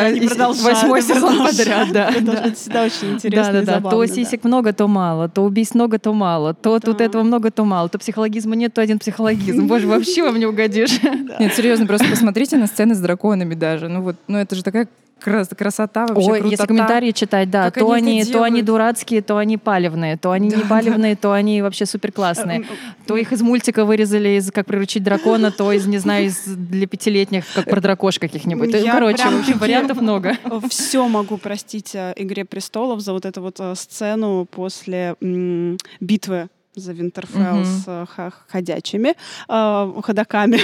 [0.64, 1.92] восьмой сезон подряд.
[1.92, 2.44] Да, Это да.
[2.46, 3.90] же всегда очень интересно Да, и да, да.
[3.90, 4.08] То да.
[4.08, 7.06] сисек много, то мало, то убийств много, то мало, то тут Да.
[7.06, 9.68] этого много, то мало, то психологизма нет, то один психологизм.
[9.68, 11.02] Боже, вообще вам не угодишь.
[11.40, 13.88] Нет, серьезно, просто посмотрите на сцены с драконами даже.
[13.88, 14.88] Ну вот, ну это же такая
[15.20, 16.68] крас- красота вообще, Ой, если крутота.
[16.68, 20.50] комментарии читать, да, Как то они они, то они дурацкие, то они палевные, то они
[20.50, 22.66] не палевные, то они вообще супер классные.
[23.06, 26.88] То их из мультика вырезали из «Как приручить дракона», то из, не знаю, из для
[26.88, 28.74] пятилетних, как про дракош каких-нибудь.
[28.74, 30.38] Я Короче, прям в общем, вариантов много.
[30.70, 35.16] Все могу простить э, «Игре престолов» за вот эту вот э, сцену после
[36.00, 38.06] битвы за Винтерфелл с э,
[38.48, 39.16] ходячими
[39.50, 40.58] э, ходаками.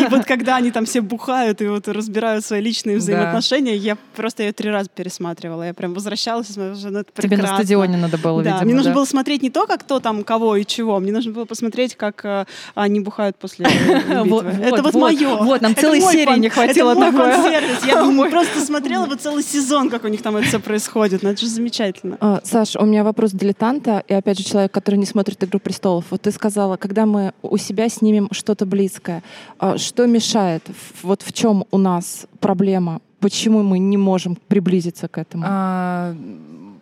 [0.00, 3.00] И вот когда они там все бухают и вот разбирают свои личные Да.
[3.00, 5.64] взаимоотношения, я просто ее три раза пересматривала.
[5.64, 8.64] Я прям возвращалась и смотрела, ну, это Тебе на стадионе надо было, Да, видимо.
[8.64, 11.44] мне нужно было смотреть не то, как кто там кого и чего, мне нужно было
[11.44, 12.44] посмотреть, как э,
[12.74, 13.66] они бухают после
[14.08, 14.24] Вот, битвы.
[14.30, 15.36] вот, Это вот вот, мое.
[15.36, 17.70] вот, нам целой серии не хватило это мой такое.
[17.86, 21.22] Я просто смотрела бы целый сезон, как у них там это все происходит.
[21.22, 22.16] Ну, это же замечательно.
[22.20, 26.06] А, Саш, у меня вопрос дилетанта, и опять же человек, который не смотрит «Игру престолов».
[26.10, 29.22] Вот ты сказала, когда мы у себя снимем что-то близкое,
[29.58, 30.62] а, что мешает?
[31.02, 33.00] Вот в чем у нас проблема?
[33.20, 35.44] Почему мы не можем приблизиться к этому?
[35.46, 36.14] А,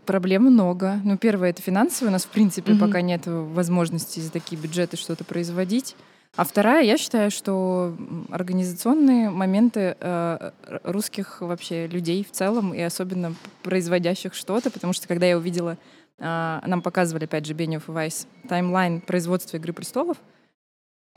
[0.05, 1.01] проблем много.
[1.05, 2.11] Ну, первое, это финансовое.
[2.11, 2.81] У нас, в принципе, Мгм.
[2.81, 5.97] пока нет возможности за такие бюджеты что-то производить.
[6.37, 7.97] А вторая, я считаю, что
[8.31, 10.51] организационные моменты э,
[10.85, 15.79] русских вообще людей в целом, и особенно производящих что-то, потому что когда я увидела,
[16.19, 20.17] нам показывали, опять же, Бенев и Вайс, таймлайн производства «Игры престолов»,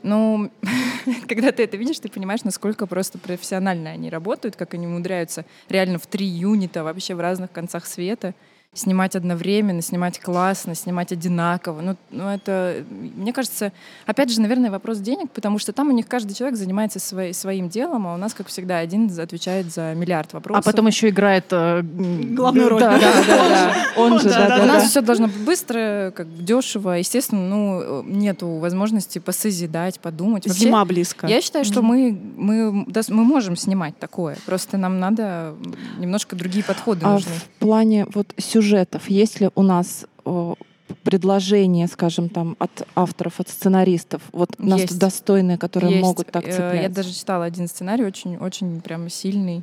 [0.02, 0.50] ну,
[1.28, 5.98] когда ты это видишь, ты понимаешь, насколько просто профессионально они работают, как они умудряются реально
[5.98, 8.34] в три юнита вообще в разных концах света
[8.74, 11.80] снимать одновременно, снимать классно, снимать одинаково.
[11.80, 13.72] Ну, ну это, мне кажется,
[14.06, 17.68] опять же, наверное, вопрос денег, потому что там у них каждый человек занимается свои- своим
[17.68, 20.64] делом, а у нас, как всегда, один отвечает за миллиард А вопросов.
[20.64, 21.46] потом еще играет...
[21.50, 22.80] э, Главную роль.
[22.80, 23.74] Да, да, да.
[23.96, 26.90] Он же, да, У нас все должно быть быстро, как дешево.
[26.92, 30.46] Естественно, ну, нету возможности посозидать, подумать.
[30.46, 31.26] Вообще, Зима близко.
[31.26, 34.36] Я считаю, что мы, мы, мы можем снимать такое.
[34.46, 35.54] Просто нам надо
[35.98, 37.32] немножко другие подходы А нужны.
[37.32, 40.54] в плане вот сюжетов, есть ли у нас э,
[41.02, 44.98] предложения, скажем, там от авторов, от сценаристов, вот нас Есть.
[44.98, 46.02] достойные, которые Есть.
[46.02, 46.82] могут так Э, цеплять?
[46.82, 49.62] Я даже читала один сценарий, очень, очень прям сильный,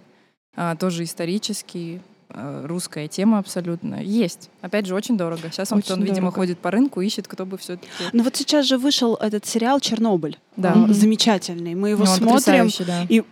[0.55, 4.01] а, тоже исторический, а, русская тема абсолютно.
[4.03, 4.49] Есть.
[4.61, 5.49] Опять же, очень дорого.
[5.51, 6.35] Сейчас он, Очень он, видимо, дорого.
[6.35, 7.87] ходит по рынку, ищет, кто бы все-таки...
[8.13, 10.37] Ну вот сейчас же вышел этот сериал «Чернобыль».
[10.57, 10.73] Да.
[10.75, 10.93] Мгм.
[10.93, 11.75] Замечательный.
[11.75, 12.69] Мы его Ну, смотрим.
[12.87, 13.03] да.
[13.09, 13.23] И э,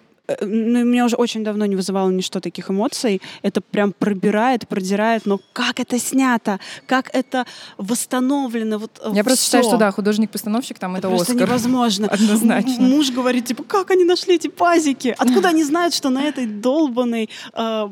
[0.41, 3.21] ну, меня уже очень давно не вызывало ничто таких эмоций.
[3.43, 5.25] Это прям пробирает, продирает.
[5.25, 7.45] Но как это снято, как это
[7.77, 8.77] восстановлено.
[8.77, 9.71] Вот, э, Я просто считаю, всё.
[9.71, 11.47] что да, художник-постановщик там это просто Оскар.
[11.47, 12.07] невозможно.
[12.11, 12.83] Однозначно.
[12.83, 15.15] М- Муж говорит, типа, как они нашли эти пазики?
[15.17, 17.89] Откуда они знают, что на этой долбанной э,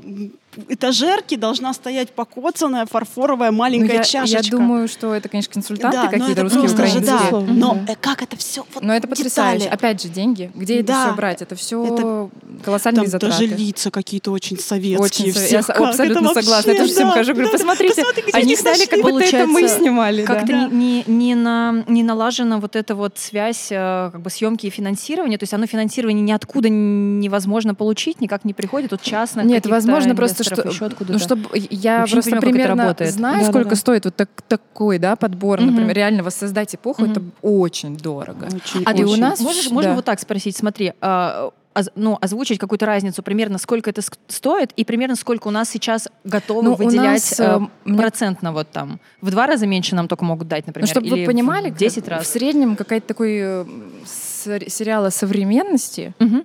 [0.70, 4.44] этажерке должна стоять покоцанная фарфоровая Ну, маленькая я, чашечка?
[4.44, 7.32] я думаю, что это, конечно, консультанты да, но какие-то это русские, просто же, украинские.
[7.32, 7.54] да.
[7.54, 9.60] Но э, как это все вот Но это потрясающе.
[9.66, 9.76] детали.
[9.76, 10.52] Опять же, деньги.
[10.56, 11.42] Где это Да, все брать?
[11.42, 12.30] Это все это-
[12.64, 13.38] колоссальные Там затраты.
[13.48, 15.00] даже лица какие-то очень советские.
[15.00, 15.52] Очень со- всех.
[15.68, 16.72] я Как абсолютно это согласна.
[16.72, 19.24] Я вообще, тоже всем да, хожу, говорю, да, посмотрите, посмотри, где они сняли, как будто
[19.24, 20.26] это мы снимали.
[20.26, 20.34] да.
[20.34, 24.70] Как-то не, не, на, не налажена вот эта вот связь э, как бы съемки и
[24.70, 25.38] финансирования.
[25.38, 28.90] То есть оно финансирование ниоткуда невозможно получить, никак не приходит.
[28.92, 29.42] Тут частно.
[29.42, 31.14] Нет, возможно, просто авторов, что- еще откуда-то.
[31.14, 33.12] Ну, чтобы я Вообще просто понимаю, это примерно работает.
[33.14, 33.52] знаю, Да-да-да.
[33.60, 35.72] сколько стоит вот так, такой, да, подбор, Мгм.
[35.72, 37.12] например, реально воссоздать эпоху, Мгм.
[37.12, 38.48] это очень дорого.
[38.48, 39.22] Очень, А и у очень.
[39.22, 39.74] нас Можешь, да.
[39.74, 44.72] можно вот так спросить, смотри, а, оз- ну, озвучить какую-то разницу, примерно сколько это стоит
[44.76, 48.70] и примерно сколько у нас сейчас готовы Ну, выделять нас, э, э, мне- процентно вот
[48.72, 49.00] там.
[49.22, 51.76] В два раза меньше нам только могут дать, Ну, например, чтобы или вы понимали, в
[51.76, 52.28] 10 в раз.
[52.28, 53.66] среднем какая-то такой э,
[54.06, 56.44] сер- сериал о современности, Мгм.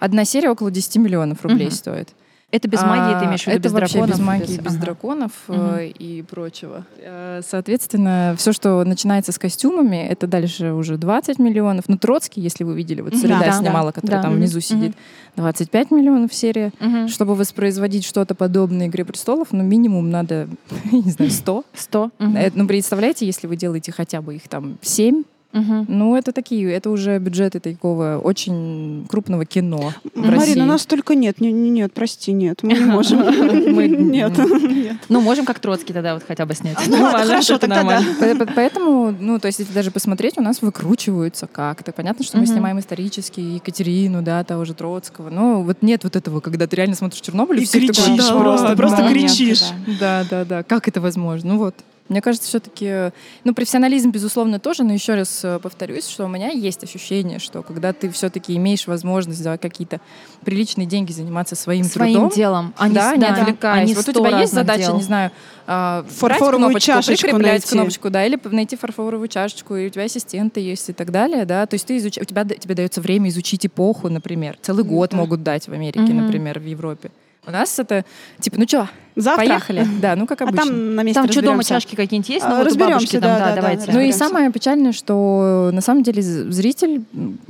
[0.00, 1.74] одна серия около 10 миллионов рублей Мгм.
[1.76, 2.08] стоит.
[2.52, 4.18] Это без магии, ты А, имеешь в виду, это без вообще драконов?
[4.18, 4.80] без магии, без ага.
[4.84, 5.76] драконов Мгм.
[5.98, 6.84] и прочего.
[6.98, 11.86] Э, Соответственно, все, что начинается с костюмами, это дальше уже 20 миллионов.
[11.88, 13.14] Ну, Троцкий, если вы видели, вот.
[13.16, 14.28] Среда Да, снимала, да, которая да.
[14.28, 14.62] там внизу Мгм.
[14.62, 14.96] сидит,
[15.36, 16.72] 25 миллионов серия.
[16.78, 17.08] Мгм.
[17.08, 20.46] Чтобы воспроизводить что-то подобное «Игре престолов», ну, минимум надо,
[20.92, 21.64] не знаю, 100.
[21.74, 22.10] 100.
[22.18, 22.36] Мгм.
[22.36, 25.22] Э, Ну, представляете, если вы делаете хотя бы их там 7,
[25.52, 25.84] Мгм.
[25.88, 31.40] ну, это такие, это уже бюджеты такого очень крупного кино Марина, у нас только нет,
[31.40, 33.18] не- не- нет, прости, нет, мы не можем.
[33.74, 34.96] Мы- Нет, нет.
[35.08, 36.76] Ну, можем как Троцкий тогда вот хотя бы снять.
[36.88, 38.46] Ну хорошо, тогда да.
[38.54, 41.92] Поэтому, ну, то есть, если даже посмотреть, у нас выкручиваются как-то.
[41.92, 45.30] Понятно, что мы снимаем исторические Екатерину, да, того же Троцкого.
[45.30, 48.76] Но вот нет вот этого, когда ты реально смотришь Чернобыль, И кричишь «Да просто, ладно».
[48.76, 49.62] просто кричишь.
[49.86, 50.22] да.
[50.22, 50.62] Да, да, да.
[50.62, 51.52] Как это возможно?
[51.54, 51.74] Ну вот.
[52.12, 53.10] Мне кажется, все-таки,
[53.44, 57.62] ну, профессионализм, безусловно, тоже, но еще раз э, повторюсь, что у меня есть ощущение, что
[57.62, 59.98] когда ты все-таки имеешь возможность за какие-то
[60.44, 63.82] приличные деньги заниматься своим, Своим трудом, делом, а не да, не да, отвлекаясь.
[63.82, 64.96] а не вот у тебя есть задача, дел.
[64.96, 65.30] не знаю,
[65.66, 67.68] а, Фарфоровую кнопочку, чашечку прикреплять найти.
[67.70, 71.64] кнопочку, да, или найти фарфоровую чашечку, и у тебя ассистенты есть и так далее, да,
[71.66, 72.18] то есть ты изуч...
[72.18, 75.16] у тебя тебе дается время изучить эпоху, например, целый год Да.
[75.16, 76.18] могут дать в Америке, Мгм.
[76.26, 77.10] например, в Европе.
[77.44, 78.04] У нас это
[78.38, 79.44] типа, ну что, Завтра?
[79.44, 80.64] поехали, да, ну как А обычно.
[80.66, 82.44] там на месте Там что, дома чашки какие-нибудь есть?
[82.44, 83.92] А, Ну, вот у разберемся, бабушки там, да, да, да, да, давайте.
[83.92, 87.02] Ну и самое печальное, что на самом деле зритель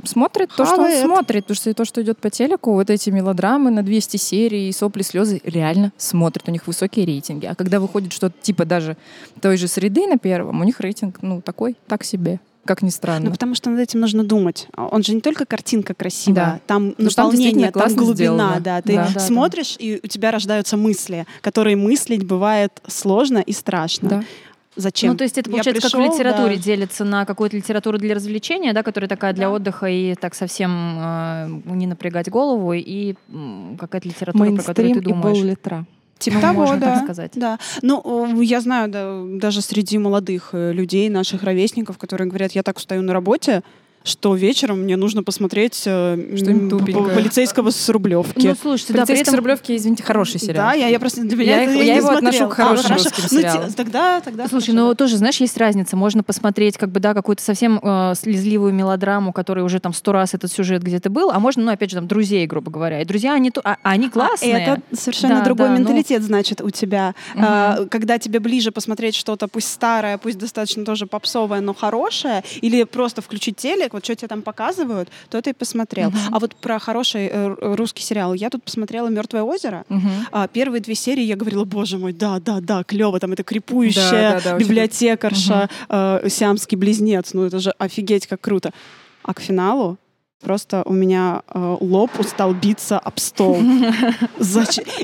[0.03, 1.05] смотрит то, что он Хавает.
[1.05, 5.03] смотрит, потому что то, что идет по телеку, вот эти мелодрамы на 200 серий, сопли,
[5.03, 7.45] слезы, реально смотрят, у них высокие рейтинги.
[7.45, 8.97] А когда выходит что-то типа даже
[9.41, 13.25] той же среды на первом, у них рейтинг, ну, такой, так себе, как ни странно.
[13.25, 14.67] Ну, потому что над этим нужно думать.
[14.75, 16.59] Он же не только картинка красивая, Да.
[16.67, 18.59] там там наполнение, там классно глубина, сделано.
[18.61, 18.81] да.
[18.81, 24.09] Ты Да, да, смотришь, и у тебя рождаются мысли, которые мыслить бывает сложно и страшно.
[24.09, 24.23] Да.
[24.75, 25.11] Зачем?
[25.11, 26.61] Ну, то есть это, получается, как в литературе да.
[26.63, 31.47] делится на какую-то литературу для развлечения, да, которая такая для отдыха и так совсем э,
[31.67, 35.37] не напрягать голову, и м, какая-то литература, про которую Мейнстрим ты и думаешь.
[35.37, 35.85] пол-литра.
[36.19, 36.95] Типа того, можно да.
[36.95, 37.31] так сказать.
[37.35, 37.59] Да.
[37.81, 38.01] Ну,
[38.39, 42.77] э, я знаю, да, даже среди молодых э, людей, наших ровесников, которые говорят, я так
[42.77, 43.61] устаю на работе,
[44.03, 48.47] что вечером мне нужно посмотреть э, Что-нибудь полицейского с Рублевки.
[48.47, 49.39] Ну, слушайте, да, при Полицейский с этом...
[49.39, 50.67] Рублевки, извините, хороший сериал.
[50.67, 52.49] Да, я, я просто для меня Я это я, я его отношу смотрела.
[52.49, 53.03] к хорошим А, хорошо.
[53.05, 53.73] русским Ну, сериалам.
[53.73, 54.47] тогда, тогда.
[54.47, 54.95] Слушай, хорошо, ну да.
[54.95, 55.95] тоже, знаешь, есть разница.
[55.95, 60.33] Можно посмотреть, как бы, да, какую-то совсем э, слезливую мелодраму, которая уже там сто раз
[60.33, 63.01] этот сюжет где-то был, а можно, ну, опять же, там, друзей, грубо говоря.
[63.01, 64.55] И друзья, они, то- а, они классные.
[64.55, 65.79] А это совершенно Да, другой да, ну.
[65.79, 67.15] менталитет, значит, у тебя.
[67.35, 72.83] А, когда тебе ближе посмотреть что-то, пусть старое, пусть достаточно тоже попсовое, но хорошее, или
[72.83, 76.11] просто включить телек, вот что тебе там показывают, то ты и посмотрел.
[76.31, 78.33] А вот про хороший э, русский сериал.
[78.33, 79.85] Я тут посмотрела Мертвое озеро.
[79.89, 80.09] Мгм.
[80.31, 84.11] А, первые две серии я говорила, боже мой, да, да, да, клево, там это крепующая
[84.11, 88.71] Да, да, да, библиотекарша, э, сиамский близнец, ну это же офигеть как круто.
[89.23, 89.97] А к финалу
[90.43, 93.57] просто у меня э, лоб устал биться об стол.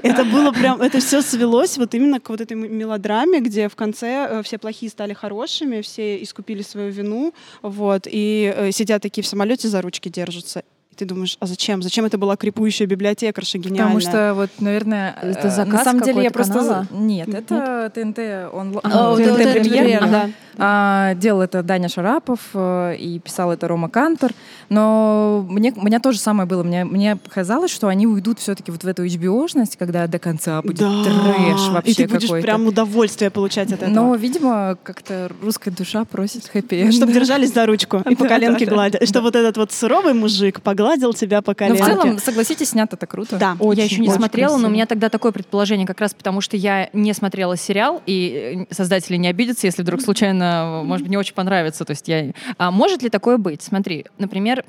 [0.04, 4.28] Это было прям, это все свелось вот именно к вот этой мелодраме, где в конце
[4.30, 9.28] э, все плохие стали хорошими, все искупили свою вину, вот, и э, сидят такие в
[9.28, 10.64] самолете за ручки держатся.
[11.00, 11.82] Ты думаешь, а зачем?
[11.82, 13.96] Зачем это была крепующая библиотекарша гениальная?
[13.96, 16.88] Потому что вот, наверное, Это э, заказ на самом деле я какой-то просто канала?
[16.92, 18.20] нет, это ТНТ
[18.54, 20.04] онлайн, А, вот ТНТ это премьер.
[20.04, 20.30] Ага.
[20.62, 24.34] А, делал это Даня Шарапов э, и писал это Рома Кантор.
[24.68, 26.64] Но мне, у меня тоже самое было.
[26.64, 30.80] Мне, мне казалось, что они уйдут все-таки вот в эту HBO-шность, когда до конца будет
[30.80, 31.04] да.
[31.06, 32.46] трэш вообще И ты будешь какой-то.
[32.46, 33.90] прям удовольствие получать от этого.
[33.94, 38.66] Но, видимо, как-то русская душа просит хэппи Чтобы держались за ручку и по Да, коленке
[38.66, 38.76] да, да.
[38.76, 39.06] гладили.
[39.06, 41.84] Чтобы вот этот вот суровый мужик погладил тебя по Но в коленке.
[41.84, 43.38] целом, согласитесь, снято это круто.
[43.38, 43.56] Да.
[43.74, 44.70] я еще не очень смотрела, но красиво.
[44.70, 48.74] у меня тогда такое предположение, как раз потому, что я не смотрела сериал, и э,
[48.74, 51.86] создатели не обидятся, если вдруг случайно, может быть, не очень понравится.
[51.86, 52.32] То есть я...
[52.58, 53.62] А может ли такое быть?
[53.62, 54.66] Смотри, например,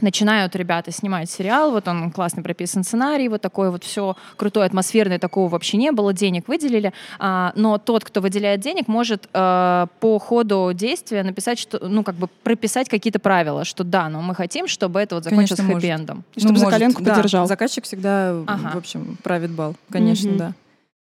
[0.00, 5.18] начинают ребята снимать сериал, вот он классно прописан сценарий, вот такое вот все крутое, атмосферное,
[5.18, 10.18] такого вообще не было, денег выделили, а, но тот, кто выделяет денег, может э, по
[10.18, 14.66] ходу действия написать, что, ну, как бы прописать какие-то правила, что да, но мы хотим,
[14.68, 16.22] чтобы это вот закончилось хэппи-эндом.
[16.36, 17.14] Чтобы за может, коленку да.
[17.16, 17.46] подержал.
[17.46, 18.70] Заказчик всегда, Ага.
[18.74, 19.74] в общем, правит бал.
[19.90, 20.38] Конечно, Мгм.
[20.38, 20.52] да.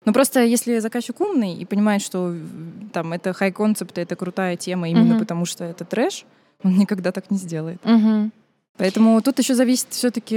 [0.05, 4.55] Но просто если заказчик умный и понимает, что м, там это хай концепт, это крутая
[4.55, 5.19] тема именно Мгм.
[5.19, 6.25] потому, что это трэш,
[6.63, 7.79] он никогда так не сделает.
[7.83, 8.31] Мгм.
[8.79, 10.35] Поэтому тут еще зависит все-таки,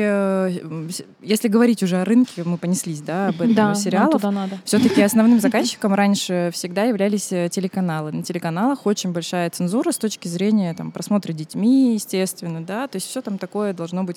[1.20, 4.20] если говорить уже о рынке, мы понеслись, да, об этом Да, сериалов.
[4.64, 8.10] Все-таки основным заказчиком раньше всегда являлись э, телеканалы.
[8.10, 13.06] На телеканалах очень большая цензура с точки зрения там, просмотра детьми, естественно, да, то есть
[13.06, 14.16] все там такое должно быть,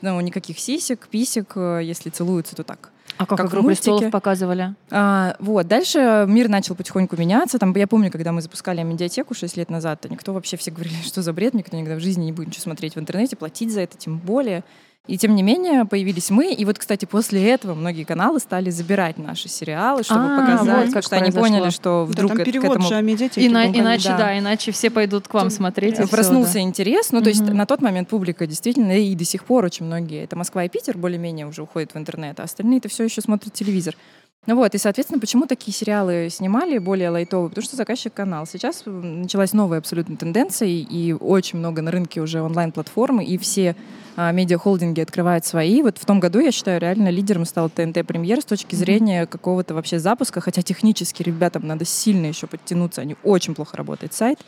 [0.00, 2.92] ну, никаких сисек, писек, э, если целуются, то так.
[3.18, 4.12] А как, Как «Игру престолов» мультике.
[4.12, 4.74] показывали?
[4.90, 7.58] А, вот, дальше мир начал потихоньку меняться.
[7.58, 10.96] Там, я помню, когда мы запускали медиатеку 6 лет назад, то никто вообще все говорили,
[11.04, 13.80] что за бред, никто никогда в жизни не будет ничего смотреть в интернете, платить за
[13.80, 14.64] это тем более.
[15.06, 16.52] И тем не менее появились мы.
[16.52, 20.94] И вот, кстати, после этого многие каналы стали забирать наши сериалы, чтобы А, показать, вот
[20.94, 23.46] как что они поняли, что Да, вдруг там это к перевод этому же о медиатеке.
[23.46, 24.18] Ина- иначе, да.
[24.18, 24.38] да.
[24.38, 25.94] иначе все пойдут к вам смотреть.
[25.98, 26.60] и всё, проснулся да.
[26.60, 27.12] интерес.
[27.12, 27.56] Ну, то есть Мгм.
[27.56, 30.98] на тот момент публика действительно, и до сих пор очень многие, это Москва и Питер
[30.98, 33.94] более-менее уже уходят в интернет, а остальные-то все еще смотрят телевизор.
[34.48, 37.48] Ну вот, и, соответственно, почему такие сериалы снимали более лайтовые?
[37.48, 38.46] Потому что заказчик канал.
[38.46, 43.74] Сейчас началась новая абсолютно тенденция, и- очень много на рынке уже онлайн-платформы, и все
[44.16, 45.82] медиахолдинги открывают свои.
[45.82, 49.74] Вот в том году, я считаю, реально лидером стал ТНТ Премьер с точки зрения какого-то
[49.74, 54.38] вообще запуска, хотя технически ребятам надо сильно еще подтянуться, они очень плохо работает сайт,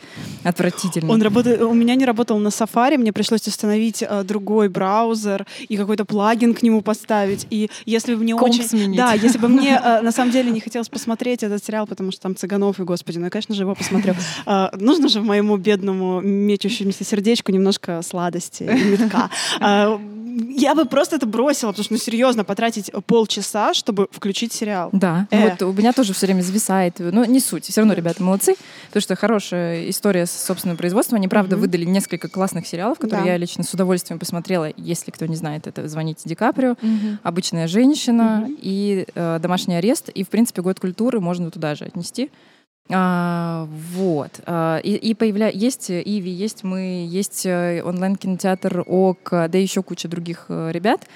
[0.45, 1.13] отвратительно.
[1.13, 5.77] Он работает, у меня не работал на Safari, мне пришлось установить э, другой браузер и
[5.77, 7.47] какой-то плагин к нему поставить.
[7.51, 8.65] И если бы мне Комп очень...
[8.65, 8.97] сменить.
[8.97, 12.23] Да, если бы мне э, на самом деле не хотелось посмотреть этот сериал, потому что
[12.23, 14.15] там Цыганов и Господи, ну я, конечно же, его посмотрю.
[14.47, 19.31] Э, нужно же моему бедному мечущемуся сердечку немножко сладости и метка.
[19.61, 19.99] Э,
[20.51, 24.91] я бы просто это бросила, потому что, ну, серьезно, потратить полчаса, чтобы включить сериал.
[24.93, 25.51] Да, ну Э.
[25.51, 26.97] вот у меня тоже все время зависает.
[27.01, 27.65] Но не суть.
[27.65, 28.55] Все равно ребята молодцы,
[28.87, 31.17] потому что хорошая история с собственным производством.
[31.17, 31.63] Они, правда, Мгм.
[31.63, 33.31] выдали несколько классных сериалов, которые Да.
[33.33, 34.71] я лично с удовольствием посмотрела.
[34.77, 36.77] Если кто не знает, это «Звоните Ди Каприо»,
[37.25, 38.57] «Обычная женщина» Мгм.
[38.61, 40.09] и э, «Домашний арест».
[40.11, 42.31] И, в принципе, «Год культуры» можно туда же отнести.
[42.91, 44.41] А, вот.
[44.47, 45.49] А, и, и появля...
[45.49, 51.07] есть Иви, есть мы, есть э, онлайн-кинотеатр ОК, да еще куча других э, ребят,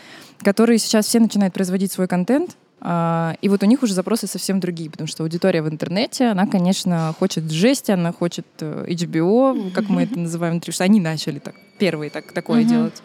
[0.43, 2.57] которые сейчас все начинают производить свой контент.
[2.85, 6.47] А, и вот у них уже запросы совсем другие, потому что аудитория в интернете, она,
[6.47, 11.39] конечно, хочет жести, она хочет э, HBO, как мы это называем, внутри, что они начали
[11.39, 13.03] так, первые так, такое делать.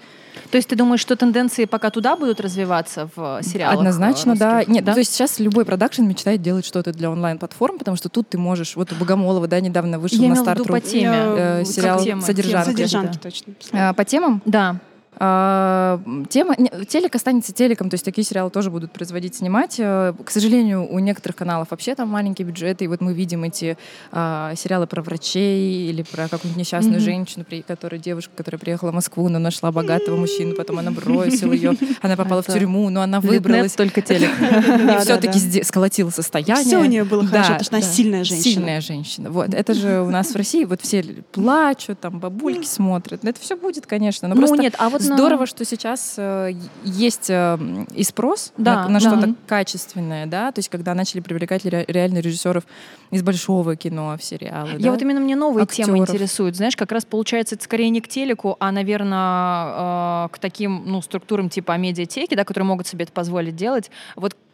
[0.51, 3.77] То есть ты думаешь, что тенденции пока туда будут развиваться в сериалах?
[3.79, 4.55] Однозначно, э, да.
[4.57, 4.73] русских?
[4.73, 8.29] Нет, ну, то есть сейчас любой продакшн мечтает делать что-то для онлайн-платформ, потому что тут
[8.29, 8.75] ты можешь...
[8.75, 11.11] Вот у Богомолова, да, недавно вышел Я на имела в виду старт по теме.
[11.13, 12.69] э, Как сериал тема, «Содержанки».
[12.71, 13.19] Содержанки, да.
[13.29, 13.53] точно.
[13.71, 14.41] А, По темам?
[14.45, 14.77] Да.
[15.19, 15.99] А,
[16.29, 16.55] Тема,
[16.87, 19.75] телек останется телеком, то есть такие сериалы тоже будут производить, снимать.
[19.79, 23.77] Э, К сожалению, у некоторых каналов вообще там маленькие бюджеты, и вот мы видим эти
[24.11, 27.03] а, сериалы про врачей или про какую-нибудь несчастную Мгм.
[27.05, 31.51] женщину, при, которая девушка, которая приехала в Москву, но нашла богатого мужчину, потом она бросила
[31.53, 33.73] ее, она попала в тюрьму, но она выбралась.
[33.73, 34.29] только телек.
[34.39, 36.65] И все-таки сколотила состояние.
[36.65, 38.53] Все у нее было хорошо, потому что она сильная женщина.
[38.53, 39.29] Сильная женщина.
[39.31, 39.53] Вот.
[39.53, 43.23] Это же у нас в России вот все плачут, там бабульки смотрят.
[43.25, 44.27] Это все будет, конечно.
[44.27, 46.53] Но Ну просто нет, а вот здорово, что сейчас э,
[46.83, 47.57] есть э,
[47.95, 49.09] и спрос Да, на, на да.
[49.09, 52.63] что-то качественное, да, то есть когда начали привлекать ре- реально режиссеров
[53.11, 54.71] из большого кино в сериалы.
[54.73, 54.91] Я да.
[54.91, 56.09] вот именно мне новые темы актеров.
[56.09, 56.55] интересуют.
[56.55, 61.49] Знаешь, как раз получается это скорее не к телеку, а, наверное, к таким ну, структурам
[61.49, 63.89] типа медиатеки, да, которые могут себе это позволить делать.
[64.15, 64.46] Вот э,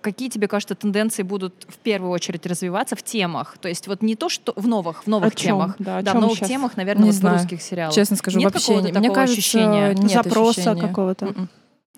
[0.00, 3.56] какие тебе кажется тенденции будут в первую очередь развиваться в темах?
[3.60, 6.04] То есть вот не то, что в новых, в новых О темах, Да, о в
[6.04, 6.48] чём новых щас?
[6.48, 7.38] темах, наверное, Не вот в знаю.
[7.38, 7.94] русских сериалах.
[7.94, 8.92] Честно скажу, Нет вообще какого-то не.
[8.98, 9.94] Мне такого кажется, ощущения?
[9.94, 10.88] нет Запроса ощущения.
[10.88, 11.26] какого-то.
[11.26, 11.48] Мгм.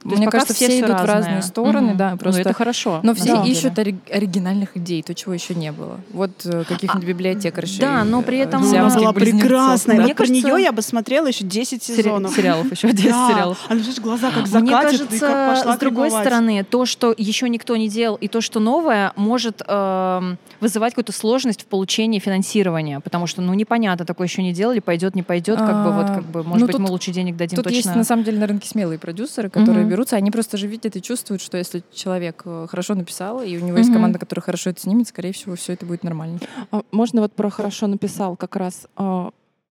[0.02, 1.42] То Мне кажется, все, всё идут в разные разные.
[1.42, 1.96] стороны, Мгм.
[1.98, 2.40] да, Ну, просто.
[2.40, 3.00] это хорошо.
[3.02, 3.50] Но все деле.
[3.52, 6.00] ищут ори- оригинальных идей, то, чего еще не было.
[6.12, 7.78] Вот э, каких-нибудь библиотекарей.
[7.80, 9.96] да, но при э, этом Она была прекрасная.
[9.96, 10.02] да.
[10.02, 12.34] Вот Мне про кажется- нее я бы смотрела еще 10 Сери- сезонов.
[12.34, 13.28] сериалов еще 10 Да.
[13.30, 13.58] сериалов.
[13.68, 17.14] Она, знаешь, глаза как Мне закатит, кажется, и как пошла с другой стороны, то, что
[17.18, 22.20] еще никто не делал, и то, что новое, может эм, вызывать какую-то сложность в получении
[22.20, 26.06] финансирования, потому что, ну, непонятно, такое еще не делали, пойдет, не пойдет, как бы, вот,
[26.08, 27.76] А, как бы, может ну, быть, тут- мы лучше денег дадим Тут точно.
[27.76, 29.89] есть на самом деле на рынке смелые продюсеры, которые.
[29.90, 33.60] Берутся, они просто же видят и чувствуют, что если человек э, хорошо написал, и у
[33.60, 36.38] него есть команда, которая хорошо это снимет, скорее всего, все это будет нормально.
[36.70, 38.86] А, Можно вот про хорошо написал как раз.
[38.96, 39.30] а,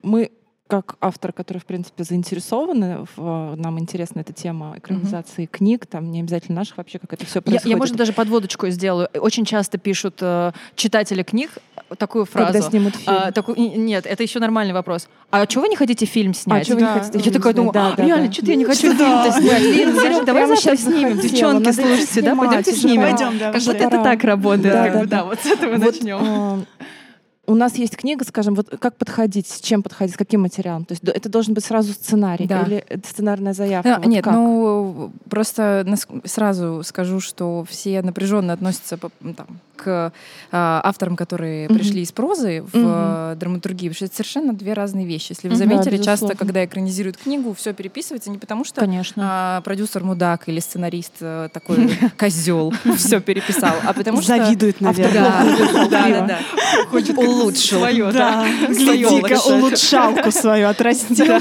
[0.03, 0.31] Мы
[0.69, 6.11] как автор, который, в принципе, заинтересованы, в, а, нам интересна эта тема экранизации книг, там
[6.11, 7.67] не обязательно наших, вообще как это все Я, происходит.
[7.71, 9.09] я, может, даже подводочку сделаю.
[9.15, 11.51] Очень часто пишут э, читатели книг
[11.97, 12.53] такую фразу.
[12.53, 13.17] Когда снимут фильм.
[13.17, 15.09] А, такую- нет, это еще нормальный вопрос.
[15.31, 16.63] А чего вы не хотите фильм снять?
[16.63, 16.95] А чего вы не Да.
[16.95, 18.33] хотите Я фильм такая думаю, Да, а, да, реально, да.
[18.33, 19.23] что-то я не хочу Что да?
[19.25, 19.63] фильм-то снять.
[19.63, 21.19] Лин, Я Серёг, давай завтра щас снимем.
[21.19, 23.03] Девчонки, слушайте, да, пойдемте снимем.
[23.03, 24.75] Пойдем, да, Как вот это так работает.
[24.75, 25.05] Да, да, да.
[25.07, 26.19] Да, вот с этого начнем.
[26.21, 26.59] а,
[27.45, 30.85] у нас есть книга, скажем, вот как подходить, с чем подходить, с каким материалом.
[30.85, 32.63] То есть это должен быть сразу сценарий Да.
[32.63, 33.97] или это сценарная заявка.
[33.97, 34.33] А, Вот нет, как?
[34.35, 35.85] ну просто
[36.25, 39.47] сразу скажу, что все напряженно относятся там,
[39.83, 40.13] к
[40.51, 45.07] а, авторам, которые пришли из прозы в а, драматургию, потому что это совершенно две разные
[45.07, 45.33] вещи.
[45.33, 45.69] Если вы Мгм.
[45.69, 49.23] Да, заметили, часто, когда экранизируют книгу, все переписывается не потому, что Конечно.
[49.25, 55.45] а, продюсер мудак или сценарист э, такой козел все переписал, а потому что Завидует, наверное.
[55.91, 56.39] Да, да, да.
[56.87, 57.81] Хочет улучшил.
[58.13, 61.41] Да, гляди-ка, улучшалку свою отрастил.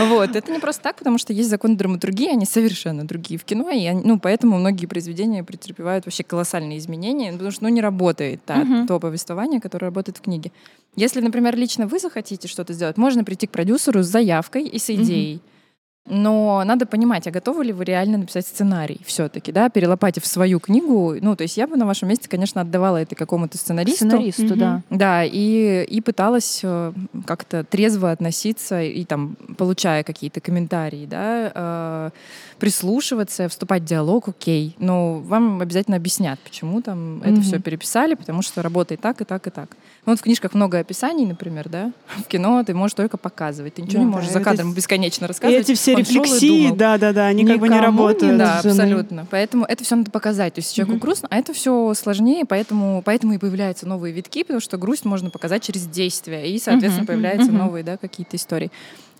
[0.00, 3.70] Вот, это не просто так, потому что есть законы драматургии, они совершенно другие в кино,
[3.70, 8.56] и ну, поэтому многие произведения претерпевают вообще колоссальные изменения, потому что, ну, не работает да,
[8.56, 8.86] Мгм.
[8.86, 10.52] то повествование, которое работает в книге.
[10.94, 14.88] Если, например, лично вы захотите что-то сделать, можно прийти к продюсеру с заявкой и с
[14.90, 15.40] идеей.
[16.08, 21.16] Но надо понимать, а готовы ли вы реально написать сценарий все-таки, да, перелопатив свою книгу.
[21.20, 24.06] Ну, то есть я бы на вашем месте, конечно, отдавала это какому-то сценаристу.
[24.06, 24.82] Сценаристу, да.
[24.88, 26.92] Да, и, и пыталась э,
[27.26, 32.10] как-то трезво относиться и там, получая какие-то комментарии, да, э,
[32.58, 34.74] прислушиваться, вступать в диалог, окей.
[34.78, 37.42] Но вам обязательно объяснят, почему там это Мгм.
[37.42, 39.70] все переписали, потому что работает так и так и так.
[40.04, 41.92] Ну, вот в книжках много описаний, например, да.
[42.18, 43.74] В кино ты можешь только показывать.
[43.74, 45.68] Ты ничего не Ну можешь да, за это- кадром бесконечно И рассказывать.
[45.68, 46.76] эти все рефлексии, думал.
[46.76, 48.38] да-да-да, они как бы не работают.
[48.38, 48.72] Да, Жены.
[48.72, 49.26] абсолютно.
[49.30, 50.54] Поэтому это все надо показать.
[50.54, 51.00] То есть человеку Мгм.
[51.02, 55.30] грустно, а это все сложнее, поэтому, поэтому и появляются новые витки, потому что грусть можно
[55.30, 57.06] показать через действие, и, соответственно, Мгм.
[57.06, 57.58] появляются Мгм.
[57.58, 58.70] новые да, какие-то истории.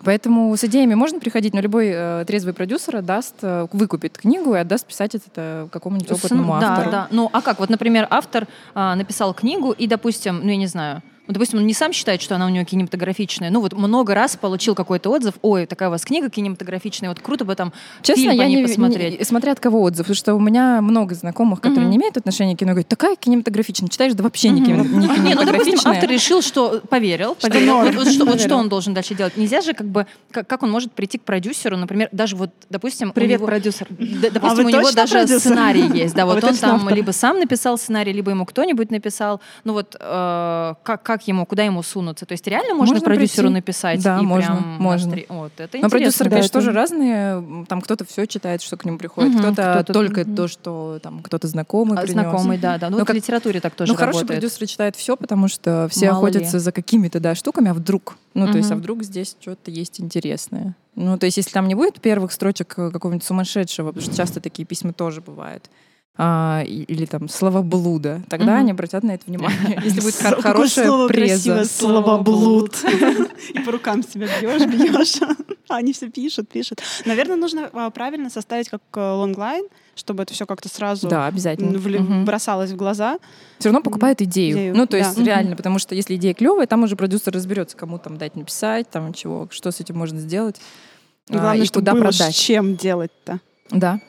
[0.06, 4.58] Поэтому с идеями можно приходить, но любой э, трезвый продюсер отдаст, э, выкупит книгу и
[4.58, 6.90] отдаст писать это какому-нибудь опытному да, автору.
[6.92, 7.08] да.
[7.10, 7.58] Ну, а как?
[7.58, 11.66] Вот, например, автор а, написал книгу, и, допустим, ну, я не знаю, ну, допустим, он
[11.66, 15.34] не сам считает, что она у него кинематографичная, ну, вот много раз получил какой-то отзыв,
[15.42, 17.72] ой, такая у вас книга кинематографичная, вот круто бы там
[18.02, 19.18] Честно, фильм я не, посмотреть.
[19.18, 21.90] не- смотря от кого отзыв, потому что у меня много знакомых, которые Мгм.
[21.90, 24.70] не имеют отношения к кино, говорят, такая кинематографичная, читаешь, да вообще не, Мгм.
[24.70, 25.92] кинем- не Не, ну, допустим, кинематографичная.
[25.94, 27.76] автор решил, что поверил, Что поверил.
[27.78, 28.46] Вот, вот что, вот Поверил.
[28.46, 29.36] что он должен дальше делать?
[29.36, 33.12] Нельзя же как бы, как, как он может прийти к продюсеру, например, даже вот, допустим,
[33.12, 33.86] Привет, него- продюсер.
[33.90, 35.40] Д- А допустим, вы у него даже продюсер?
[35.40, 36.94] сценарий есть, да, А вот он там автор?
[36.94, 41.62] либо сам написал сценарий, либо ему кто-нибудь написал, ну вот э, как, как ему, куда
[41.64, 42.26] ему сунуться?
[42.26, 43.54] То есть реально можно, Можно продюсеру прийти.
[43.54, 44.02] написать?
[44.02, 45.12] Да, и можно, прям можно.
[45.14, 45.88] навстре- Вот, это Но интересно.
[45.90, 47.66] продюсеры, да, конечно, это- тоже разные.
[47.68, 50.36] Там кто-то все читает, что к нему приходит, Мгм, кто-то, кто-то- только мгм.
[50.36, 52.12] то, что там кто-то знакомый А, принес.
[52.20, 52.90] Знакомый, да, да.
[52.90, 54.40] Ну, вот как- в литературе так тоже Ну, хороший работает.
[54.40, 56.30] продюсер читает все, потому что все Мало ли.
[56.32, 58.16] охотятся за какими-то да, штуками, а вдруг?
[58.34, 60.74] Ну, то есть, а вдруг здесь что-то есть интересное.
[60.94, 64.40] Ну, то есть, если там не будет первых строчек э, какого-нибудь сумасшедшего, потому что часто
[64.40, 65.68] такие письма тоже бывают,
[66.18, 68.60] а, и- или там словоблуда, тогда Мгм.
[68.60, 69.80] они обратят на это внимание.
[69.84, 71.26] Если будет хор- хорошая слово преза.
[71.52, 72.74] красивое, слово блуд.
[73.54, 75.20] И по рукам себя бьешь, бьешь.
[75.68, 76.80] А Они все пишут, пишут.
[77.04, 81.76] Наверное, нужно а, правильно составить как э, логлайн, чтобы это все как-то сразу Да, обязательно.
[81.76, 82.24] вли- Мгм.
[82.24, 83.18] бросалось в глаза.
[83.58, 84.56] Все равно покупают идею.
[84.56, 84.98] Идею, Ну, то да.
[84.98, 85.26] есть Мгм.
[85.26, 89.12] реально, потому что если идея клевая, там уже продюсер разберется, кому там дать написать, там
[89.12, 90.56] чего, что с этим можно сделать.
[91.28, 92.36] а, Главное, и чтобы куда было с продать.
[92.36, 93.40] чем делать-то.
[93.70, 94.00] Да.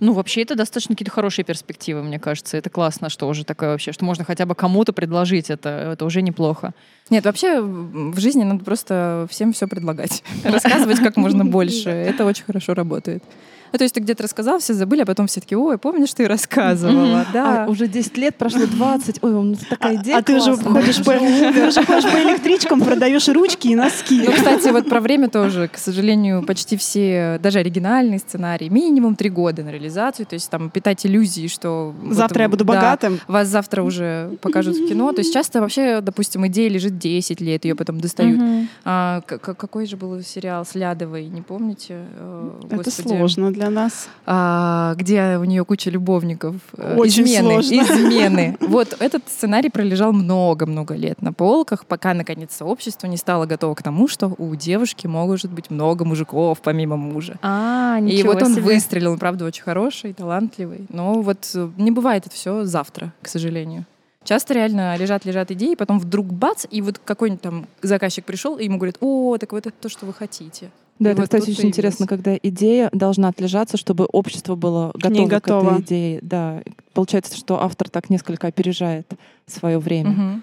[0.00, 2.56] Ну, вообще, это достаточно какие-то хорошие перспективы, мне кажется.
[2.56, 5.68] Это классно, что уже такое вообще, что можно хотя бы кому-то предложить это.
[5.92, 6.72] Это уже неплохо.
[7.10, 10.22] Нет, вообще в жизни надо просто всем все предлагать.
[10.44, 11.90] Рассказывать как можно больше.
[11.90, 13.24] Это очень хорошо работает.
[13.72, 16.26] Ну, то есть ты где-то рассказал, все забыли, а потом все таки ой, помнишь, ты
[16.26, 17.64] рассказывала, да.
[17.64, 19.18] А, уже 10 лет прошло 20.
[19.22, 22.80] Ой, у нас такая идея А ты уже ходишь по ты уже ходишь по электричкам,
[22.80, 24.22] продаешь ручки и носки.
[24.24, 29.30] Ну, кстати, вот про время тоже, к сожалению, почти все, даже оригинальные сценарии, минимум три
[29.30, 31.94] года на реализацию, то есть там питать иллюзии, что...
[32.02, 33.20] вот, Завтра я буду да, богатым.
[33.26, 35.12] Вас завтра уже покажут в кино.
[35.12, 38.38] То есть часто вообще, допустим, идея лежит 10 лет, ее потом достают.
[38.38, 38.68] Мгм.
[38.84, 42.06] А, какой же был сериал с Лядовой, не помните?
[42.16, 43.08] Э, Это господи.
[43.08, 44.08] сложно для нас.
[44.24, 46.56] А, где у нее куча любовников.
[46.76, 47.74] Э, Очень измены, сложно.
[47.82, 48.56] измены.
[48.60, 53.82] Вот этот сценарий пролежал много-много лет на полках, пока наконец сообщество не стало готово к
[53.82, 57.36] тому, что у девушки может быть много мужиков помимо мужа.
[57.42, 58.62] А, И ничего вот он себе.
[58.62, 60.86] выстрелил, он, правда, очень хороший, талантливый.
[60.88, 63.84] Но вот э, не бывает это все завтра, к сожалению.
[64.24, 68.76] Часто реально лежат-лежат идеи, потом вдруг бац, и вот какой-нибудь там заказчик пришел, и ему
[68.76, 70.70] говорит, о, так вот это то, что вы хотите.
[70.98, 71.64] Да, И это, вот кстати, очень появилось.
[71.76, 75.70] интересно, когда идея должна отлежаться, чтобы общество было К ней готово к, готово.
[75.74, 76.18] этой идее.
[76.22, 76.62] Да.
[76.92, 79.10] Получается, что автор так несколько опережает
[79.46, 80.10] свое время.
[80.10, 80.42] Мгм.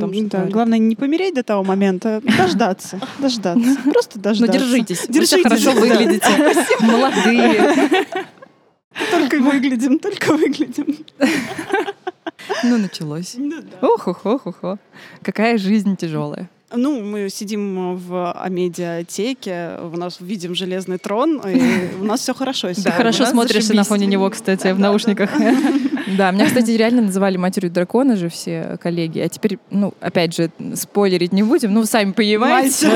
[0.00, 0.44] том, что Да.
[0.46, 4.52] Главное не помереть до того момента, дождаться, дождаться, просто Но дождаться.
[4.52, 6.28] Ну, держитесь, Держитесь, хорошо выглядите,
[6.82, 8.06] молодые.
[9.10, 11.04] Только выглядим, только выглядим.
[12.64, 13.34] Ну, началось.
[13.36, 14.78] Ну ох ох ох ох
[15.22, 16.48] Какая жизнь тяжелая.
[16.74, 22.72] Ну, мы сидим в Амедиатеке, у нас видим железный трон, и у нас все хорошо.
[22.72, 25.30] Ты хорошо смотришься на фоне него, кстати, в наушниках.
[26.06, 29.18] Да, меня, кстати, реально называли матерью дракона же все коллеги.
[29.18, 32.90] А теперь, ну, опять же, спойлерить не будем, ну, сами понимаете.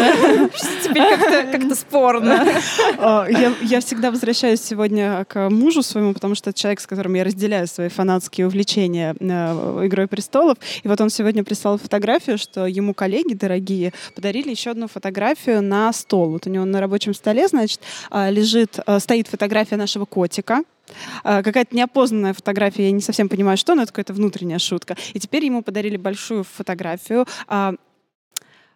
[0.82, 2.46] Теперь как-то как спорно.
[2.98, 7.14] А, Я, я всегда возвращаюсь сегодня к мужу своему, потому что это человек, с которым
[7.14, 10.58] я разделяю свои фанатские увлечения э, «Игрой престолов».
[10.82, 15.92] И вот он сегодня прислал фотографию, что ему коллеги дорогие подарили еще одну фотографию на
[15.92, 16.30] стол.
[16.30, 17.80] Вот у него на рабочем столе, значит,
[18.10, 20.62] а, лежит, а, стоит фотография нашего котика,
[21.22, 24.96] какая-то неопознанная фотография, я не совсем понимаю, что, но это какая-то внутренняя шутка.
[25.12, 27.74] И теперь ему подарили большую фотографию, а,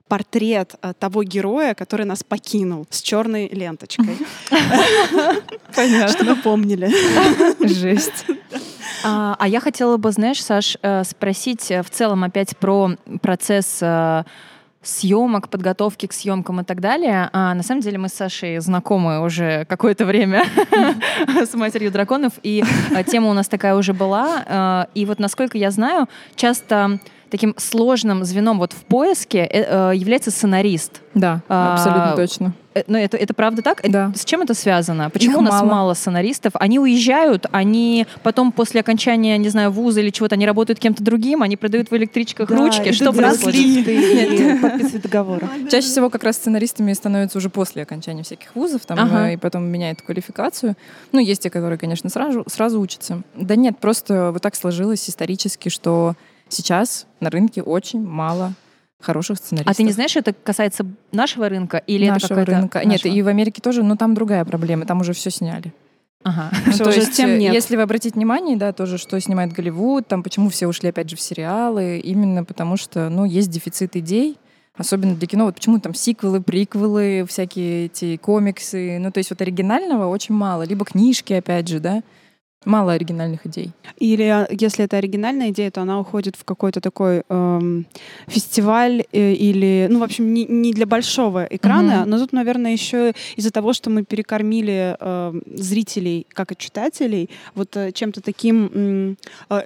[0.09, 4.19] портрет а, того героя, который нас покинул с черной ленточкой.
[6.09, 6.91] Чтобы помнили.
[7.67, 8.27] Жесть.
[9.03, 13.79] А, а я хотела бы, знаешь, Саш, э, спросить э, в целом опять про процесс
[13.81, 14.25] э,
[14.85, 17.31] съемок, подготовки к съемкам и так далее.
[17.33, 20.45] А, на самом деле мы с Сашей знакомы уже какое-то время
[21.29, 22.63] с матерью драконов, и
[22.95, 24.45] а, тема у нас такая уже была.
[24.47, 27.01] А, и вот насколько я знаю, часто
[27.31, 31.01] таким сложным звеном вот в поиске э, э, является сценарист.
[31.15, 32.53] Да, А, абсолютно точно.
[32.75, 33.81] Э, Но это, это правда так?
[33.89, 34.13] Да.
[34.17, 35.09] С чем это связано?
[35.11, 35.65] Почему Их у нас мало.
[35.71, 35.95] мало.
[35.95, 36.53] сценаристов?
[36.57, 41.43] Они уезжают, они потом после окончания, не знаю, вуза или чего-то, они работают кем-то другим,
[41.43, 42.91] они продают в электричках ручки.
[42.93, 44.61] Что происходит?
[44.61, 45.49] Подписывают договоры.
[45.71, 49.31] Чаще всего как раз сценаристами становятся уже после окончания всяких вузов, там, Ага.
[49.33, 50.77] и потом меняют квалификацию.
[51.13, 53.23] Ну, есть те, которые, конечно, сразу, сразу учатся.
[53.37, 56.15] Да нет, просто вот так сложилось исторически, что
[56.55, 58.55] сейчас на рынке очень мало
[59.01, 59.73] хороших сценаристов.
[59.73, 62.79] А ты не знаешь, это касается нашего рынка или это нашего какая-то рынка?
[62.81, 63.13] Нет, нашего?
[63.13, 65.73] и в Америке тоже, но там другая проблема, там уже все сняли.
[66.25, 66.51] Ага.
[66.67, 67.55] Ну, то есть, тем э, нет.
[67.55, 71.17] если вы обратите внимание, да, тоже, что снимает Голливуд, там, почему все ушли, опять же,
[71.17, 74.39] в сериалы, именно потому что, ну, есть дефицит идей,
[74.77, 75.45] особенно для кино.
[75.45, 80.63] Вот почему там сиквелы, приквелы, всякие эти комиксы, ну, то есть вот оригинального очень мало,
[80.63, 82.03] либо книжки, опять же, да,
[82.65, 83.71] мало оригинальных идей.
[83.99, 87.87] Или а, если это оригинальная идея, то она уходит в какой-то такой эм,
[88.27, 92.11] фестиваль э, или, ну, в общем, не, не для большого экрана, Мгм.
[92.11, 97.77] но тут, наверное, еще из-за того, что мы перекормили эм, зрителей, как и читателей, вот
[97.77, 99.17] э, чем-то таким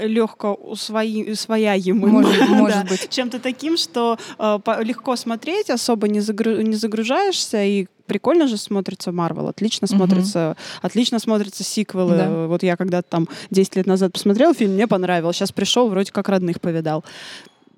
[0.00, 2.10] легко усвояемым.
[2.10, 2.54] Может, Да.
[2.54, 3.08] может быть.
[3.10, 8.56] Чем-то таким, что э, по- легко смотреть, особо не, загру- не загружаешься, и прикольно же
[8.56, 9.96] смотрится Марвел, отлично Мгм.
[9.96, 12.16] смотрится, отлично смотрятся сиквелы.
[12.16, 12.46] Да.
[12.48, 16.28] Вот я когда-то там 10 лет назад посмотрел фильм, мне понравился, сейчас пришел, вроде как
[16.28, 17.04] родных повидал.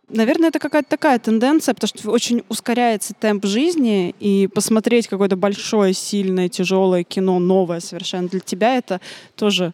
[0.09, 5.95] Наверное, это какая-то такая тенденция, потому что очень ускоряется темп жизни, и посмотреть какое-то большое,
[5.95, 9.01] сильное, тяжелое кино, новое совершенно для тебя, это
[9.37, 9.73] тоже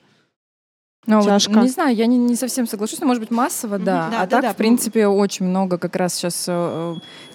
[1.06, 4.02] Ну, вот, не знаю, я не, не совсем соглашусь, но, может быть, массово, да.
[4.02, 4.52] Мгм, да, а да, так, да.
[4.52, 6.48] в принципе, очень много как раз сейчас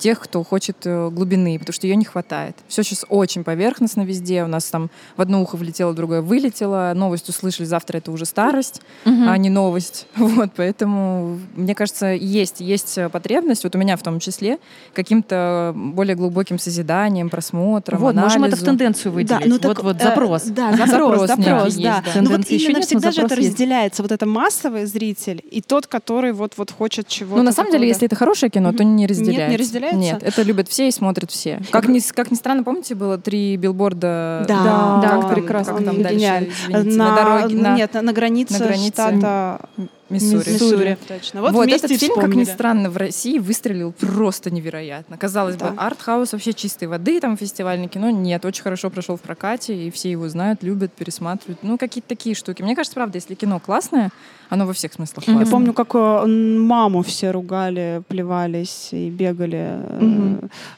[0.02, 2.56] тех, кто хочет э, глубины, потому что ее не хватает.
[2.68, 4.44] Все сейчас очень поверхностно везде.
[4.44, 6.92] У нас там в одно ухо влетело, в другое вылетело.
[6.96, 10.08] Новость услышали, завтра это уже старость, а не новость.
[10.42, 14.60] Вот, поэтому, мне кажется, есть, есть э, потребность, вот у меня в том числе,
[14.94, 18.66] каким-то более глубоким созиданием, просмотром, Вот, можем это в анализу.
[18.66, 19.46] тенденцию выделить.
[19.46, 20.44] ну вот, так, вот э, запрос.
[20.46, 21.66] да, запрос, Запрос запрос, да.
[21.66, 22.04] есть, да.
[22.22, 24.02] Ну вот именно всегда же это запрос разделяется.
[24.02, 27.38] Вот это массовый зритель и тот, который вот, вот хочет чего-то.
[27.38, 29.58] Ну, на самом деле, если это хорошее кино, то не Нет, не разделяется.
[29.58, 30.00] разделяется?
[30.00, 31.62] Нет, это любят все и смотрят все.
[31.72, 34.46] Как ни, как ни странно, помните, было три билборда?
[34.48, 35.74] Да, Да, как как там, прекрасно.
[35.76, 39.70] Как там дальше, извините, на, на, дороге, на Нет, на, на границе, на границе штата
[40.12, 40.52] Миссури.
[40.52, 40.98] Миссури.
[41.08, 41.42] Точно.
[41.42, 45.18] Вот, Вот, этот фильм, как ни странно, в России выстрелил просто невероятно.
[45.18, 45.70] Казалось Да.
[45.70, 48.10] бы, артхаус вообще чистой воды, там фестивальное кино.
[48.10, 51.60] Нет, очень хорошо прошел в прокате, и все его знают, любят, пересматривают.
[51.64, 52.62] Ну, какие-то такие штуки.
[52.62, 54.12] Мне кажется, правда, если кино классное,
[54.52, 55.52] оно во всех смыслах Я классное.
[55.52, 59.80] помню, как э, маму все ругали, плевались и бегали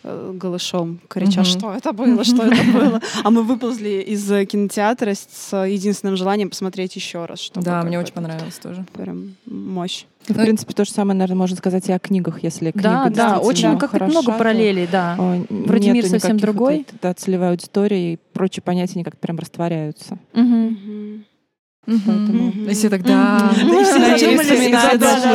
[0.04, 1.50] э, голышом, крича, Мгм.
[1.50, 3.02] что это было, что это было.
[3.24, 7.40] А мы выползли из кинотеатра с единственным желанием посмотреть еще раз.
[7.40, 8.86] чтобы Да, мне очень понравилось тоже.
[8.94, 10.06] Прям мощь.
[10.28, 13.40] В принципе, то же самое, наверное, можно сказать и о книгах, если книга Да, да,
[13.40, 15.18] очень как хороша, много параллелей, да.
[15.50, 16.86] Вроде мир совсем другой.
[16.90, 20.18] вот да, целевой аудитории и прочие понятия, они как-то прям растворяются.
[21.86, 22.02] Мгм.
[22.06, 22.70] Поэтому...
[22.70, 23.52] И все тогда...
[23.56, 24.00] И все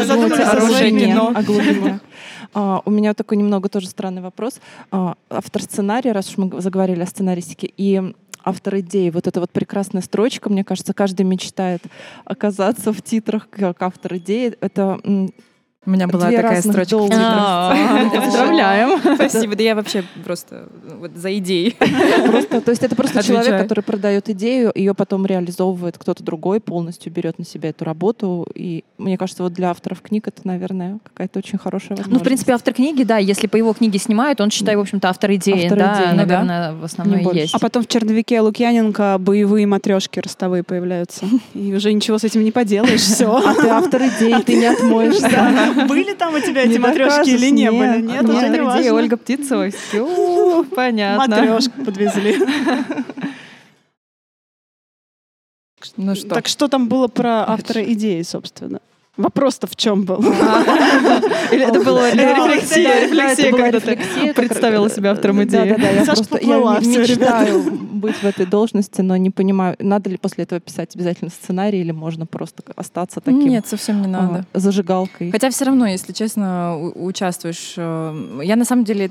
[0.05, 2.01] задумались, о о глубине.
[2.55, 4.59] А, У меня такой немного тоже странный вопрос.
[4.91, 9.51] А, Автор сценария, раз уж мы заговорили о сценаристике, и автор идеи, вот эта вот
[9.51, 11.83] прекрасная строчка, мне кажется, каждый мечтает
[12.25, 14.55] оказаться в титрах как автор идеи.
[14.61, 14.99] Это
[15.89, 16.85] У меня была Две такая строчка.
[16.85, 18.12] титрах.
[18.24, 19.15] Поздравляем.
[19.15, 19.56] Спасибо.
[19.56, 20.69] Да я вообще просто
[21.01, 21.74] вот за идеи.
[22.27, 27.10] Просто, то есть это просто человек, который продает идею, ее потом реализовывает кто-то другой, полностью
[27.10, 28.47] берет на себя эту работу.
[28.55, 32.12] И мне кажется, вот для авторов книг это, наверное, какая-то очень хорошая возможность.
[32.12, 35.09] Ну, в принципе, автор книги, да, если по его книге снимают, он, считай, в общем-то,
[35.09, 35.65] автор идеи.
[35.65, 37.55] Автор да, наверное, в основном есть.
[37.55, 41.24] А потом в черновике Лукьяненко боевые матрешки ростовые появляются.
[41.55, 43.35] И уже ничего с этим не поделаешь, все.
[43.35, 45.28] А ты автор идеи, ты не отмоешься.
[45.87, 48.03] Были там у тебя эти матрешки или не были?
[48.03, 48.95] Нет, уже не важно.
[48.95, 49.71] Ольга Птицева.
[49.71, 51.27] Всё, Понятно.
[51.29, 52.39] Матрешку подвезли.
[55.97, 56.29] Ну что?
[56.29, 58.81] Так что там было про автора идеи, собственно?
[59.19, 60.20] Вопрос-то в чем был?
[61.53, 65.77] Или это была рефлексия, рефлексия, когда ты представила себя автором идеи.
[66.40, 71.31] Я мечтаю быть в этой должности, но не понимаю, надо ли после этого писать обязательно
[71.31, 74.47] сценарий или можно просто остаться таким Нет, совсем не а, надо.
[74.55, 75.32] зажигалкой.
[75.32, 77.74] Хотя все равно, если честно, участвуешь.
[77.77, 79.11] э, Я на самом деле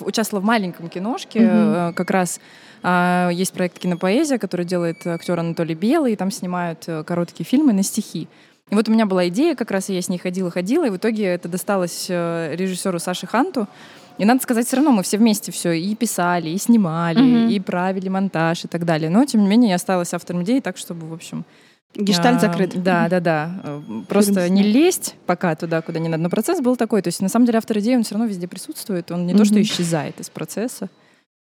[0.00, 2.40] участвовала в маленьком киношке, э, как раз
[2.82, 7.72] а, есть проект «Кинопоэзия», который делает актер Анатолий Белый, и там снимают э, короткие фильмы
[7.72, 8.28] на стихи.
[8.70, 11.24] И вот у меня была идея, как раз я с ней ходила-ходила, и в итоге
[11.24, 13.66] это досталось э, режиссеру Саше Ханту.
[14.18, 17.48] И надо сказать, все равно мы все вместе все и писали, и снимали, Мгм.
[17.48, 19.08] и правили монтаж и так далее.
[19.10, 21.44] Но, тем не менее, я осталась автором идеи так, чтобы, в общем,
[21.94, 22.82] Гештальт а, закрыт.
[22.82, 23.50] Да, да, да.
[24.08, 26.22] Просто не лезть пока туда, куда не надо.
[26.24, 27.00] Но процесс был такой.
[27.00, 29.10] То есть, на самом деле, автор идеи, он все равно везде присутствует.
[29.10, 30.90] Он не то, что исчезает из процесса.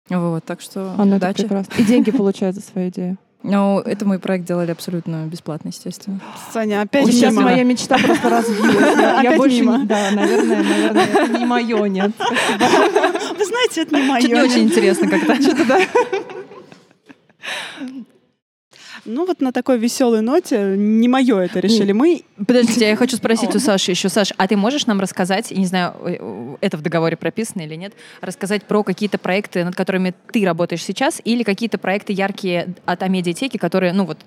[0.10, 1.40] Вот, так что А, ну это удачи.
[1.44, 1.74] прекрасно.
[1.80, 3.18] И деньги получают за свою идею.
[3.52, 6.20] Но это мы проект делали абсолютно бесплатно, естественно.
[6.52, 7.44] Саня, опять Сейчас мимо.
[7.44, 9.24] моя мечта просто разбилась.
[9.24, 12.12] Я, больше Да, наверное, наверное, это не мое, нет.
[12.18, 14.22] Вы знаете, это не мое.
[14.22, 15.36] Чуть не очень интересно как-то.
[19.06, 22.24] Ну вот на такой веселой ноте, не мое это решили мы.
[22.38, 24.10] Подождите, я хочу спросить у Саши еще.
[24.10, 27.76] Саш, а ты можешь нам рассказать, я не знаю, э, это в договоре прописано или
[27.76, 33.04] нет, рассказать про какие-то проекты, над которыми ты работаешь сейчас, или какие-то проекты яркие от
[33.04, 34.18] Амедиатеки, которые, ну вот,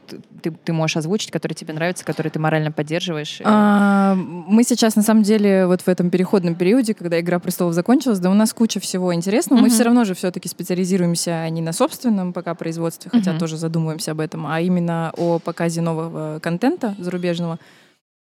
[0.42, 3.40] ты, ты можешь озвучить, которые тебе нравятся, которые ты морально поддерживаешь?
[3.44, 8.20] А, Мы сейчас, на самом деле, вот в этом переходном периоде, когда «Игра престолов» закончилась,
[8.20, 9.60] да у нас куча всего интересного.
[9.60, 14.20] Мы все равно же все-таки специализируемся не на собственном пока производстве, хотя тоже задумываемся об
[14.20, 17.58] этом, а именно о показе нового контента зарубежного.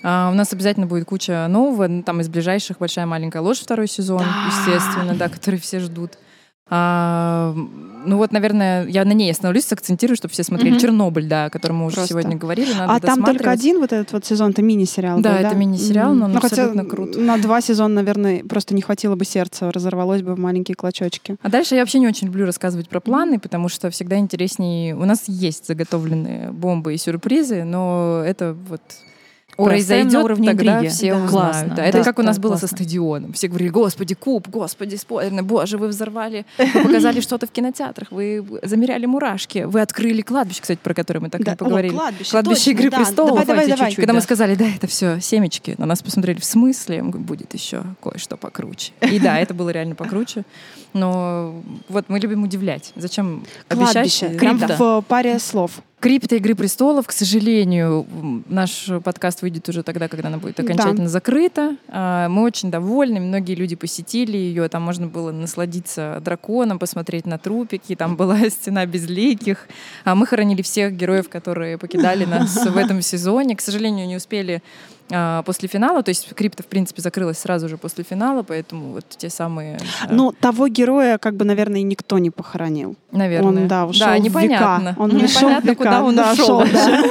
[0.02, 1.89] А, у нас обязательно будет куча нового.
[1.89, 6.19] Ну, Там из ближайших «Большая маленькая ложь» второй сезон, естественно, да, который все ждут.
[6.74, 7.54] А,
[8.06, 10.80] ну вот, наверное, я на ней остановлюсь, сакцентирую, чтобы все смотрели Мгм.
[10.80, 12.14] «Чернобыль», да, о котором мы уже Просто.
[12.14, 12.72] сегодня говорили.
[12.72, 15.20] Надо А там только один вот этот вот сезон, это мини-сериал.
[15.20, 16.18] Да, был, это мини-сериал, Мгм.
[16.18, 17.16] но он Ну, абсолютно крут.
[17.16, 21.36] На два сезона, наверное, просто не хватило бы сердца, разорвалось бы в маленькие клочочки.
[21.42, 24.96] А дальше я вообще не очень люблю рассказывать про планы, потому что всегда интереснее...
[24.96, 28.80] У нас есть заготовленные бомбы и сюрпризы, но это вот
[29.56, 30.92] произойдет, на уровне тогда интриги.
[30.92, 31.24] все Да.
[31.24, 31.30] узнают.
[31.30, 31.74] Классно.
[31.76, 32.68] Да, это Да, как у нас да, было классно.
[32.68, 33.32] со стадионом.
[33.32, 38.44] Все говорили, господи, куб, господи, спойлерно, боже, вы взорвали, вы показали что-то в кинотеатрах, вы
[38.62, 41.92] замеряли мурашки, вы открыли кладбище, кстати, про которое мы так и Да, не поговорили.
[41.94, 42.96] о, кладбище, Кладбище точно, «Игры да.
[42.98, 43.30] престолов».
[43.30, 43.90] Давай, давай, Давайте давай.
[43.90, 44.24] чуть-чуть, Когда мы да.
[44.24, 48.92] сказали, да, это все семечки, на нас посмотрели в смысле, будет еще кое-что покруче.
[49.02, 50.44] И да, это было реально покруче.
[50.94, 52.92] Но вот мы любим удивлять.
[52.96, 53.92] Зачем обещать?
[53.92, 54.34] Кладбище.
[54.34, 54.76] и- Прям Да.
[54.76, 55.82] в паре слов.
[56.02, 58.04] Крипто Игры престолов, к сожалению,
[58.48, 61.76] наш подкаст выйдет уже тогда, когда она будет окончательно закрыта.
[61.86, 67.38] А, Мы очень довольны, многие люди посетили ее, там можно было насладиться драконом, посмотреть на
[67.38, 69.68] трупики, там была стена безликих.
[70.02, 73.54] А Мы хоронили всех героев, которые покидали нас в этом сезоне.
[73.54, 74.60] К сожалению, не успели
[75.44, 79.28] после финала, то есть крипто, в принципе, закрылась сразу же после финала, поэтому вот те
[79.30, 79.78] самые...
[80.02, 82.97] а, Ну, того героя, как бы, наверное, никто не похоронил.
[83.10, 83.62] наверное.
[83.62, 84.89] Он, да, ушел да, в непонятно.
[84.90, 85.01] века.
[85.01, 85.76] Он непонятно, века.
[85.76, 86.64] куда он Да, ушел.
[86.72, 87.02] да.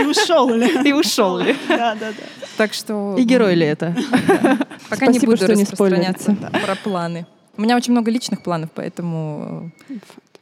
[0.00, 0.88] И ушел ли?
[0.88, 1.56] И ушел ли.
[1.68, 2.46] Да, да, да.
[2.56, 3.14] Так что...
[3.18, 3.94] И герой ли это?
[4.90, 7.26] Пока не Спасибо, буду что не распространяться про планы.
[7.56, 9.70] У меня очень много личных планов, поэтому...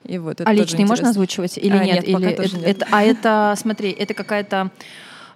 [0.05, 2.07] И вот это А личные можно озвучивать или А, нет?
[2.07, 2.77] нет, пока или тоже это, нет.
[2.77, 4.71] это- а это, смотри, это какая-то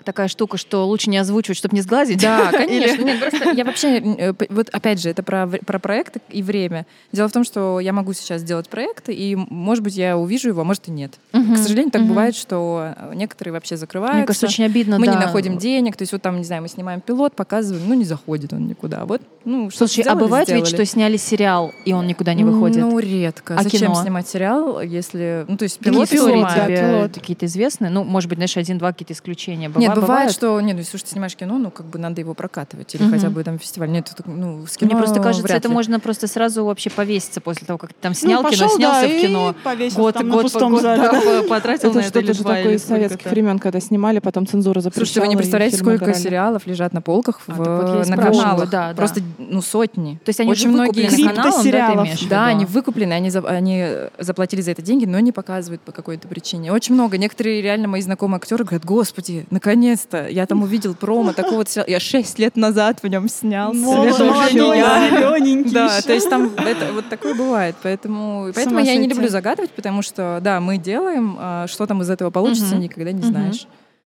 [0.04, 2.20] такая штука, что лучше не озвучивать, чтобы не сглазить?
[2.20, 3.02] Да, конечно.
[3.02, 6.86] Нет, просто я вообще, э, вот опять же, это про, про проекты и время.
[7.12, 10.62] Дело в том, что я могу сейчас сделать проект, и, может быть, я увижу его,
[10.62, 11.14] а может и нет.
[11.32, 12.10] Мгм, К сожалению, так мгм.
[12.10, 14.18] бывает, что некоторые вообще закрываются.
[14.18, 15.12] Мне кажется, очень обидно, мы да.
[15.12, 18.04] не находим денег, то есть вот там, не знаю, мы снимаем пилот, показываем, ну не
[18.04, 19.04] заходит он никуда.
[19.04, 22.80] Вот, ну что Слушай, а бывает ведь, что сняли сериал, и он никуда не выходит?
[22.80, 23.56] Ну, редко.
[23.56, 24.02] А Зачем кино?
[24.02, 25.44] снимать сериал, если...
[25.48, 26.66] Ну, то есть пилот снимают.
[26.66, 27.14] тебе пилот.
[27.14, 27.90] какие-то известные?
[27.90, 31.36] Ну, может быть, знаешь, один-два какие-то исключения Нет, бывает, что, нет, ну, слушай, ты снимаешь
[31.36, 33.12] кино, ну, как бы надо его прокатывать, или Мгм.
[33.12, 33.90] хотя бы там фестиваль.
[33.90, 35.74] Нет, это, ну, с кино Мне просто кажется, это ли.
[35.74, 39.00] можно просто сразу вообще повеситься после того, как ты там снял ну, кино, пошел, снялся
[39.02, 39.54] да, в кино.
[39.96, 41.20] Год, там на год, пустом год, зале, да, да.
[41.42, 43.28] по- потратил Это на это два, такое из советских сколько-то.
[43.30, 45.04] времен, когда снимали, потом цензура запрещала.
[45.06, 46.20] Слушайте, вы не представляете, сколько убирали.
[46.22, 47.56] сериалов лежат на полках А, в,
[47.96, 48.70] вот на каналах.
[48.70, 48.94] да, да.
[48.94, 50.18] Просто, ну, сотни.
[50.24, 52.04] То есть они Очень многие каналом, да?
[52.28, 53.84] Да, они выкуплены, они, они
[54.18, 56.72] заплатили за это деньги, но не показывают по какой-то причине.
[56.72, 57.18] Очень много.
[57.18, 59.46] Некоторые реально мои знакомые актеры говорят, господи,
[59.78, 61.88] наконец-то, я там увидел промо такого вот сериала.
[61.88, 63.78] Я шесть лет назад в нем снялся.
[63.78, 64.12] Молодой,
[64.50, 67.76] зелёненький Да, то есть там это, вот такое бывает.
[67.82, 72.10] Поэтому, поэтому я не люблю загадывать, потому что, да, мы делаем, а что там из
[72.10, 73.66] этого получится, никогда не знаешь.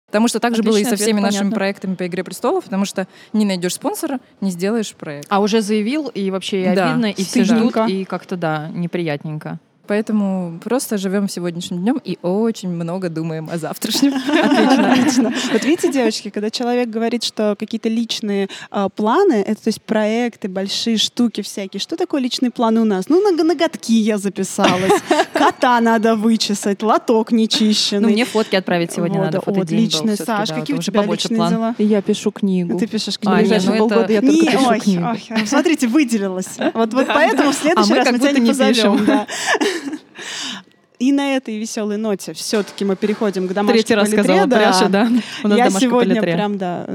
[0.07, 1.55] Потому что так же было и со ответ, всеми нашими понятно.
[1.55, 5.25] проектами по «Игре престолов», потому что не найдешь спонсора, не сделаешь проект.
[5.29, 9.59] А уже заявил, и вообще и Да, обидно, и все ждут, и как-то, да, неприятненько.
[9.87, 14.13] Поэтому просто живем сегодняшним днем и очень много думаем о завтрашнем.
[14.45, 15.33] Отлично, отлично.
[15.53, 20.47] Вот видите, девочки, когда человек говорит, что какие-то личные а, планы, это то есть проекты,
[20.47, 21.79] большие штуки всякие.
[21.79, 23.05] Что такое личные планы у нас?
[23.09, 25.01] Ну, на ноготки я записалась,
[25.33, 28.01] кота надо вычесать, лоток нечищенный.
[28.01, 31.23] Ну, мне фотки отправить сегодня Вот, надо, всё-таки, Саш, да, какие у уже тебя побольше
[31.29, 31.51] личные план.
[31.53, 31.75] дела?
[31.77, 32.77] Я пишу книгу.
[32.77, 33.35] Ты пишешь А, книгу.
[33.35, 35.05] нет, ближайшие ну это- полгода я только Не, пишу ой, книгу.
[35.31, 36.57] ой, смотрите, выделилась.
[36.73, 39.05] Вот, вот поэтому в следующий А раз мы тебя не не позовем.
[40.15, 40.75] да.
[40.99, 44.57] И на этой веселой ноте все-таки мы переходим к домашке Третий раз сказала да.
[44.57, 45.09] Пряша, да.
[45.43, 46.33] У нас Я сегодня литре.
[46.33, 46.87] прям, да,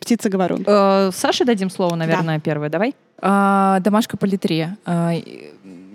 [0.00, 0.58] птица говорю.
[0.66, 2.68] Э, Саше дадим слово, наверное, первое.
[2.68, 2.94] Давай.
[3.20, 4.76] А, Домашка по литре.
[4.84, 5.12] А,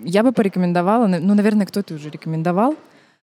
[0.02, 2.74] Я бы порекомендовала, ну, наверное, кто-то уже рекомендовал,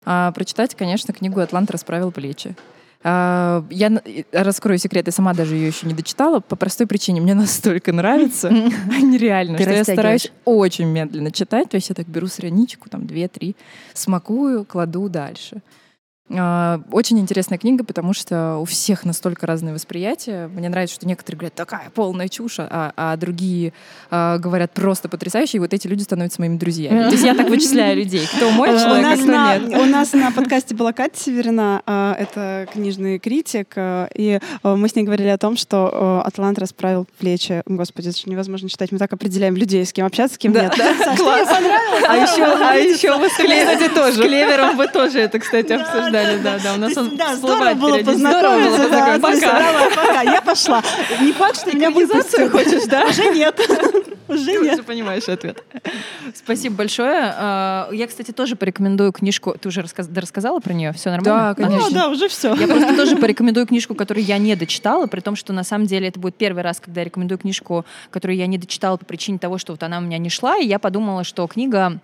[0.04, 2.54] а, прочитать, конечно, книгу «Атлант расправил плечи».
[3.02, 4.02] А, Я
[4.32, 7.20] раскрою секрет, я сама даже ее еще не дочитала по простой причине.
[7.20, 11.70] Мне настолько нравится, нереально, Ты что я стараюсь очень медленно читать.
[11.70, 13.56] То есть я так беру страничку, там, две-три,
[13.94, 15.62] смакую, кладу дальше.
[16.36, 20.48] А, Очень интересная книга, потому что у всех настолько разные восприятия.
[20.48, 23.72] Мне нравится, что некоторые говорят, такая полная чушь, а, а другие
[24.10, 27.04] а, говорят просто потрясающе, и вот эти люди становятся моими друзьями.
[27.04, 28.26] То есть я так вычисляю людей.
[28.36, 29.80] Кто мой Э, человек, а кто нет.
[29.80, 34.88] у нас на подкасте была Катя Северина, э, это книжный критик, э, и э, мы
[34.88, 37.62] с ней говорили о том, что Атлант расправил плечи.
[37.66, 38.92] Господи, это же невозможно читать.
[38.92, 40.70] Мы так определяем людей, с кем общаться, с кем нет.
[40.70, 42.04] Понравилось?
[42.08, 42.16] А
[42.76, 43.36] еще, а вы с
[44.16, 46.19] Клевером вы тоже это, кстати, обсуждали.
[46.42, 48.88] Да, да, у нас он да, здорово было познакомиться.
[48.88, 50.82] Да, давай, пока, я пошла.
[51.20, 52.50] Не факт, что меня выпустят.
[52.50, 53.06] хочешь, да?
[53.06, 53.60] Уже нет.
[54.30, 54.74] Уже Ты нет.
[54.74, 55.64] уже понимаешь ответ.
[56.36, 57.34] Спасибо большое.
[57.36, 59.56] А, Я, кстати, тоже порекомендую книжку.
[59.60, 60.92] Ты уже рассказ- да, рассказала про нее?
[60.92, 61.54] Все нормально?
[61.58, 61.90] Да, конечно.
[61.90, 62.54] Да, уже все.
[62.54, 66.06] Я просто тоже порекомендую книжку, которую я не дочитала, при том, что на самом деле
[66.08, 69.58] это будет первый раз, когда я рекомендую книжку, которую я не дочитала по причине того,
[69.58, 71.98] что вот она у меня не шла, и я подумала, что книга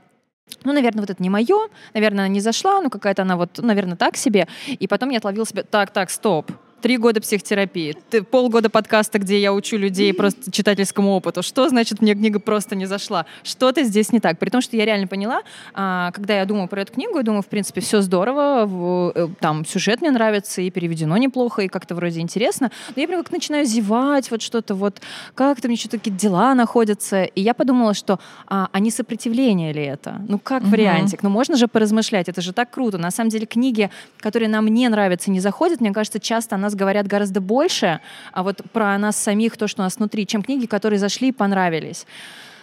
[0.64, 3.66] ну, наверное, вот это не мое, наверное, она не зашла, ну, какая-то она вот, ну,
[3.66, 4.48] наверное, так себе.
[4.66, 6.50] И потом я отловила себя, так, так, стоп,
[6.82, 11.42] Три года психотерапии, ты, полгода подкаста, где я учу людей просто читательскому опыту.
[11.42, 13.24] Что значит мне книга просто не зашла?
[13.42, 14.38] Что-то здесь не так.
[14.38, 15.40] При том, что я реально поняла,
[15.72, 19.64] а, когда я думаю про эту книгу, я думаю, в принципе, все здорово, э, там
[19.64, 22.70] сюжет мне нравится, и переведено неплохо, и как-то вроде интересно.
[22.94, 25.00] Но я прям как начинаю зевать, вот что-то вот,
[25.34, 27.24] как-то мне что-то какие-то дела находятся.
[27.24, 30.20] И я подумала, что а, а не сопротивление ли это?
[30.28, 31.22] Ну, как вариантик?
[31.22, 32.98] Ну, можно же поразмышлять, это же так круто.
[32.98, 36.74] На самом деле, книги, которые нам не нравятся, не заходят, мне кажется, часто о нас
[36.74, 38.00] говорят гораздо больше,
[38.32, 41.32] а вот про нас самих, то, что у нас внутри, чем книги, которые зашли и
[41.32, 42.06] понравились.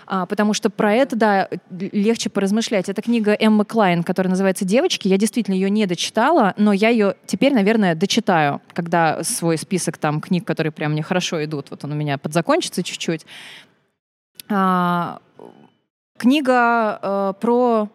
[0.06, 2.90] А, потому что про это, да, легче поразмышлять.
[2.90, 5.08] Это книга Эммы Клайн, которая называется «Девочки».
[5.08, 10.22] Я действительно ее не дочитала, но я ее теперь, наверное, дочитаю, когда свой список там
[10.22, 13.26] книг, которые прям мне хорошо идут, вот он у меня подзакончится чуть-чуть.
[14.50, 15.20] А,
[16.18, 17.90] книга э, про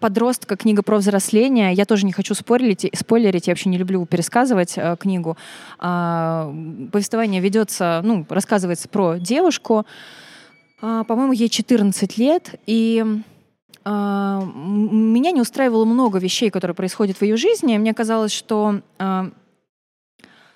[0.00, 1.72] подростка, книга про взросление.
[1.74, 5.36] Я тоже не хочу спойлерить, спойлерить я вообще не люблю пересказывать э, книгу.
[5.78, 6.52] А,
[6.90, 9.86] повествование ведется, ну, рассказывается про девушку,
[10.80, 13.24] а, по-моему, ей 14 лет, и м-
[13.84, 17.78] меня не устраивало много вещей, которые происходят в ее жизни.
[17.78, 19.30] Мне казалось, что а,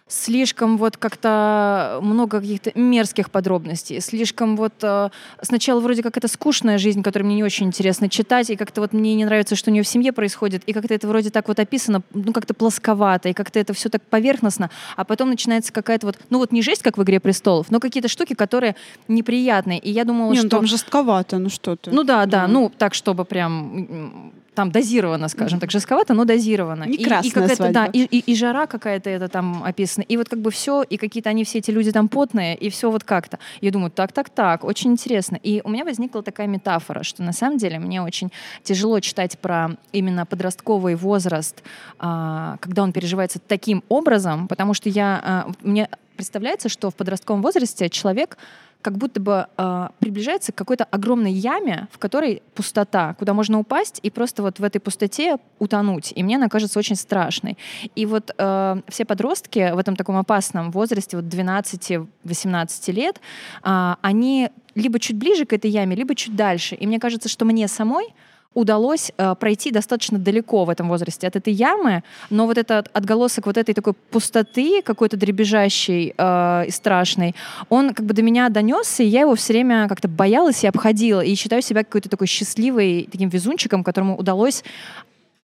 [0.07, 5.09] слишком вот как-то много каких-то мерзких подробностей, слишком вот э,
[5.41, 8.93] сначала вроде как это скучная жизнь, которую мне не очень интересно читать, и как-то вот
[8.93, 11.59] мне не нравится, что у нее в семье происходит, и как-то это вроде так вот
[11.59, 16.19] описано, ну как-то плосковато, и как-то это все так поверхностно, а потом начинается какая-то вот,
[16.29, 18.77] ну вот не жесть, как в «Игре престолов», но какие-то штуки, которые
[19.09, 20.45] неприятные, и я думала, Не, что...
[20.45, 21.91] ну там жестковато, ну что ты.
[21.91, 22.71] Ну да, да, Ну.
[22.77, 26.85] так, чтобы прям там дозировано, скажем так, жестковато, но дозировано.
[26.85, 30.05] Не И- и, какая-то, да, и, и- и жара какая-то это там описана.
[30.05, 32.91] И вот как бы все, и какие-то они все эти люди там потные, и все
[32.91, 33.39] вот как-то.
[33.61, 35.39] Я думаю, так, так, так, очень интересно.
[35.43, 38.31] И у меня возникла такая метафора, что на самом деле мне очень
[38.63, 41.63] тяжело читать про именно подростковый возраст,
[41.99, 47.43] а, когда он переживается таким образом, потому что я, а, мне представляется, что в подростковом
[47.43, 48.39] возрасте человек
[48.85, 53.99] как будто бы а, приближается к какой-то огромной яме, в которой пустота, куда можно упасть
[54.03, 56.13] и просто вот в этой пустоте утонуть.
[56.15, 57.57] И мне она кажется очень страшной.
[57.95, 63.23] И вот э, все подростки в этом таком опасном возрасте, вот 12-18 лет,
[63.63, 66.75] а, они либо чуть ближе к этой яме, либо чуть дальше.
[66.75, 68.13] И мне кажется, что мне самой
[68.55, 73.47] удалось э, пройти достаточно далеко в этом возрасте от этой ямы, но вот этот отголосок
[73.47, 77.35] вот этой такой пустоты, какой-то дребезжащей э, и страшной,
[77.69, 81.21] он как бы до меня донесся, и я его все время как-то боялась и обходила,
[81.21, 84.65] и считаю себя какой-то такой счастливой, таким везунчиком, которому удалось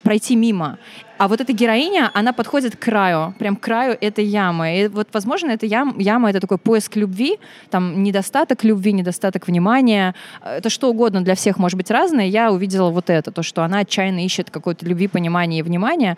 [0.03, 0.77] пройти мимо.
[1.17, 4.79] А вот эта героиня, она подходит к краю, прям к краю этой ямы.
[4.79, 7.39] И вот, возможно, эта ям, яма— это такой поиск любви,
[7.69, 10.13] там недостаток любви, недостаток внимания.
[10.43, 12.27] Это что угодно для всех может быть разное.
[12.27, 16.17] Я увидела вот это, то, что она отчаянно ищет какой-то любви, понимания и внимания.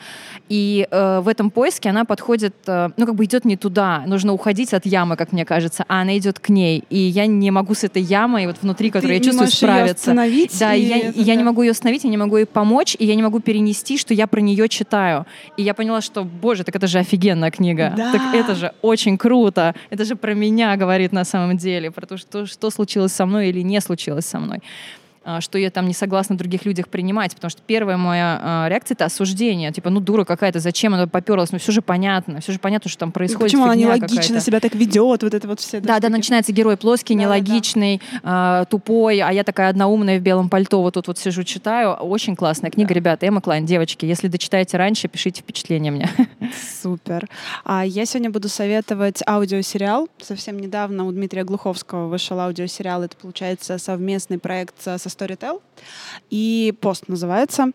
[0.49, 4.03] И э, в этом поиске она подходит, э, ну, как бы идет не туда.
[4.05, 6.83] Нужно уходить от ямы, как мне кажется, а она идет к ней.
[6.89, 10.11] И я не могу с этой ямой, вот внутри, которую я не чувствую, справиться.
[10.11, 11.45] остановить, Да, и я, это я не да.
[11.45, 14.27] могу ее остановить, я не могу ей помочь, и я не могу перенести, что я
[14.27, 14.88] про нее читаю.
[15.57, 17.93] И я поняла, что, боже, так это же офигенная книга.
[17.95, 18.11] Да.
[18.11, 19.75] Так это же очень круто.
[19.89, 23.49] Это же про меня говорит на самом деле, про то, что, что случилось со мной
[23.49, 24.61] или не случилось со мной.
[25.25, 28.95] А, что я там не согласна других людях принимать, потому что первая моя а, реакция—
[28.95, 29.71] это осуждение.
[29.73, 31.51] Типа, ну, дура какая-то, зачем она поперлась?
[31.51, 34.73] Ну, все же понятно, все же понятно, что там происходит Почему она нелогично себя так
[34.75, 35.81] ведет, вот это вот все.
[35.81, 37.35] Да, да, начинается герой плоский, Да-да-да.
[37.35, 41.93] нелогичный, а, тупой, а я такая одноумная в белом пальто, вот тут вот сижу, читаю.
[41.95, 43.25] Очень классная книга, ребята.
[43.25, 46.09] Эмма Клайн, девочки, если дочитаете раньше, пишите впечатления мне.
[46.81, 47.27] Супер.
[47.65, 50.07] А я сегодня буду советовать аудиосериал.
[50.21, 53.03] Совсем недавно у Дмитрия Глуховского вышел аудиосериал.
[53.03, 55.61] Это, получается, совместный проект со со Storytel.
[56.29, 57.71] И «Пост» называется.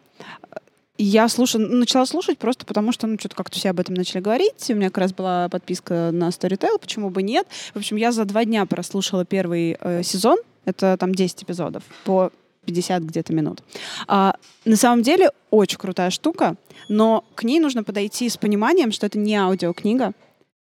[0.97, 4.71] Я слушаю, начала слушать просто потому, что ну, что-то как-то все об этом начали говорить.
[4.71, 7.49] У меня как раз была подписка на Storytel, почему бы нет.
[7.75, 10.39] В общем, я за два дня прослушала первый э, сезон.
[10.65, 12.31] Это там 10 эпизодов по
[12.65, 13.61] 50 где-то минут.
[14.07, 16.57] А, на самом деле очень крутая штука,
[16.89, 20.13] но к ней нужно подойти с пониманием, что это не аудиокнига,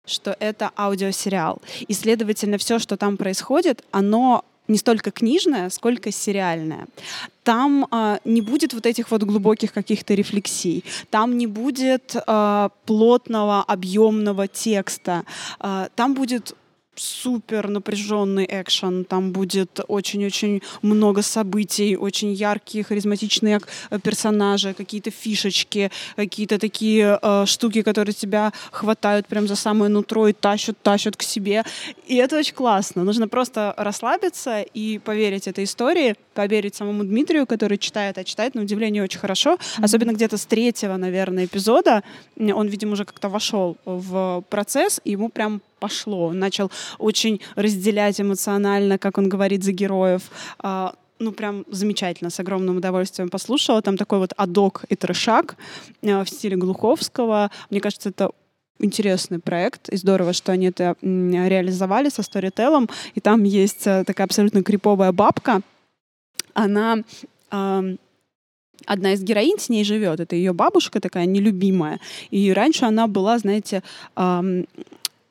[0.04, 1.60] что это аудиосериал.
[1.86, 6.86] И, следовательно, все, что там происходит, оно не столько книжное, сколько сериальное.
[7.42, 10.84] Там а, не будет вот этих вот глубоких каких-то рефлексий.
[11.10, 15.24] Там не будет а, плотного, объемного текста.
[15.58, 16.54] А, там будет
[16.94, 23.60] супер напряженный экшен, там будет очень-очень много событий, очень яркие, харизматичные
[23.90, 30.28] э, персонажи, какие-то фишечки, какие-то такие э, штуки, которые тебя хватают прям за самое нутро
[30.28, 31.64] и тащат, тащат к себе.
[32.06, 33.04] И это очень классно.
[33.04, 38.62] Нужно просто расслабиться и поверить этой истории, поверить самому Дмитрию, который читает, а читает, на
[38.62, 39.58] удивление, очень хорошо.
[39.78, 42.02] Особенно где-то с третьего, наверное, эпизода.
[42.38, 46.26] Он, видимо, уже как-то вошел в процесс, и ему прям пошло.
[46.26, 50.22] Он начал очень разделять эмоционально, как он говорит, за героев.
[50.58, 53.82] А, ну, прям замечательно, с огромным удовольствием послушала.
[53.82, 55.56] Там такой вот адок и трешак
[56.02, 57.50] э, в стиле Глуховского.
[57.70, 58.30] Мне кажется, это
[58.80, 62.90] интересный проект, и здорово, что они это реализовали со Storytel.
[63.16, 65.60] И там есть э, такая абсолютно криповая бабка.
[66.54, 67.02] Она
[68.86, 70.20] одна из героинь с ней живет.
[70.20, 72.00] Это ее бабушка такая нелюбимая.
[72.30, 73.82] И раньше она была, знаете,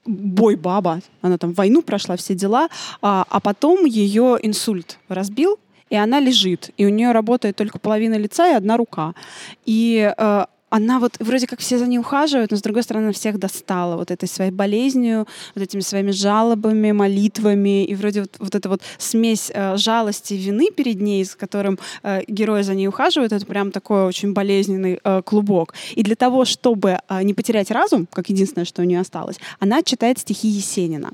[0.06, 1.02] ам, бой-баба.
[1.22, 2.70] Она там войну прошла, все дела.
[3.02, 5.60] А, а потом ее инсульт разбил,
[5.90, 6.72] и она лежит.
[6.78, 9.14] И у нее работает только половина лица и одна рука.
[9.66, 13.38] И э, она вот вроде как все за ней ухаживают, но с другой стороны всех
[13.38, 18.70] достала вот этой своей болезнью, вот этими своими жалобами, молитвами, и вроде вот, вот эта
[18.70, 23.34] вот смесь э, жалости и вины перед ней, с которым э, герои за ней ухаживают,
[23.34, 25.74] это прям такой очень болезненный э, клубок.
[25.94, 29.84] И для того, чтобы э, не потерять разум, как единственное, что у нее осталось, она
[29.84, 31.12] читает стихи Есенина.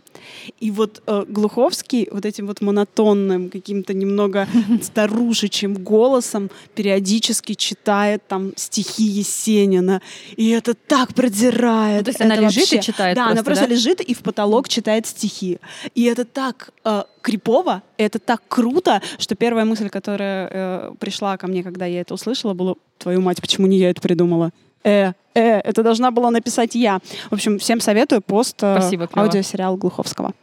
[0.60, 4.48] И вот э, Глуховский вот этим вот монотонным, каким-то немного
[4.84, 9.47] старушечьим голосом периодически читает там стихи Есенина.
[9.52, 12.00] И это так продирает.
[12.00, 13.74] Ну, то есть она Это лежит и вообще- читает Да, она просто, просто да?
[13.74, 15.60] лежит и в потолок читает стихи.
[15.96, 21.48] И это так э, крипово, это так круто, что первая мысль, которая э, пришла ко
[21.48, 24.52] мне, когда я это услышала, была «Твою мать, почему не я это придумала?»
[24.84, 27.00] Э, э, это должна была написать я.
[27.30, 29.28] В общем, всем советую пост э, Спасибо, клево.
[29.28, 30.34] аудиосериал Глуховского.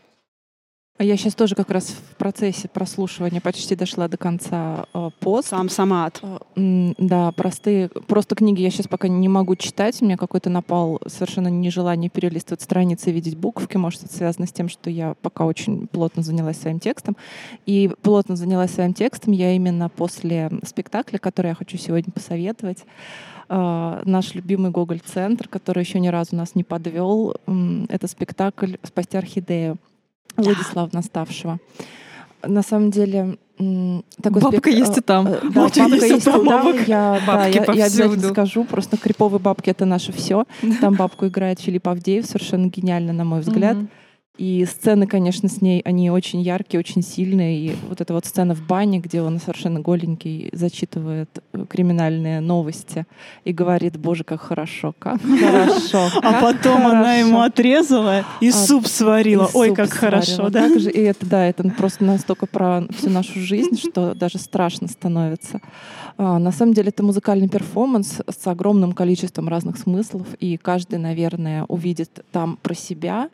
[0.96, 5.48] А я сейчас тоже как раз в процессе прослушивания почти дошла до конца э, пост.
[5.48, 6.20] Сам самат.
[6.22, 10.00] Э, м, Да, простые, просто книги я сейчас пока не могу читать.
[10.00, 13.76] У меня какой-то напал совершенно нежелание перелистывать страницы и видеть буковки.
[13.76, 17.16] Может, это связано с тем, что я пока очень плотно занялась своим текстом.
[17.66, 22.84] И плотно занялась своим текстом я именно после спектакля, который я хочу сегодня посоветовать.
[23.48, 27.34] Э, Наш любимый Гоголь-центр, который еще ни разу нас не подвел,
[27.88, 29.76] это спектакль «Спасти орхидею»
[30.36, 31.59] Владислава Наставшего.
[32.47, 35.27] На самом деле такой Бабка спект- есть и там.
[35.28, 36.44] э, Да, Очень бабка есть и там.
[36.86, 38.65] Я, да, я, я обязательно скажу.
[38.65, 40.44] Просто криповые бабки это наше все.
[40.81, 43.77] Там бабку играет Филипп Авдеев, совершенно гениально, на мой взгляд.
[43.77, 43.89] Мгм.
[44.36, 47.56] И сцены, конечно, с ней, они очень яркие, очень сильные.
[47.56, 53.06] И вот эта вот сцена в бане, где он совершенно голенький зачитывает э, криминальные новости
[53.44, 56.09] и говорит, боже, как хорошо, как хорошо.
[56.23, 57.47] А потом она ему хорошо».
[57.47, 59.44] отрезала и А, суп сварила.
[59.55, 60.66] И Ой, суп как хорошо, да?
[60.66, 65.61] И это, да, это просто настолько про всю нашу жизнь, что даже страшно становится.
[66.19, 71.65] А, на самом деле это музыкальный перформанс с огромным количеством разных смыслов, и каждый, наверное,
[71.69, 73.28] увидит там про себя.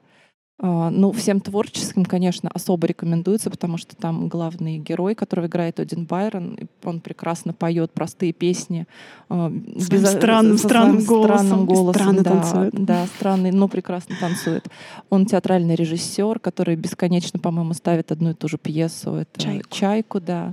[0.63, 6.05] А, Ну, всем творческим, конечно, особо рекомендуется, потому что там главный герой, которого играет Один
[6.05, 8.87] Байрон, он прекрасно поет простые песни.
[9.31, 11.39] а, Своим безо- странным, со странным голосом.
[11.39, 12.75] странным голосом, странно да, танцует.
[12.85, 14.67] Да, странный, но прекрасно танцует.
[15.09, 19.15] Он театральный режиссер, который бесконечно, по-моему, ставит одну и ту же пьесу.
[19.15, 19.71] Это «Чайку».
[19.71, 20.53] «Чайку», да.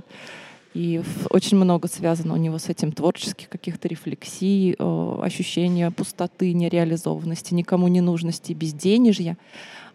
[0.74, 7.52] И очень много связано у него с этим творческих каких-то рефлексий, э, ощущения пустоты, нереализованности,
[7.54, 9.36] никому не нужности, безденежья.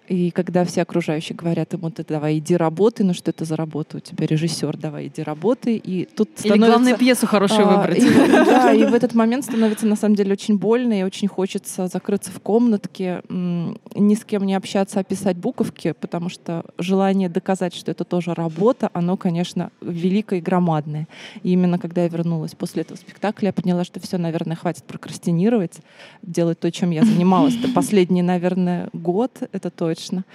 [0.07, 3.97] И когда все окружающие говорят ему, ты давай иди работай, ну что это за работа
[3.97, 5.75] у тебя, режиссер, давай иди работай.
[5.77, 6.67] И тут Или становится...
[6.67, 8.03] главное пьесу хорошую А, выбрать.
[8.03, 11.87] и да, и в этот момент становится на самом деле очень больно, и очень хочется
[11.87, 17.73] закрыться в комнатке, ни с кем не общаться, а писать буковки, потому что желание доказать,
[17.73, 21.07] что это тоже работа, оно, конечно, великое и громадное.
[21.43, 25.79] И именно когда я вернулась после этого спектакля, я поняла, что все, наверное, хватит прокрастинировать,
[26.21, 27.55] делать то, чем я занималась.
[27.55, 30.25] Это последний, наверное, год, это точно.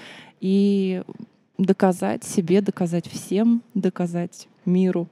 [0.40, 1.02] И
[1.56, 5.09] доказать себе, доказать всем, доказать миру.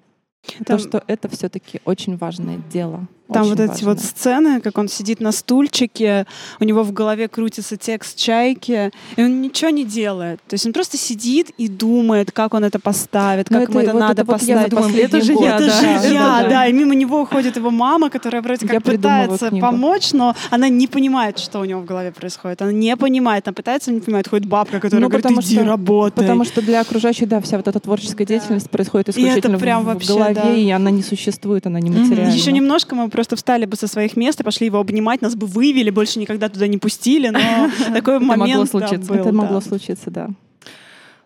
[0.64, 3.08] Там- То, что это все-таки очень важное дело.
[3.32, 4.06] Там очень вот эти вот важное.
[4.08, 6.26] сцены, как он сидит на стульчике,
[6.60, 10.40] у него в голове крутится текст чайки, и он ничего не делает.
[10.48, 13.92] То есть он просто сидит и думает, как он это поставит, Ну, как ему это
[13.92, 14.70] вот надо вот я поставить.
[14.70, 15.80] думаю, это последний же год, я, это да.
[15.80, 16.48] же Это я, да.
[16.48, 16.66] да.
[16.66, 20.68] И мимо него уходит его мама, которая вроде Я как придумываю пытается помочь, но она
[20.68, 22.62] не понимает, что у него в голове происходит.
[22.62, 24.28] Она не понимает, она пытается, не понимает.
[24.28, 26.22] Ходит бабка, которая Ну, говорит, иди что- работай.
[26.24, 29.82] Потому что для окружающих, да, вся вот эта творческая деятельность происходит это исключительно в- прям
[29.82, 30.52] в, вообще, голове, да.
[30.54, 32.32] и она не существует, она не материальна.
[32.32, 35.46] Еще немножко мы просто встали бы со своих мест и пошли его обнимать, нас бы
[35.46, 40.28] вывели, больше никогда туда не пустили, но такой могло момент Это могло случиться, да.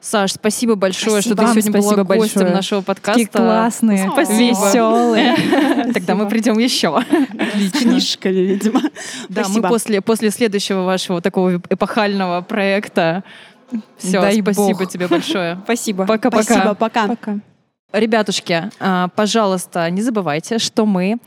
[0.01, 1.35] Саш, спасибо большое, Спасибо.
[1.35, 2.55] что ты сегодня спасибо была гостем большое.
[2.55, 3.21] нашего подкаста.
[3.21, 4.39] Такие классные, Спасибо.
[4.39, 5.93] веселые.
[5.93, 7.05] Тогда мы придем еще.
[7.79, 8.81] Книжками, видимо.
[9.29, 9.69] Да, мы Спасибо.
[9.69, 13.25] после, после следующего вашего такого эпохального проекта.
[13.99, 14.89] Все, Дай спасибо бог.
[14.89, 15.61] тебе большое.
[15.65, 16.07] Спасибо.
[16.07, 16.43] Пока-пока.
[16.45, 17.07] Спасибо, пока.
[17.07, 17.39] Пока.
[17.93, 21.19] Ребятушки, а, пожалуйста, не забывайте, что мы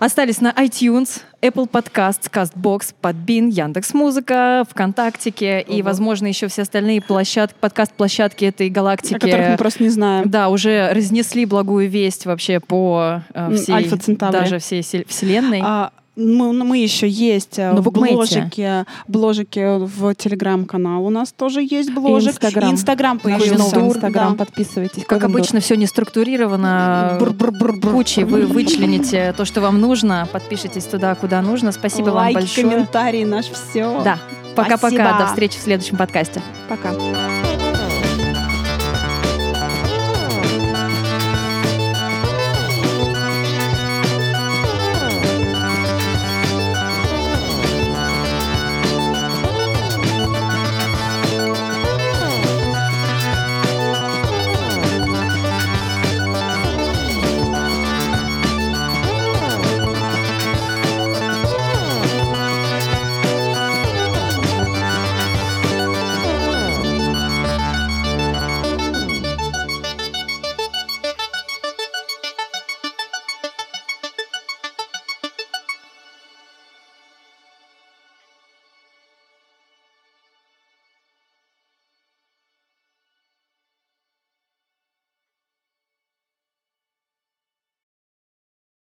[0.00, 7.54] остались на iTunes, Apple Podcasts, CastBox, Podbean, Яндекс.Музыка, ВКонтактике и, возможно, еще все остальные площадки,
[7.60, 9.14] подкаст-площадки этой галактики.
[9.14, 10.28] О которых мы просто не знаем.
[10.28, 15.60] Да, уже разнесли благую весть вообще по э, всей, даже всей се- вселенной.
[15.64, 21.04] А, мы, ну, мы еще есть э, На в бложике, бложике в телеграм-канал.
[21.04, 22.34] У нас тоже есть бложик.
[22.34, 23.18] Инстаграм.
[23.18, 23.74] Появился.
[23.74, 23.86] да.
[23.86, 25.04] Инстаграм, подписывайтесь.
[25.04, 25.40] как Ковендор.
[25.40, 27.16] обычно, все не структурировано.
[27.18, 27.92] Бур-бур-бур-бур.
[27.92, 31.72] Кучей вы вычлените то, что вам нужно, подпишитесь туда, куда нужно.
[31.72, 32.68] Спасибо вам Лайки, большое.
[32.68, 34.02] комментарии, наш все.
[34.02, 34.18] Да,
[34.54, 35.18] пока-пока.
[35.18, 36.42] До встречи в следующем подкасте.
[36.68, 36.90] Пока.